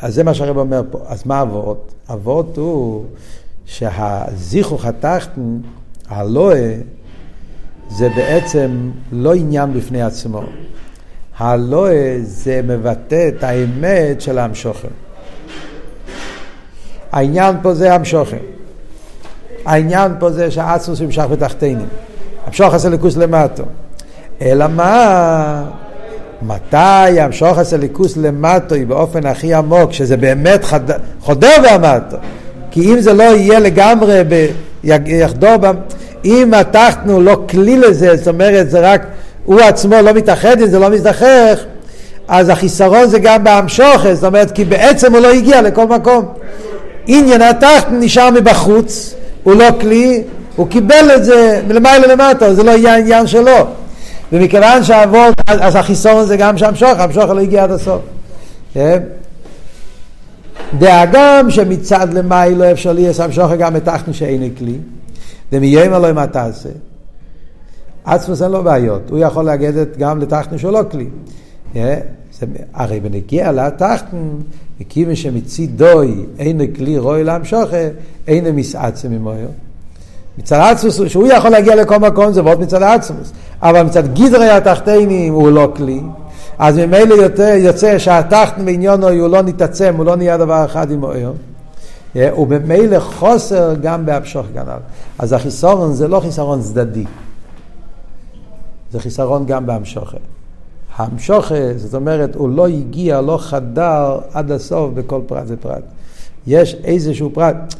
אז 0.00 0.14
זה 0.14 0.24
מה 0.24 0.34
שהרב 0.34 0.58
אומר 0.58 0.82
פה. 0.90 0.98
אז 1.06 1.26
מה 1.26 1.42
אבות? 1.42 1.94
אבות 2.12 2.56
הוא 2.56 3.04
שהזיכוך 3.66 4.84
התחתן, 4.84 5.58
הלואה, 6.08 6.76
זה 7.90 8.08
בעצם 8.16 8.90
לא 9.12 9.34
עניין 9.34 9.74
בפני 9.74 10.02
עצמו. 10.02 10.42
הלואה 11.38 12.16
זה 12.22 12.60
מבטא 12.64 13.28
את 13.28 13.44
האמת 13.44 14.20
של 14.20 14.38
המשוכן. 14.38 14.88
העניין 17.12 17.56
פה 17.62 17.74
זה 17.74 17.94
המשוכן. 17.94 18.36
העניין 19.64 20.12
פה 20.18 20.30
זה 20.30 20.50
שהעצמוס 20.50 21.00
ימשך 21.00 21.22
בתחתינים. 21.30 21.86
המשוך 22.46 22.74
עשה 22.74 22.88
לכוס 22.88 23.16
למטו. 23.16 23.62
אלא 24.42 24.66
מה? 24.68 25.64
מתי 26.42 27.20
המשוך 27.20 27.58
הסליקוס 27.58 28.16
למטו 28.16 28.74
היא 28.74 28.86
באופן 28.86 29.26
הכי 29.26 29.54
עמוק, 29.54 29.92
שזה 29.92 30.16
באמת 30.16 30.64
חד... 30.64 30.80
חודר 31.20 31.56
במטו. 31.64 32.16
כי 32.70 32.92
אם 32.92 33.00
זה 33.00 33.12
לא 33.12 33.22
יהיה 33.22 33.58
לגמרי, 33.58 34.22
ב... 34.28 34.46
יחדור 34.84 35.56
ב... 35.56 35.72
אם 36.24 36.54
מתחנו 36.60 37.20
לא 37.20 37.44
כלי 37.48 37.76
לזה, 37.76 38.16
זאת 38.16 38.28
אומרת 38.28 38.70
זה 38.70 38.92
רק, 38.92 39.06
הוא 39.44 39.60
עצמו 39.60 40.02
לא 40.02 40.12
מתאחד 40.12 40.60
עם 40.60 40.66
זה, 40.68 40.78
לא 40.78 40.90
מזדחך, 40.90 41.58
אז 42.28 42.48
החיסרון 42.48 43.06
זה 43.06 43.18
גם 43.18 43.44
בהמשוכת, 43.44 44.14
זאת 44.14 44.24
אומרת 44.24 44.50
כי 44.50 44.64
בעצם 44.64 45.12
הוא 45.12 45.20
לא 45.20 45.32
הגיע 45.32 45.62
לכל 45.62 45.86
מקום. 45.86 46.24
עניין 47.06 47.42
התחתן 47.42 48.00
נשאר 48.00 48.30
מבחוץ, 48.30 49.14
הוא 49.42 49.54
לא 49.54 49.66
כלי, 49.80 50.22
הוא 50.56 50.68
קיבל 50.68 51.10
את 51.16 51.24
זה 51.24 51.62
מלמעלה 51.68 52.06
למטה, 52.06 52.54
זה 52.54 52.62
לא 52.62 52.70
יהיה 52.70 52.94
העניין 52.94 53.26
שלו. 53.26 53.66
ומכיוון 54.32 54.84
שהאבות, 54.84 55.34
אז 55.46 55.76
החיסון 55.76 56.26
זה 56.26 56.36
גם 56.36 56.58
שהמשוך, 56.58 56.98
המשוך 56.98 57.30
לא 57.30 57.40
הגיע 57.40 57.62
עד 57.62 57.70
הסוף. 57.70 58.00
כן? 58.74 59.02
דאגם 60.78 61.50
שמצד 61.50 62.14
למאי 62.14 62.54
לא 62.54 62.72
אפשר 62.72 62.92
לי 62.92 63.06
המשוך 63.18 63.52
גם 63.58 63.74
מתחנו 63.74 64.14
שאין 64.14 64.50
כלי, 64.58 64.74
דמיים 65.52 65.94
אלוהים 65.94 66.14
מה 66.14 66.26
תעשה. 66.26 66.68
עצמוס 68.04 68.42
אין 68.42 68.50
לו 68.50 68.62
בעיות, 68.62 69.10
הוא 69.10 69.18
יכול 69.18 69.44
להגיד 69.44 69.74
גם 69.98 70.20
לתחנו 70.20 70.58
שהוא 70.58 70.72
לא 70.72 70.80
כלי. 70.90 71.06
הרי 72.74 73.00
בנגיע 73.00 73.52
לתחתן, 73.52 74.16
מכיוון 74.80 75.14
שמצידוי 75.14 76.26
אין 76.38 76.74
כלי 76.74 76.98
רואי 76.98 77.24
להמשוכה, 77.24 77.76
אין 78.26 78.56
מסעצם 78.56 79.10
ממויו. 79.10 79.48
מצד 80.38 80.58
עצמוס, 80.72 81.00
שהוא 81.06 81.26
יכול 81.26 81.50
להגיע 81.50 81.76
לכל 81.76 81.96
מקום 81.96 82.32
זה 82.32 82.44
ועוד 82.44 82.60
מצד 82.60 82.82
עצמוס. 82.82 83.32
אבל 83.62 83.82
מצד 83.82 84.14
גדרי 84.14 84.50
התחתינים 84.50 85.32
הוא 85.32 85.50
לא 85.50 85.72
כלי. 85.76 86.00
אז 86.58 86.78
ממילא 86.78 87.14
יוצא 87.56 87.98
שהתחתן 87.98 88.64
בעניונו 88.64 89.08
הוא 89.08 89.28
לא 89.28 89.42
נתעצם, 89.42 89.94
הוא 89.96 90.04
לא 90.04 90.16
נהיה 90.16 90.36
דבר 90.36 90.64
אחד 90.64 90.90
עם 90.90 91.02
אוהר. 91.02 91.32
וממילא 92.16 92.98
חוסר 92.98 93.74
גם 93.82 94.06
בהמשוך 94.06 94.46
גנב. 94.54 94.80
אז 95.18 95.32
החיסרון 95.32 95.92
זה 95.92 96.08
לא 96.08 96.20
חיסרון 96.20 96.62
צדדי. 96.62 97.04
זה 98.94 99.00
חיסרון 99.00 99.46
גם 99.46 99.66
בהמשוכה. 99.66 100.16
המשוכה, 100.96 101.54
זאת 101.76 101.94
אומרת, 101.94 102.34
הוא 102.34 102.48
לא 102.48 102.68
הגיע, 102.68 103.20
לא 103.20 103.38
חדר 103.40 104.18
עד 104.32 104.50
הסוף 104.50 104.90
בכל 104.94 105.20
פרט 105.26 105.44
ופרט. 105.46 105.82
יש 106.46 106.76
איזשהו 106.84 107.30
פרט. 107.32 107.74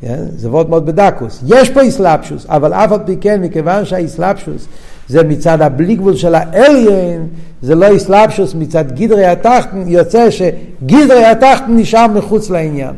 כן? 0.00 0.24
זה 0.36 0.50
וורט 0.50 0.68
מאוד 0.68 0.86
בדקוס. 0.86 1.42
יש 1.46 1.70
פה 1.70 1.80
איסלאפשוס, 1.80 2.46
אבל 2.48 2.72
אף 2.72 2.92
על 2.92 2.98
פי 3.06 3.16
כן, 3.20 3.42
מכיוון 3.42 3.84
שהאיסלאפשוס 3.84 4.66
זה 5.08 5.22
מצד 5.22 5.62
הבלי 5.62 5.96
גבול 5.96 6.16
של 6.16 6.34
האליין, 6.34 7.26
זה 7.62 7.74
לא 7.74 7.96
אסלאפשוס 7.96 8.54
מצד 8.54 8.92
גדרי 8.92 9.26
התחתן, 9.26 9.82
יוצא 9.86 10.30
שגדרי 10.30 11.24
התחתן 11.24 11.76
נשאר 11.76 12.06
מחוץ 12.06 12.50
לעניין. 12.50 12.94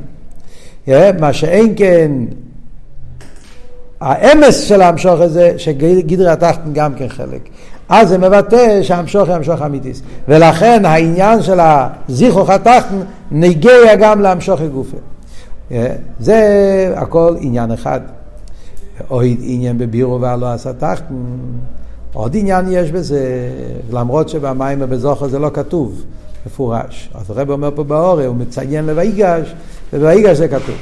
מה 1.21 1.33
שאין 1.33 1.73
כן, 1.77 2.13
האמס 4.01 4.61
של 4.61 4.83
המשוך 4.83 5.21
הזה, 5.21 5.53
שגדרי 5.57 6.31
התחתן 6.31 6.73
גם 6.73 6.95
כן 6.95 7.09
חלק. 7.09 7.49
אז 7.89 8.09
זה 8.09 8.19
מבטא 8.19 8.83
שהמשוך 8.83 9.29
הוא 9.29 9.37
המשוך 9.37 9.63
אמיתיס. 9.63 10.03
ולכן 10.29 10.85
העניין 10.85 11.43
של 11.43 11.59
הזיכרוך 11.61 12.51
התחתן 12.51 13.01
נגיע 13.31 13.97
גם 14.01 14.21
להמשוך 14.21 14.61
גופה. 14.61 14.97
זה 16.21 16.93
הכל 16.97 17.37
עניין 17.41 17.73
אחד. 17.73 18.01
או 19.11 19.23
עניין 19.23 19.79
בבירו 19.79 20.21
והלא 20.21 20.53
עשה 20.53 20.73
תחתן. 20.73 21.15
עוד 22.13 22.37
עניין 22.37 22.67
יש 22.71 22.91
בזה, 22.91 23.51
למרות 23.91 24.29
שבמים 24.29 24.79
ובזוכר 24.81 25.29
זה 25.29 25.39
לא 25.39 25.51
כתוב 25.55 26.05
מפורש. 26.47 27.11
אז 27.15 27.31
הרב 27.31 27.51
אומר 27.51 27.71
פה 27.75 27.85
באורא, 27.85 28.25
הוא 28.25 28.37
מציין 28.37 28.87
לויגש, 28.87 29.55
ובויגש 29.93 30.37
זה 30.37 30.49
כתוב. 30.49 30.77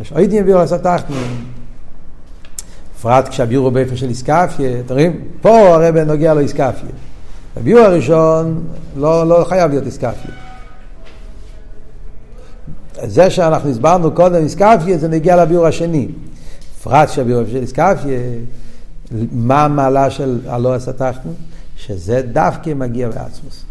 יש 0.00 0.12
עוד 0.12 0.20
עניין 0.20 0.44
בבירו 0.44 0.60
עשה 0.60 0.78
תחתן. 0.78 1.14
בפרט 3.04 3.28
כשהביאו 3.28 3.70
באופן 3.70 3.96
של 3.96 4.08
איסקפיה, 4.08 4.80
אתם 4.80 4.94
רואים? 4.94 5.20
פה 5.40 5.74
הרב 5.74 5.96
נוגע 5.96 6.34
לו 6.34 6.40
איסקפיה. 6.40 6.90
הביאו 7.56 7.78
הראשון 7.78 8.64
לא, 8.96 9.28
לא 9.28 9.44
חייב 9.48 9.70
להיות 9.70 9.86
איסקפיה. 9.86 10.30
זה 13.02 13.30
שאנחנו 13.30 13.70
הסברנו 13.70 14.10
קודם 14.10 14.42
איסקפיה 14.42 14.98
זה 14.98 15.08
נגיע 15.08 15.36
לביאור 15.36 15.66
השני. 15.66 16.08
בפרט 16.80 17.08
שהביאו 17.08 17.46
של 17.46 17.56
איסקפיה, 17.56 18.20
מה 19.32 19.64
המעלה 19.64 20.10
של 20.10 20.40
הלא 20.46 20.74
הסתכנו? 20.74 21.32
שזה 21.76 22.22
דווקא 22.32 22.74
מגיע 22.74 23.08
בעצמוס. 23.08 23.64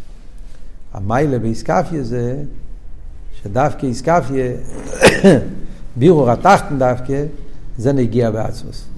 המיילה 0.93 1.39
באיסקפיה 1.39 2.03
זה 2.03 2.35
שדווקא 3.43 3.85
איסקפיה, 3.85 4.51
בירור 5.97 6.31
התחתן 6.31 6.79
דווקא, 6.79 7.23
זה 7.77 7.93
נגיע 7.93 8.31
בעצמוס. 8.31 8.92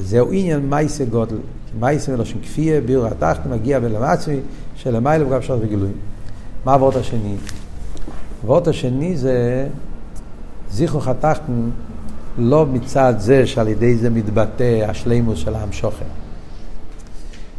וזהו 0.00 0.32
עניין 0.32 0.70
מייסה 0.70 1.04
גודל. 1.04 1.36
מייסה 1.80 2.12
מלושן 2.12 2.40
כפייה, 2.42 2.80
ביור 2.80 3.06
התחתן 3.06 3.50
מגיע 3.50 3.80
בלמצמי, 3.80 4.40
שלמיילה 4.76 5.26
וגם 5.26 5.42
שעות 5.42 5.60
וגילויים. 5.62 5.94
מה 6.64 6.74
הוורט 6.74 6.96
השני? 6.96 7.36
הוורט 8.42 8.68
השני 8.68 9.16
זה 9.16 9.68
זיכרוך 10.70 11.08
התחתן 11.08 11.70
לא 12.38 12.66
מצד 12.66 13.14
זה 13.18 13.46
שעל 13.46 13.68
ידי 13.68 13.96
זה 13.96 14.10
מתבטא 14.10 14.84
השלימוס 14.88 15.38
של 15.38 15.54
המשוכן. 15.54 16.04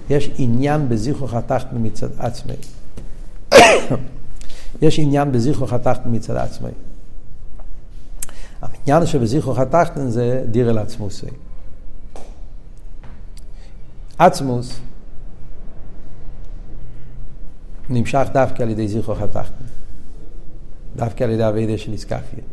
יש 0.09 0.31
עניין 0.37 0.89
בזיכרוך 0.89 1.33
התחתן 1.33 1.75
מצד 1.81 2.07
עצמי. 2.17 2.53
יש 4.81 4.99
עניין 4.99 5.31
בזיכרוך 5.31 5.73
התחתן 5.73 6.09
מצד 6.15 6.35
עצמי. 6.35 6.69
העניין 8.61 9.05
שבזיכרוך 9.05 9.59
התחתן 9.59 10.09
זה 10.09 10.43
דיר 10.51 10.69
אל 10.69 10.77
עצמוסי. 10.77 11.27
עצמוס 14.25 14.79
נמשך 17.89 18.27
דווקא 18.33 18.63
על 18.63 18.69
ידי 18.69 18.87
זיכרוך 18.87 19.21
התחתן. 19.21 19.65
דווקא 20.95 21.23
על 21.23 21.29
ידי 21.29 21.47
אבידה 21.47 21.77
של 21.77 21.91
איסקפיה. 21.91 22.43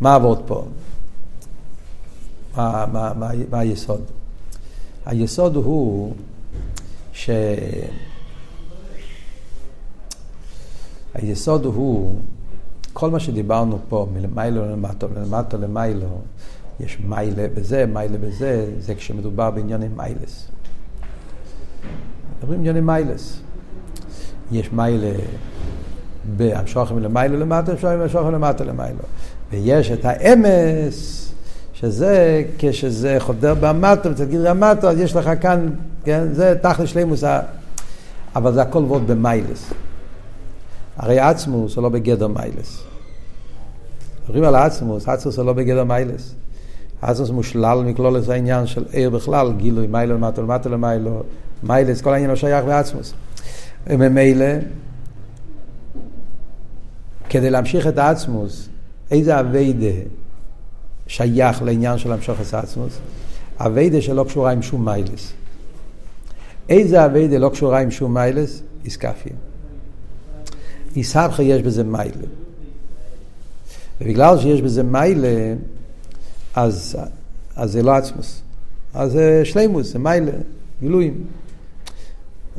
מה 0.00 0.14
עבוד 0.14 0.42
פה? 0.46 0.66
מה, 2.56 2.86
מה, 2.92 3.12
מה, 3.14 3.30
מה 3.50 3.58
היסוד? 3.58 4.00
היסוד 5.06 5.56
הוא 5.56 6.14
ש... 7.12 7.30
היסוד 11.14 11.64
הוא, 11.64 12.20
כל 12.92 13.10
מה 13.10 13.20
שדיברנו 13.20 13.78
פה, 13.88 14.06
מלמיילו 14.12 14.72
למטו, 14.72 15.08
מלמטו 15.08 15.58
למיילו, 15.58 16.20
יש 16.80 17.00
מיילה 17.00 17.46
בזה, 17.54 17.86
מיילה 17.86 18.18
בזה, 18.18 18.70
זה 18.78 18.94
כשמדובר 18.94 19.50
בענייני 19.50 19.88
מיילס. 19.88 20.48
מדברים 22.38 22.58
ענייני 22.58 22.80
מיילס. 22.80 23.40
יש 24.52 24.72
מיילה 24.72 25.10
בהמשוכם 26.36 26.96
מלמיילו 26.96 27.38
למטו, 27.40 27.72
אפשר 27.72 27.88
המשוכם 27.88 28.32
למטו 28.32 28.64
למיילו. 28.64 28.98
ויש 29.50 29.90
את 29.90 30.04
האמס 30.04 31.28
שזה 31.72 32.44
כשזה 32.58 33.16
חודר 33.18 33.54
במטו, 33.60 34.10
אצל 34.10 34.24
גדרי 34.24 34.48
המטו, 34.48 34.90
אז 34.90 34.98
יש 34.98 35.16
לך 35.16 35.30
כאן, 35.40 35.68
כן, 36.04 36.26
זה 36.32 36.54
תכל'ס 36.62 36.88
שלימוס, 36.88 37.24
אבל 38.36 38.52
זה 38.52 38.62
הכל 38.62 38.84
ועוד 38.88 39.06
במיילס. 39.06 39.72
הרי 40.96 41.18
עצמוס 41.18 41.76
הוא 41.76 41.82
לא 41.82 41.88
בגדר 41.88 42.28
מיילס. 42.28 42.82
מדברים 44.24 44.44
על 44.44 44.54
עצמוס, 44.54 45.08
עצמוס 45.08 45.36
הוא 45.36 45.46
לא 45.46 45.52
בגדר 45.52 45.84
מיילס. 45.84 46.34
עצמוס 47.02 47.30
מושלל 47.30 47.82
מכלולת 47.86 48.28
העניין 48.28 48.66
של 48.66 48.84
עיר 48.90 49.10
בכלל, 49.10 49.52
גילוי 49.56 49.86
מיילו 49.86 50.14
למטו 50.14 50.42
למטו 50.42 50.68
למיילו, 50.68 51.22
מיילס, 51.62 52.00
כל 52.00 52.12
העניין 52.12 52.30
לא 52.30 52.36
שייך 52.36 52.64
בעצמוס. 52.64 53.14
וממילא, 53.86 54.46
כדי 57.28 57.50
להמשיך 57.50 57.86
את 57.86 57.98
העצמוס, 57.98 58.68
איזה 59.10 59.40
אביידה 59.40 60.00
שייך 61.06 61.62
לעניין 61.62 61.98
של 61.98 62.12
המשוך 62.12 62.40
עצמוס, 62.52 62.98
אביידה 63.58 64.00
שלא 64.00 64.24
קשורה 64.24 64.52
עם 64.52 64.62
שום 64.62 64.84
מיילס. 64.84 65.32
איזה 66.68 67.04
אביידה 67.04 67.38
לא 67.38 67.48
קשורה 67.48 67.80
עם 67.80 67.90
שום 67.90 68.14
מיילס? 68.14 68.62
איסקפיה. 68.84 69.32
איסהבכה 70.96 71.42
יש 71.42 71.62
בזה 71.62 71.84
מיילה. 71.84 72.26
ובגלל 74.00 74.38
שיש 74.38 74.62
בזה 74.62 74.82
מיילה, 74.82 75.54
אז, 76.54 76.96
אז 77.56 77.72
זה 77.72 77.82
לא 77.82 77.96
עצמוס. 77.96 78.42
אז 78.94 79.12
זה 79.12 79.40
שלימוס, 79.44 79.92
זה 79.92 79.98
מיילה, 79.98 80.32
גילויים. 80.80 81.24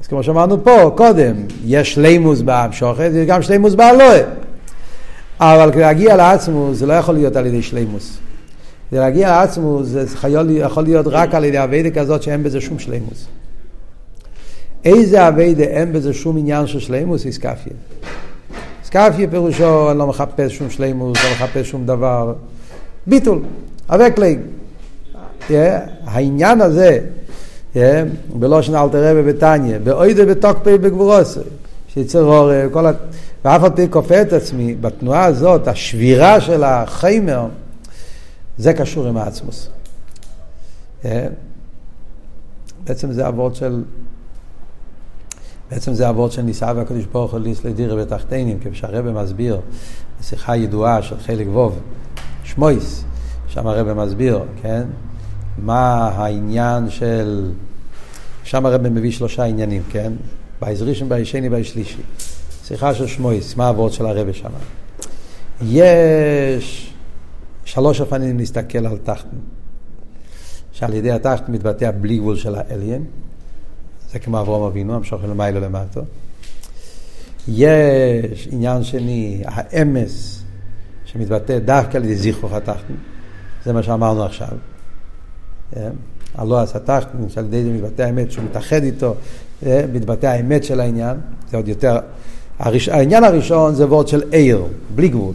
אז 0.01 0.07
כמו 0.07 0.23
שאמרנו 0.23 0.63
פה 0.63 0.91
קודם, 0.95 1.35
יש 1.65 1.93
שלימוס 1.93 2.41
בהמשוכת, 2.41 3.09
יש 3.13 3.27
גם 3.27 3.41
שלימוס 3.41 3.73
באלוהה. 3.73 4.21
אבל 5.39 5.71
כדי 5.71 5.81
להגיע 5.81 6.15
לעצמוס 6.15 6.77
זה 6.77 6.85
לא 6.85 6.93
יכול 6.93 7.15
להיות 7.15 7.35
על 7.35 7.45
ידי 7.45 7.61
שלימוס. 7.61 8.17
כדי 8.89 8.99
להגיע 8.99 9.31
לעצמוס 9.31 9.87
זה 9.87 10.05
יכול 10.47 10.83
להיות 10.83 11.07
רק 11.07 11.35
על 11.35 11.43
ידי 11.45 11.63
אביידה 11.63 11.89
כזאת 11.89 12.23
שאין 12.23 12.43
בזה 12.43 12.61
שום 12.61 12.79
שלימוס. 12.79 13.27
איזה 14.85 15.27
אביידה 15.27 15.63
אין 15.63 15.93
בזה 15.93 16.13
שום 16.13 16.37
עניין 16.37 16.67
של 16.67 16.79
שלימוס? 16.79 17.25
איסקפיה. 17.25 17.73
איסקפיה 18.81 19.27
פירושו, 19.29 19.91
אני 19.91 19.99
לא 19.99 20.07
מחפש 20.07 20.57
שום 20.57 20.69
שלימוס, 20.69 21.17
לא 21.23 21.31
מחפש 21.31 21.69
שום 21.69 21.85
דבר. 21.85 22.33
ביטול, 23.07 23.41
אבקלג. 23.89 24.39
העניין 26.05 26.61
הזה, 26.61 26.99
בלושן 28.33 28.75
אלתר 28.75 29.11
רבי 29.11 29.33
בתניא, 29.33 29.77
באוידה 29.77 30.25
בתוקפי 30.25 30.77
בגבורוסי, 30.77 31.39
שיצר 31.87 32.23
אור, 32.23 32.51
כל 32.71 32.85
ה... 32.85 32.91
ואף 33.45 33.63
על 33.63 33.69
פי 33.75 33.87
כופה 33.89 34.21
את 34.21 34.33
עצמי, 34.33 34.75
בתנועה 34.75 35.25
הזאת, 35.25 35.67
השבירה 35.67 36.41
של 36.41 36.63
החיימר, 36.63 37.47
זה 38.57 38.73
קשור 38.73 39.07
עם 39.07 39.17
העצמוס. 39.17 39.69
אה? 41.05 41.27
בעצם 42.83 43.11
זה 43.11 43.27
אבות 43.27 43.55
של... 43.55 43.83
בעצם 45.71 45.93
זה 45.93 46.09
אבות 46.09 46.31
של 46.31 46.41
ניסה 46.41 46.71
והקדוש 46.75 47.05
ברוך 47.05 47.31
הוא 47.31 47.39
ליס 47.39 47.65
לדירה 47.65 47.95
בתחתינים, 47.95 48.59
כפי 48.59 48.75
שהרבא 48.75 49.23
מסביר, 49.23 49.59
בשיחה 50.19 50.55
ידועה 50.55 51.01
של 51.01 51.19
חלק 51.19 51.47
ווב, 51.47 51.79
שמויס, 52.43 53.03
שם 53.47 53.67
הרבא 53.67 53.93
מסביר, 53.93 54.39
כן? 54.61 54.83
מה 55.61 56.09
העניין 56.15 56.89
של... 56.89 57.51
שם 58.43 58.65
הרבא 58.65 58.89
מביא 58.89 59.11
שלושה 59.11 59.43
עניינים, 59.43 59.81
כן? 59.89 60.13
בייז 60.61 60.81
ראשון, 60.81 61.09
בייז 61.09 61.27
שני, 61.27 61.49
בייז 61.49 61.65
שלישי. 61.65 62.01
שיחה 62.65 62.93
של 62.93 63.07
שמויס, 63.07 63.55
מה 63.55 63.69
אבות 63.69 63.93
של 63.93 64.05
הרבא 64.05 64.33
שם? 64.33 64.49
יש 65.61 66.93
שלוש 67.65 68.01
אופנים 68.01 68.37
להסתכל 68.37 68.85
על 68.85 68.97
תחתן. 68.97 69.37
שעל 70.71 70.93
ידי 70.93 71.11
התחתן 71.11 71.51
מתבטא 71.51 71.91
בלי 72.01 72.17
גבול 72.17 72.35
של 72.35 72.55
האליין, 72.55 73.03
זה 74.11 74.19
כמו 74.19 74.41
אברום 74.41 74.63
אבינו, 74.63 74.95
המשוך 74.95 75.23
למיילו 75.23 75.59
למטו. 75.59 76.01
יש 77.47 78.47
עניין 78.51 78.83
שני, 78.83 79.41
האמס, 79.45 80.43
שמתבטא 81.05 81.59
דווקא 81.59 81.97
על 81.97 82.03
ידי 82.03 82.15
זיכרוך 82.15 82.53
התחתן, 82.53 82.93
זה 83.65 83.73
מה 83.73 83.83
שאמרנו 83.83 84.23
עכשיו. 84.23 84.57
אה? 85.77 85.89
הלא 86.35 86.65
תחתן, 86.65 86.99
שעל 87.29 87.45
ידי 87.45 87.63
זה 87.63 87.69
מתבטא 87.69 88.01
האמת 88.01 88.31
שהוא 88.31 88.45
מתאחד 88.45 88.83
איתו, 88.83 89.15
אה? 89.65 89.85
מתבטא 89.93 90.27
האמת 90.27 90.63
של 90.63 90.79
העניין, 90.79 91.17
זה 91.51 91.57
עוד 91.57 91.67
יותר, 91.67 91.99
הראש... 92.59 92.89
העניין 92.89 93.23
הראשון 93.23 93.75
זה 93.75 93.85
וורד 93.85 94.07
של 94.07 94.23
עיר, 94.31 94.65
בלי 94.95 95.07
גבול. 95.07 95.33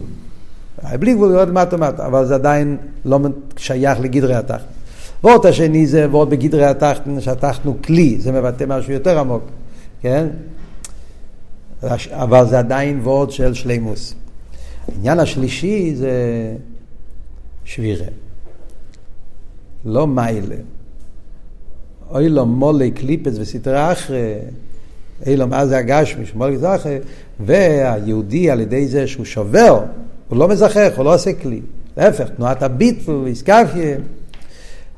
בלי 0.99 1.13
גבול 1.13 1.31
יורד 1.31 1.51
מטה 1.51 1.77
מטה, 1.77 2.05
אבל 2.05 2.25
זה 2.25 2.35
עדיין 2.35 2.77
לא 3.05 3.19
שייך 3.57 3.99
לגדרי 3.99 4.35
התחת. 4.35 4.65
וורט 5.23 5.45
השני 5.45 5.87
זה 5.87 6.09
וורט 6.09 6.29
בגדרי 6.29 6.65
התחתן, 6.65 7.21
שהתחתן 7.21 7.73
כלי, 7.83 8.17
זה 8.19 8.31
מבטא 8.31 8.63
משהו 8.67 8.93
יותר 8.93 9.19
עמוק, 9.19 9.43
כן? 10.01 10.27
אבל 12.11 12.47
זה 12.47 12.59
עדיין 12.59 12.99
וורט 13.03 13.31
של 13.31 13.53
שלימוס. 13.53 14.13
העניין 14.87 15.19
השלישי 15.19 15.95
זה 15.95 16.11
שבירה. 17.65 18.05
לא 19.85 20.07
מיילה. 20.07 20.55
אוי 22.11 22.29
לו 22.29 22.45
מולי 22.45 22.91
קליפס 22.91 23.33
וסתרה 23.39 23.91
אחרי, 23.91 24.35
אילום 25.25 25.53
אז 25.53 25.69
זה 25.69 25.77
הגשמי, 25.77 26.25
שמולי 26.25 26.57
זכר, 26.57 26.97
והיהודי 27.39 28.49
על 28.49 28.59
ידי 28.59 28.87
זה 28.87 29.07
שהוא 29.07 29.25
שובר, 29.25 29.83
הוא 30.29 30.37
לא 30.37 30.47
מזכח, 30.47 30.91
הוא 30.95 31.05
לא 31.05 31.13
עושה 31.13 31.33
כלי. 31.33 31.61
להפך, 31.97 32.29
תנועת 32.29 32.63
הביטל, 32.63 33.23
איסקפיה, 33.25 33.97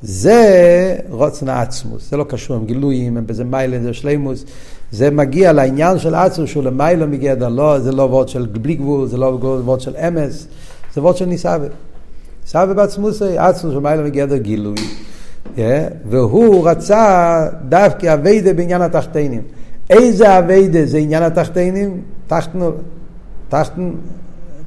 זה 0.02 0.96
רוצן 1.10 1.50
העצמוס, 1.50 2.10
זה 2.10 2.18
לא 2.18 2.24
קשור 2.24 2.56
עם 2.56 2.66
גילויים, 2.66 3.18
הם 3.18 3.28
בזה 3.28 3.44
מיילה, 3.44 3.80
זה 3.80 3.94
שלימוס, 3.94 4.46
זה 4.92 5.12
מגיע 5.12 5.54
לעניין 5.54 6.00
של 6.00 6.16
עצמוס 6.16 6.50
שהוא 6.50 6.64
למיילה 6.64 7.06
מגדר, 7.06 7.50
לא, 7.50 7.80
זה 7.80 7.92
לא 7.92 8.04
וורד 8.04 8.30
של 8.30 8.48
בלי 8.52 8.76
גבול, 8.76 9.08
זה 9.08 9.18
לא 9.18 9.26
וורד 9.42 9.82
של 9.82 9.96
אמס, 9.96 10.48
זה 10.94 11.02
וורד 11.02 11.18
של 11.18 11.26
ניסאווה. 11.26 11.68
ניסאווה 12.48 12.74
בעצמוס, 12.74 13.22
עצמוס 13.22 13.74
של 13.74 13.80
מיילה 13.80 14.04
מגדר 14.04 14.38
גילוי. 14.38 14.76
Yeah, 15.56 15.60
והוא 16.10 16.70
רצה 16.70 17.48
דווקא 17.70 18.14
אביידה 18.14 18.54
בעניין 18.54 18.82
התחתינים. 18.82 19.41
איזה 19.89 20.39
אביידה 20.39 20.86
זה 20.86 20.98
עניין 20.98 21.24
התחתינים? 21.24 22.02
תחתנו, 22.28 22.72
תחתנו, 23.50 23.91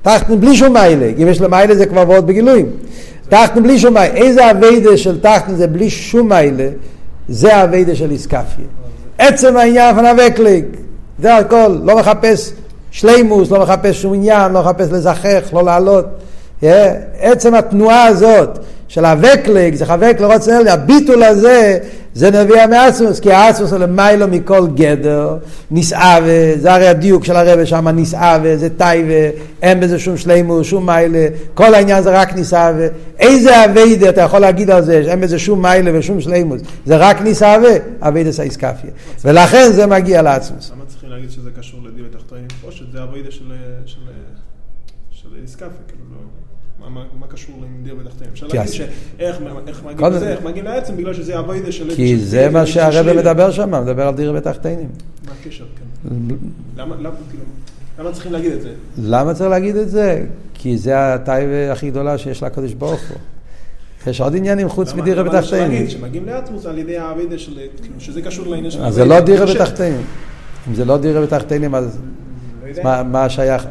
תחתנו 0.02 0.38
בלי 0.38 0.56
שום 0.56 0.72
מיילה, 0.72 1.06
אם 1.22 1.28
יש 1.28 1.40
לו 1.40 1.50
מיילה 1.50 1.74
זה 1.74 1.86
כבר 1.86 2.04
ועוד 2.08 2.26
בגילויים. 2.26 2.66
תחתנו 3.28 3.62
בלי 3.62 3.78
שום 3.78 3.94
מיילה, 3.94 4.14
איזה 4.14 4.50
אביידה 4.50 4.96
של 4.96 5.20
תחתנו 5.20 5.56
זה 5.56 5.66
בלי 5.66 5.90
שום 5.90 6.28
מיילה, 6.28 6.68
זה 7.28 7.56
האביידה 7.56 7.94
של 7.94 8.10
איסקפיה. 8.10 8.66
עצם 9.18 9.56
העניין 9.56 9.96
פנאבקליק, 9.96 10.66
זה 11.18 11.36
הכל, 11.36 11.80
לא 11.82 11.96
מחפש 11.96 12.52
שלימוס, 12.90 13.50
לא 13.50 13.62
מחפש 13.62 14.02
שום 14.02 14.14
עניין, 14.14 14.52
לא 14.52 14.60
מחפש 14.60 14.88
לזכך, 14.90 15.40
לא 15.52 15.64
לעלות. 15.64 16.06
Yeah, 16.62 16.66
עצם 17.20 17.54
התנועה 17.54 18.06
הזאת 18.06 18.58
של 18.88 19.04
הווקלג, 19.04 19.74
זה 19.74 19.86
חבק 19.86 20.16
לרוצן 20.20 20.56
אלה, 20.56 20.72
הביטול 20.72 21.22
הזה 21.22 21.78
זה 22.14 22.30
נביא 22.30 22.60
המאסמוס, 22.60 23.20
כי 23.20 23.32
האסמוס 23.32 23.72
הוא 23.72 23.78
למיילו 23.78 24.28
מכל 24.28 24.66
גדר, 24.74 25.36
נסעווה, 25.70 26.52
זה 26.56 26.74
הרי 26.74 26.88
הדיוק 26.88 27.24
של 27.24 27.36
הרבה 27.36 27.66
שם, 27.66 27.88
נסעווה, 27.88 28.56
זה 28.56 28.68
טייבה, 28.70 29.38
אין 29.62 29.80
בזה 29.80 29.98
שום 29.98 30.16
שלימוס, 30.16 30.66
שום 30.66 30.86
מיילה, 30.86 31.26
כל 31.54 31.74
העניין 31.74 32.02
זה 32.02 32.20
רק 32.20 32.36
נסעווה. 32.36 32.86
איזה 33.18 33.64
אביידה 33.64 34.08
אתה 34.08 34.20
יכול 34.20 34.38
להגיד 34.38 34.70
על 34.70 34.84
זה, 34.84 35.04
שאין 35.04 35.20
בזה 35.20 35.38
שום 35.38 35.62
מיילה 35.62 35.98
ושום 35.98 36.20
שלימוס, 36.20 36.60
זה 36.86 36.96
רק 36.96 37.20
נסעווה, 37.22 37.72
אביידה 38.00 38.32
סייסקפיה. 38.32 38.90
ולכן 39.24 39.72
זה 39.72 39.86
מגיע 39.86 40.22
לאסמוס. 40.22 40.70
למה 40.74 40.84
צריכים 40.86 41.10
להגיד 41.10 41.30
שזה 41.30 41.50
קשור 41.58 41.80
לדיר 41.86 42.04
ותחתונים? 42.10 42.46
או 42.64 42.72
שזה 42.72 43.02
אביידה 43.02 43.30
של 43.30 45.28
איסקפיה, 45.42 45.68
כאילו 45.88 46.04
לא... 46.12 46.39
מה, 46.88 47.26
קשור 47.28 47.54
עם 47.56 47.84
דיר 47.84 47.96
ותחתיהם? 48.00 48.30
אפשר 48.32 48.46
להגיד 48.46 48.72
שאיך 48.72 49.40
מגיעים 49.84 50.12
לזה, 50.12 50.28
איך 50.28 50.42
מגיעים 50.42 50.64
לעצם, 50.64 50.96
בגלל 50.96 51.14
שזה 51.14 51.38
אביידה 51.38 51.72
של... 51.72 51.94
כי 51.94 52.16
זה 52.16 52.50
מה 52.50 52.66
שהרבא 52.66 53.16
מדבר 53.16 53.50
שם, 53.50 53.82
מדבר 53.82 54.08
על 54.08 54.14
דיר 54.14 54.32
ותחתינים. 54.36 54.88
מה 55.26 55.32
הקשר, 55.40 55.64
כן. 55.64 56.10
למה, 56.76 56.96
כאילו, 57.30 57.44
למה 57.98 58.12
צריכים 58.12 58.32
להגיד 58.32 58.52
את 58.52 58.62
זה? 58.62 58.72
למה 58.98 59.34
צריך 59.34 59.50
להגיד 59.50 59.76
את 59.76 59.90
זה? 59.90 60.24
כי 60.54 60.78
זה 60.78 61.14
הטייבה 61.14 61.72
הכי 61.72 61.90
גדולה 61.90 62.18
שיש 62.18 62.42
לקדוש 62.42 62.74
ברוך 62.74 63.00
הוא. 63.08 63.18
יש 64.06 64.20
עוד 64.20 64.36
עניינים 64.36 64.68
חוץ 64.68 64.94
מדירה 64.94 65.22
בתחתינים. 65.22 65.90
שמגיעים 65.90 66.26
לעצמוס 66.26 66.66
על 66.66 66.78
ידי 66.78 66.98
האביידה 66.98 67.38
של... 67.38 67.58
כאילו, 67.82 67.94
שזה 67.98 68.22
קשור 68.22 68.46
לעניין 68.46 68.70
של... 68.70 68.82
אז 68.82 68.94
זה 68.94 69.04
לא 69.04 69.20
דירה 69.20 69.46
בתחתינים. 69.46 70.02
אם 70.68 70.74
זה 70.74 70.84
לא 70.84 70.98
דירה 70.98 71.20
בתחתינים, 71.20 71.74
אז 71.74 71.98
מה 73.04 73.28
שייך? 73.28 73.66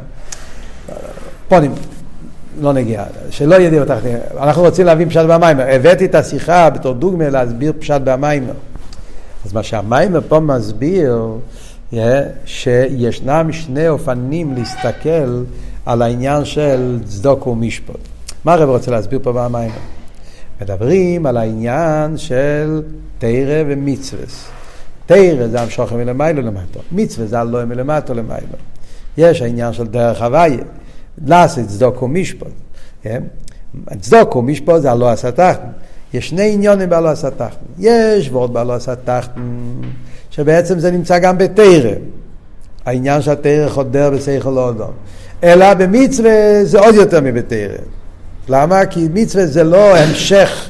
פונים. 1.47 1.71
לא 2.61 2.73
נגיע, 2.73 3.03
שלא 3.29 3.69
דירות 3.69 3.87
תחתינים. 3.87 4.17
אנחנו 4.37 4.61
רוצים 4.61 4.85
להבין 4.85 5.09
פשט 5.09 5.25
במיימר. 5.29 5.65
הבאתי 5.69 6.05
את 6.05 6.15
השיחה 6.15 6.69
בתור 6.69 6.93
דוגמה 6.93 7.29
להסביר 7.29 7.73
פשט 7.79 8.01
במיימר. 8.03 8.53
אז 9.45 9.53
מה 9.53 9.63
שהמיימר 9.63 10.19
פה 10.27 10.39
מסביר, 10.39 11.27
yeah, 11.93 11.97
שישנם 12.45 13.49
שני 13.51 13.89
אופנים 13.89 14.55
להסתכל 14.55 15.43
על 15.85 16.01
העניין 16.01 16.45
של 16.45 16.99
צדוק 17.05 17.47
ומשפט. 17.47 17.95
מה 18.45 18.53
הרב 18.53 18.69
רוצה 18.69 18.91
להסביר 18.91 19.19
פה 19.23 19.31
במיימר? 19.31 19.73
מדברים 20.61 21.25
על 21.25 21.37
העניין 21.37 22.17
של 22.17 22.81
תרא 23.17 23.63
ומצווה. 23.67 24.23
תרא 25.05 25.47
זה 25.47 25.61
המשוכר 25.61 25.95
מלמיילו 25.95 26.41
למטו, 26.41 26.79
מצווה 26.91 27.27
זה 27.27 27.39
הלא 27.39 27.65
מלמטו 27.65 28.13
למיילו. 28.13 28.57
יש 29.17 29.41
העניין 29.41 29.73
של 29.73 29.87
דרך 29.87 30.21
הוויה. 30.21 30.63
לעשות 31.25 31.67
צדוק 31.67 32.03
ומשפט. 32.03 32.47
כן? 33.01 33.23
צדוק 33.99 34.35
ומשפט 34.35 34.81
זה 34.81 34.91
הלא 34.91 35.09
עשה 35.09 35.31
תחתן. 35.31 35.67
יש 36.13 36.29
שני 36.29 36.53
עניונים 36.53 36.89
בהלא 36.89 37.09
עשה 37.09 37.29
תחתן. 37.29 37.65
יש 37.79 38.29
ועוד 38.29 38.53
בהלא 38.53 38.73
עשה 38.73 38.95
תחתן, 38.95 39.41
שבעצם 40.31 40.79
זה 40.79 40.91
נמצא 40.91 41.19
גם 41.19 41.37
בתרא. 41.37 41.91
העניין 42.85 43.21
שהתרא 43.21 43.69
חודר 43.69 44.09
בשכל 44.09 44.59
אדום. 44.59 44.91
אלא 45.43 45.73
במצווה 45.73 46.63
זה 46.63 46.79
עוד 46.79 46.95
יותר 46.95 47.21
מבתרא. 47.21 47.77
למה? 48.49 48.85
כי 48.85 49.07
מצווה 49.13 49.45
זה 49.45 49.63
לא 49.63 49.97
המשך 49.97 50.69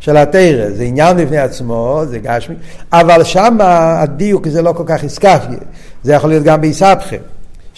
של 0.00 0.16
התרא, 0.16 0.70
זה 0.70 0.82
עניין 0.82 1.16
בפני 1.16 1.38
עצמו, 1.38 2.02
זה 2.04 2.18
גשמי, 2.18 2.54
אבל 2.92 3.24
שם 3.24 3.58
הדיוק 3.62 4.48
זה 4.48 4.62
לא 4.62 4.72
כל 4.72 4.82
כך 4.86 5.02
איסקפיה, 5.02 5.58
זה 6.02 6.12
יכול 6.12 6.30
להיות 6.30 6.44
גם 6.44 6.60
באיסבכם. 6.60 7.16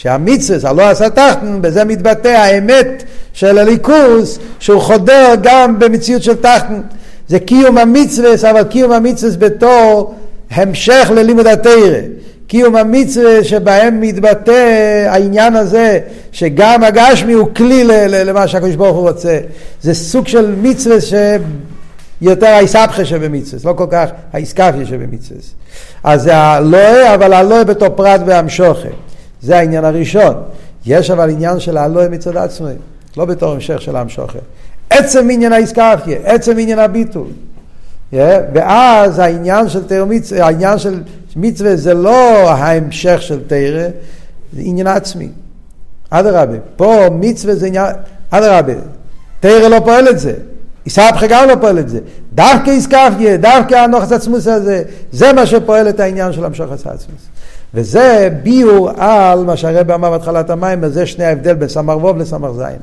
שהמצווה, 0.03 0.71
הלא 0.71 0.83
עשה 0.83 1.11
תחתן, 1.11 1.59
בזה 1.61 1.85
מתבטא 1.85 2.29
האמת 2.29 3.03
של 3.33 3.59
הליכוס, 3.59 4.39
שהוא 4.59 4.81
חודר 4.81 5.35
גם 5.43 5.79
במציאות 5.79 6.23
של 6.23 6.35
תחתן. 6.35 6.81
זה 7.29 7.39
קיום 7.39 7.79
המצווה, 7.79 8.51
אבל 8.51 8.63
קיום 8.65 8.93
המצווה 8.93 9.37
בתור 9.39 10.15
המשך 10.51 11.11
ללימוד 11.15 11.47
התרא. 11.47 11.99
קיום 12.47 12.77
המצווה 12.77 13.45
שבהם 13.45 14.01
מתבטא 14.01 15.07
העניין 15.09 15.57
הזה 15.57 16.01
שגם 16.33 16.85
הגשמי 16.85 17.33
הוא 17.33 17.49
כלי 17.57 17.85
למה 18.09 18.49
שהקדוש 18.49 18.75
ברוך 18.75 18.97
הוא 18.97 19.09
רוצה. 19.09 19.39
זה 19.83 19.95
סוג 19.95 20.29
של 20.29 20.55
מצווה 20.63 20.97
שיותר 21.01 22.47
האיסבכה 22.47 23.05
שבמצווה, 23.05 23.71
לא 23.71 23.77
כל 23.77 23.87
כך 23.91 24.11
האיסקפיה 24.33 24.87
שבמצווה. 24.87 25.41
אז 26.05 26.23
זה 26.23 26.37
הלואה, 26.37 27.15
אבל 27.15 27.33
הלואה 27.33 27.65
בתור 27.65 27.89
פרט 27.89 28.21
והמשוכת. 28.27 29.12
זה 29.43 29.59
העניין 29.59 29.85
הראשון. 29.85 30.35
יש 30.87 31.11
אבל 31.11 31.31
עניין 31.31 31.61
של 31.61 31.77
הלואה 31.77 32.09
מצד 32.09 32.37
עצמי, 32.37 32.73
לא 33.17 33.25
בתור 33.25 33.53
המשך 33.53 33.83
של 33.83 33.97
המשוכר. 33.97 34.39
עצם 34.91 35.29
עניין 35.31 35.53
האיסקפיה, 35.53 36.19
עצם 36.25 36.59
עניין 36.59 36.79
הביטול. 36.79 37.27
Yeah, 38.13 38.17
ואז 38.55 39.19
העניין 39.19 39.69
של 39.69 39.87
תרא 39.87 40.05
העניין 40.41 40.79
של 40.79 41.03
מצווה 41.37 41.77
זה 41.77 41.95
לא 41.95 42.51
ההמשך 42.51 43.23
של 43.23 43.41
תרא, 43.47 43.89
זה 44.53 44.61
עניין 44.65 44.87
עצמי. 44.87 45.29
אדרבה, 46.11 46.59
פה 46.77 47.07
מצווה 47.13 47.55
זה 47.55 47.67
עניין, 47.67 47.87
אדרבה, 48.31 48.73
תרא 49.41 49.69
לא 49.69 49.81
פועל 49.85 50.09
את 50.09 50.19
זה. 50.19 50.35
איסהפכה 50.87 51.27
גם 51.27 51.49
לא 51.49 51.55
פועל 51.61 51.79
את 51.79 51.89
זה. 51.89 51.99
דווקא 52.35 52.71
איסקפיה, 52.71 53.37
דווקא 53.37 53.75
הנוחס 53.75 54.13
עצמוס 54.13 54.47
הזה, 54.47 54.83
זה 55.13 55.33
מה 55.33 55.47
שפועל 55.47 55.89
את 55.89 56.01
העניין 56.01 56.33
של 56.33 56.45
המשוך 56.45 56.73
עצמוס. 56.73 57.23
וזה 57.75 58.29
ביור 58.43 58.91
על 58.97 59.45
מה 59.45 59.57
שהרב 59.57 59.91
אמר 59.91 60.11
בהתחלת 60.11 60.51
המים, 60.51 60.79
וזה 60.83 61.07
שני 61.07 61.25
ההבדל 61.25 61.55
בין 61.55 61.69
סמר 61.69 61.99
ווב 61.99 62.19
לסמר 62.19 62.53
זין. 62.53 62.79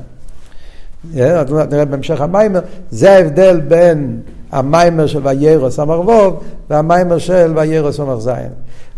נראה 1.14 1.84
בהמשך 1.84 2.20
המיימר, 2.20 2.60
זה 2.90 3.12
ההבדל 3.12 3.60
בין 3.60 4.20
המיימר 4.52 5.06
של 5.06 5.20
ויירו 5.22 5.70
סמר 5.70 6.00
ווב 6.00 6.40
והמיימר 6.70 7.18
של 7.18 7.52
ויירו 7.56 7.92
סמר 7.92 8.20
זין. 8.20 8.48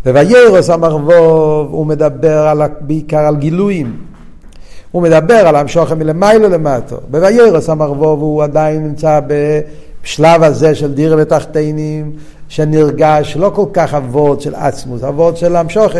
וויירו 0.05 0.63
סמר 0.63 0.95
ווב 0.95 1.67
הוא 1.71 1.85
מדבר 1.85 2.37
על, 2.37 2.61
בעיקר 2.81 3.19
על 3.19 3.35
גילויים. 3.35 3.97
הוא 4.91 5.01
מדבר 5.01 5.47
על 5.47 5.55
המשוכם 5.55 5.99
מלמיילו 5.99 6.49
למטו. 6.49 6.95
בוויירו 7.11 7.61
סמר 7.61 7.91
ווב 7.91 8.21
הוא 8.21 8.43
עדיין 8.43 8.87
נמצא 8.87 9.19
בשלב 9.27 10.43
הזה 10.43 10.75
של 10.75 10.93
דירה 10.93 11.15
ותחתינים. 11.19 12.11
שנרגש 12.53 13.37
לא 13.37 13.51
כל 13.55 13.65
כך 13.73 13.93
אבות 13.93 14.41
של 14.41 14.55
עצמוס, 14.55 15.03
אבות 15.03 15.37
של 15.37 15.55
המשוכה, 15.55 15.99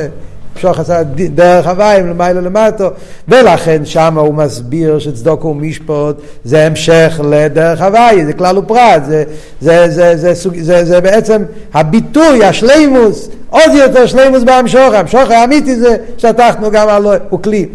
עשה 0.63 1.03
דרך 1.33 1.67
הוויים 1.67 2.07
למעלה 2.07 2.41
למטו, 2.41 2.87
ולכן 3.27 3.85
שם 3.85 4.17
הוא 4.19 4.33
מסביר 4.33 4.99
שצדוקו 4.99 5.47
ומשפוט 5.47 6.21
זה 6.43 6.65
המשך 6.65 7.21
לדרך 7.29 7.81
הוואי, 7.81 8.25
זה 8.25 8.33
כלל 8.33 8.57
ופרט, 8.57 9.03
זה, 9.05 9.23
זה, 9.61 9.89
זה, 9.89 10.17
זה, 10.17 10.33
זה, 10.33 10.63
זה, 10.63 10.85
זה 10.85 11.01
בעצם 11.01 11.43
הביטוי, 11.73 12.45
השלימוס, 12.45 13.29
עוד 13.49 13.71
יותר 13.73 14.05
שלימוס 14.05 14.43
בהמשוכה, 14.43 14.99
המשוכה 14.99 15.37
האמיתי 15.37 15.75
זה 15.75 15.97
שטחנו 16.17 16.71
גם 16.71 16.89
על 16.89 17.07
הוא 17.29 17.39
כלי. 17.43 17.65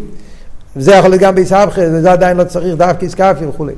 זה 0.75 0.91
יכול 0.91 1.09
להיות 1.09 1.21
גם 1.21 1.35
ביסבכה, 1.35 1.81
זה 2.01 2.11
עדיין 2.11 2.37
לא 2.37 2.43
צריך 2.43 2.75
דווקא 2.75 3.05
איסקפי 3.05 3.45
וכולי. 3.45 3.73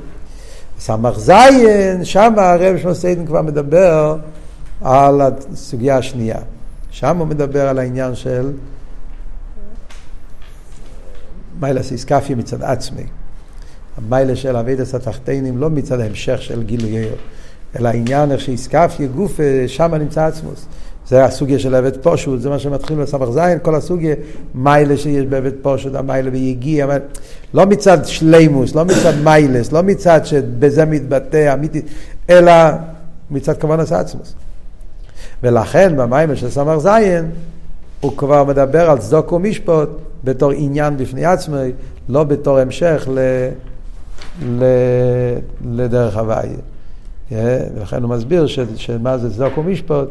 סמ"ך 0.79 1.19
זין, 1.19 2.03
שם 2.05 2.33
הרב 2.37 2.77
שמוסיידן 2.77 3.25
כבר 3.25 3.41
מדבר 3.41 4.15
על 4.81 5.21
הסוגיה 5.21 5.97
השנייה. 5.97 6.39
שם 6.91 7.17
הוא 7.17 7.27
מדבר 7.27 7.67
על 7.67 7.79
העניין 7.79 8.15
של 8.15 8.51
מיילס 11.59 11.91
איסקפיה 11.91 12.35
מצד 12.35 12.63
עצמי. 12.63 13.03
המיילה 13.97 14.35
של 14.35 14.55
אבידס 14.55 14.95
התחתינים 14.95 15.57
לא 15.57 15.69
מצד 15.69 15.99
ההמשך 15.99 16.41
של 16.41 16.63
גילוי 16.63 17.05
אלא 17.79 17.89
העניין 17.89 18.31
איך 18.31 18.41
שאיסקפיה 18.41 19.07
גוף, 19.07 19.39
שם 19.67 19.95
נמצא 19.95 20.25
עצמוס. 20.25 20.65
זה 21.07 21.25
הסוגיה 21.25 21.59
של 21.59 21.75
עבד 21.75 21.97
פושוט, 21.97 22.41
זה 22.41 22.49
מה 22.49 22.59
שמתחיל 22.59 22.97
בסמ"ך 22.97 23.29
זין, 23.29 23.59
כל 23.61 23.75
הסוגיה, 23.75 24.15
מיילה 24.55 24.97
שיש 24.97 25.25
בעבד 25.25 25.51
פושוט, 25.61 25.95
המיילה 25.95 26.31
ביגיע, 26.31 26.87
לא 27.53 27.65
מצד 27.65 28.05
שלימוס, 28.05 28.75
לא 28.75 28.85
מצד 28.85 29.13
מיילס, 29.23 29.71
לא 29.71 29.83
מצד 29.83 30.25
שבזה 30.25 30.85
מתבטא 30.85 31.53
אמיתי, 31.53 31.81
אלא 32.29 32.53
מצד 33.31 33.61
כוונס 33.61 33.91
עצמוס. 33.91 34.35
ולכן 35.43 35.97
במיילה 35.97 36.35
של 36.35 36.49
סמ"ך 36.49 36.77
זין, 36.77 37.31
הוא 37.99 38.17
כבר 38.17 38.43
מדבר 38.43 38.89
על 38.89 38.97
צדוק 38.97 39.31
ומשפוט 39.31 39.89
בתור 40.23 40.51
עניין 40.51 40.97
בפני 40.97 41.25
עצמי, 41.25 41.71
לא 42.09 42.23
בתור 42.23 42.59
המשך 42.59 43.07
ל... 43.13 43.19
ל... 44.45 44.63
לדרך 45.65 46.17
הוויה. 46.17 46.57
ולכן 47.31 48.03
הוא 48.03 48.09
מסביר 48.09 48.47
ש... 48.47 48.59
שמה 48.75 49.17
זה 49.17 49.33
צדוק 49.33 49.57
ומשפוט, 49.57 50.09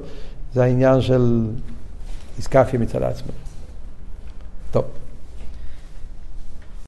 זה 0.55 0.63
העניין 0.63 1.01
של 1.01 1.47
איסקפיה 2.39 2.81
מצד 2.81 3.03
עצמו. 3.03 3.33
טוב. 4.71 4.85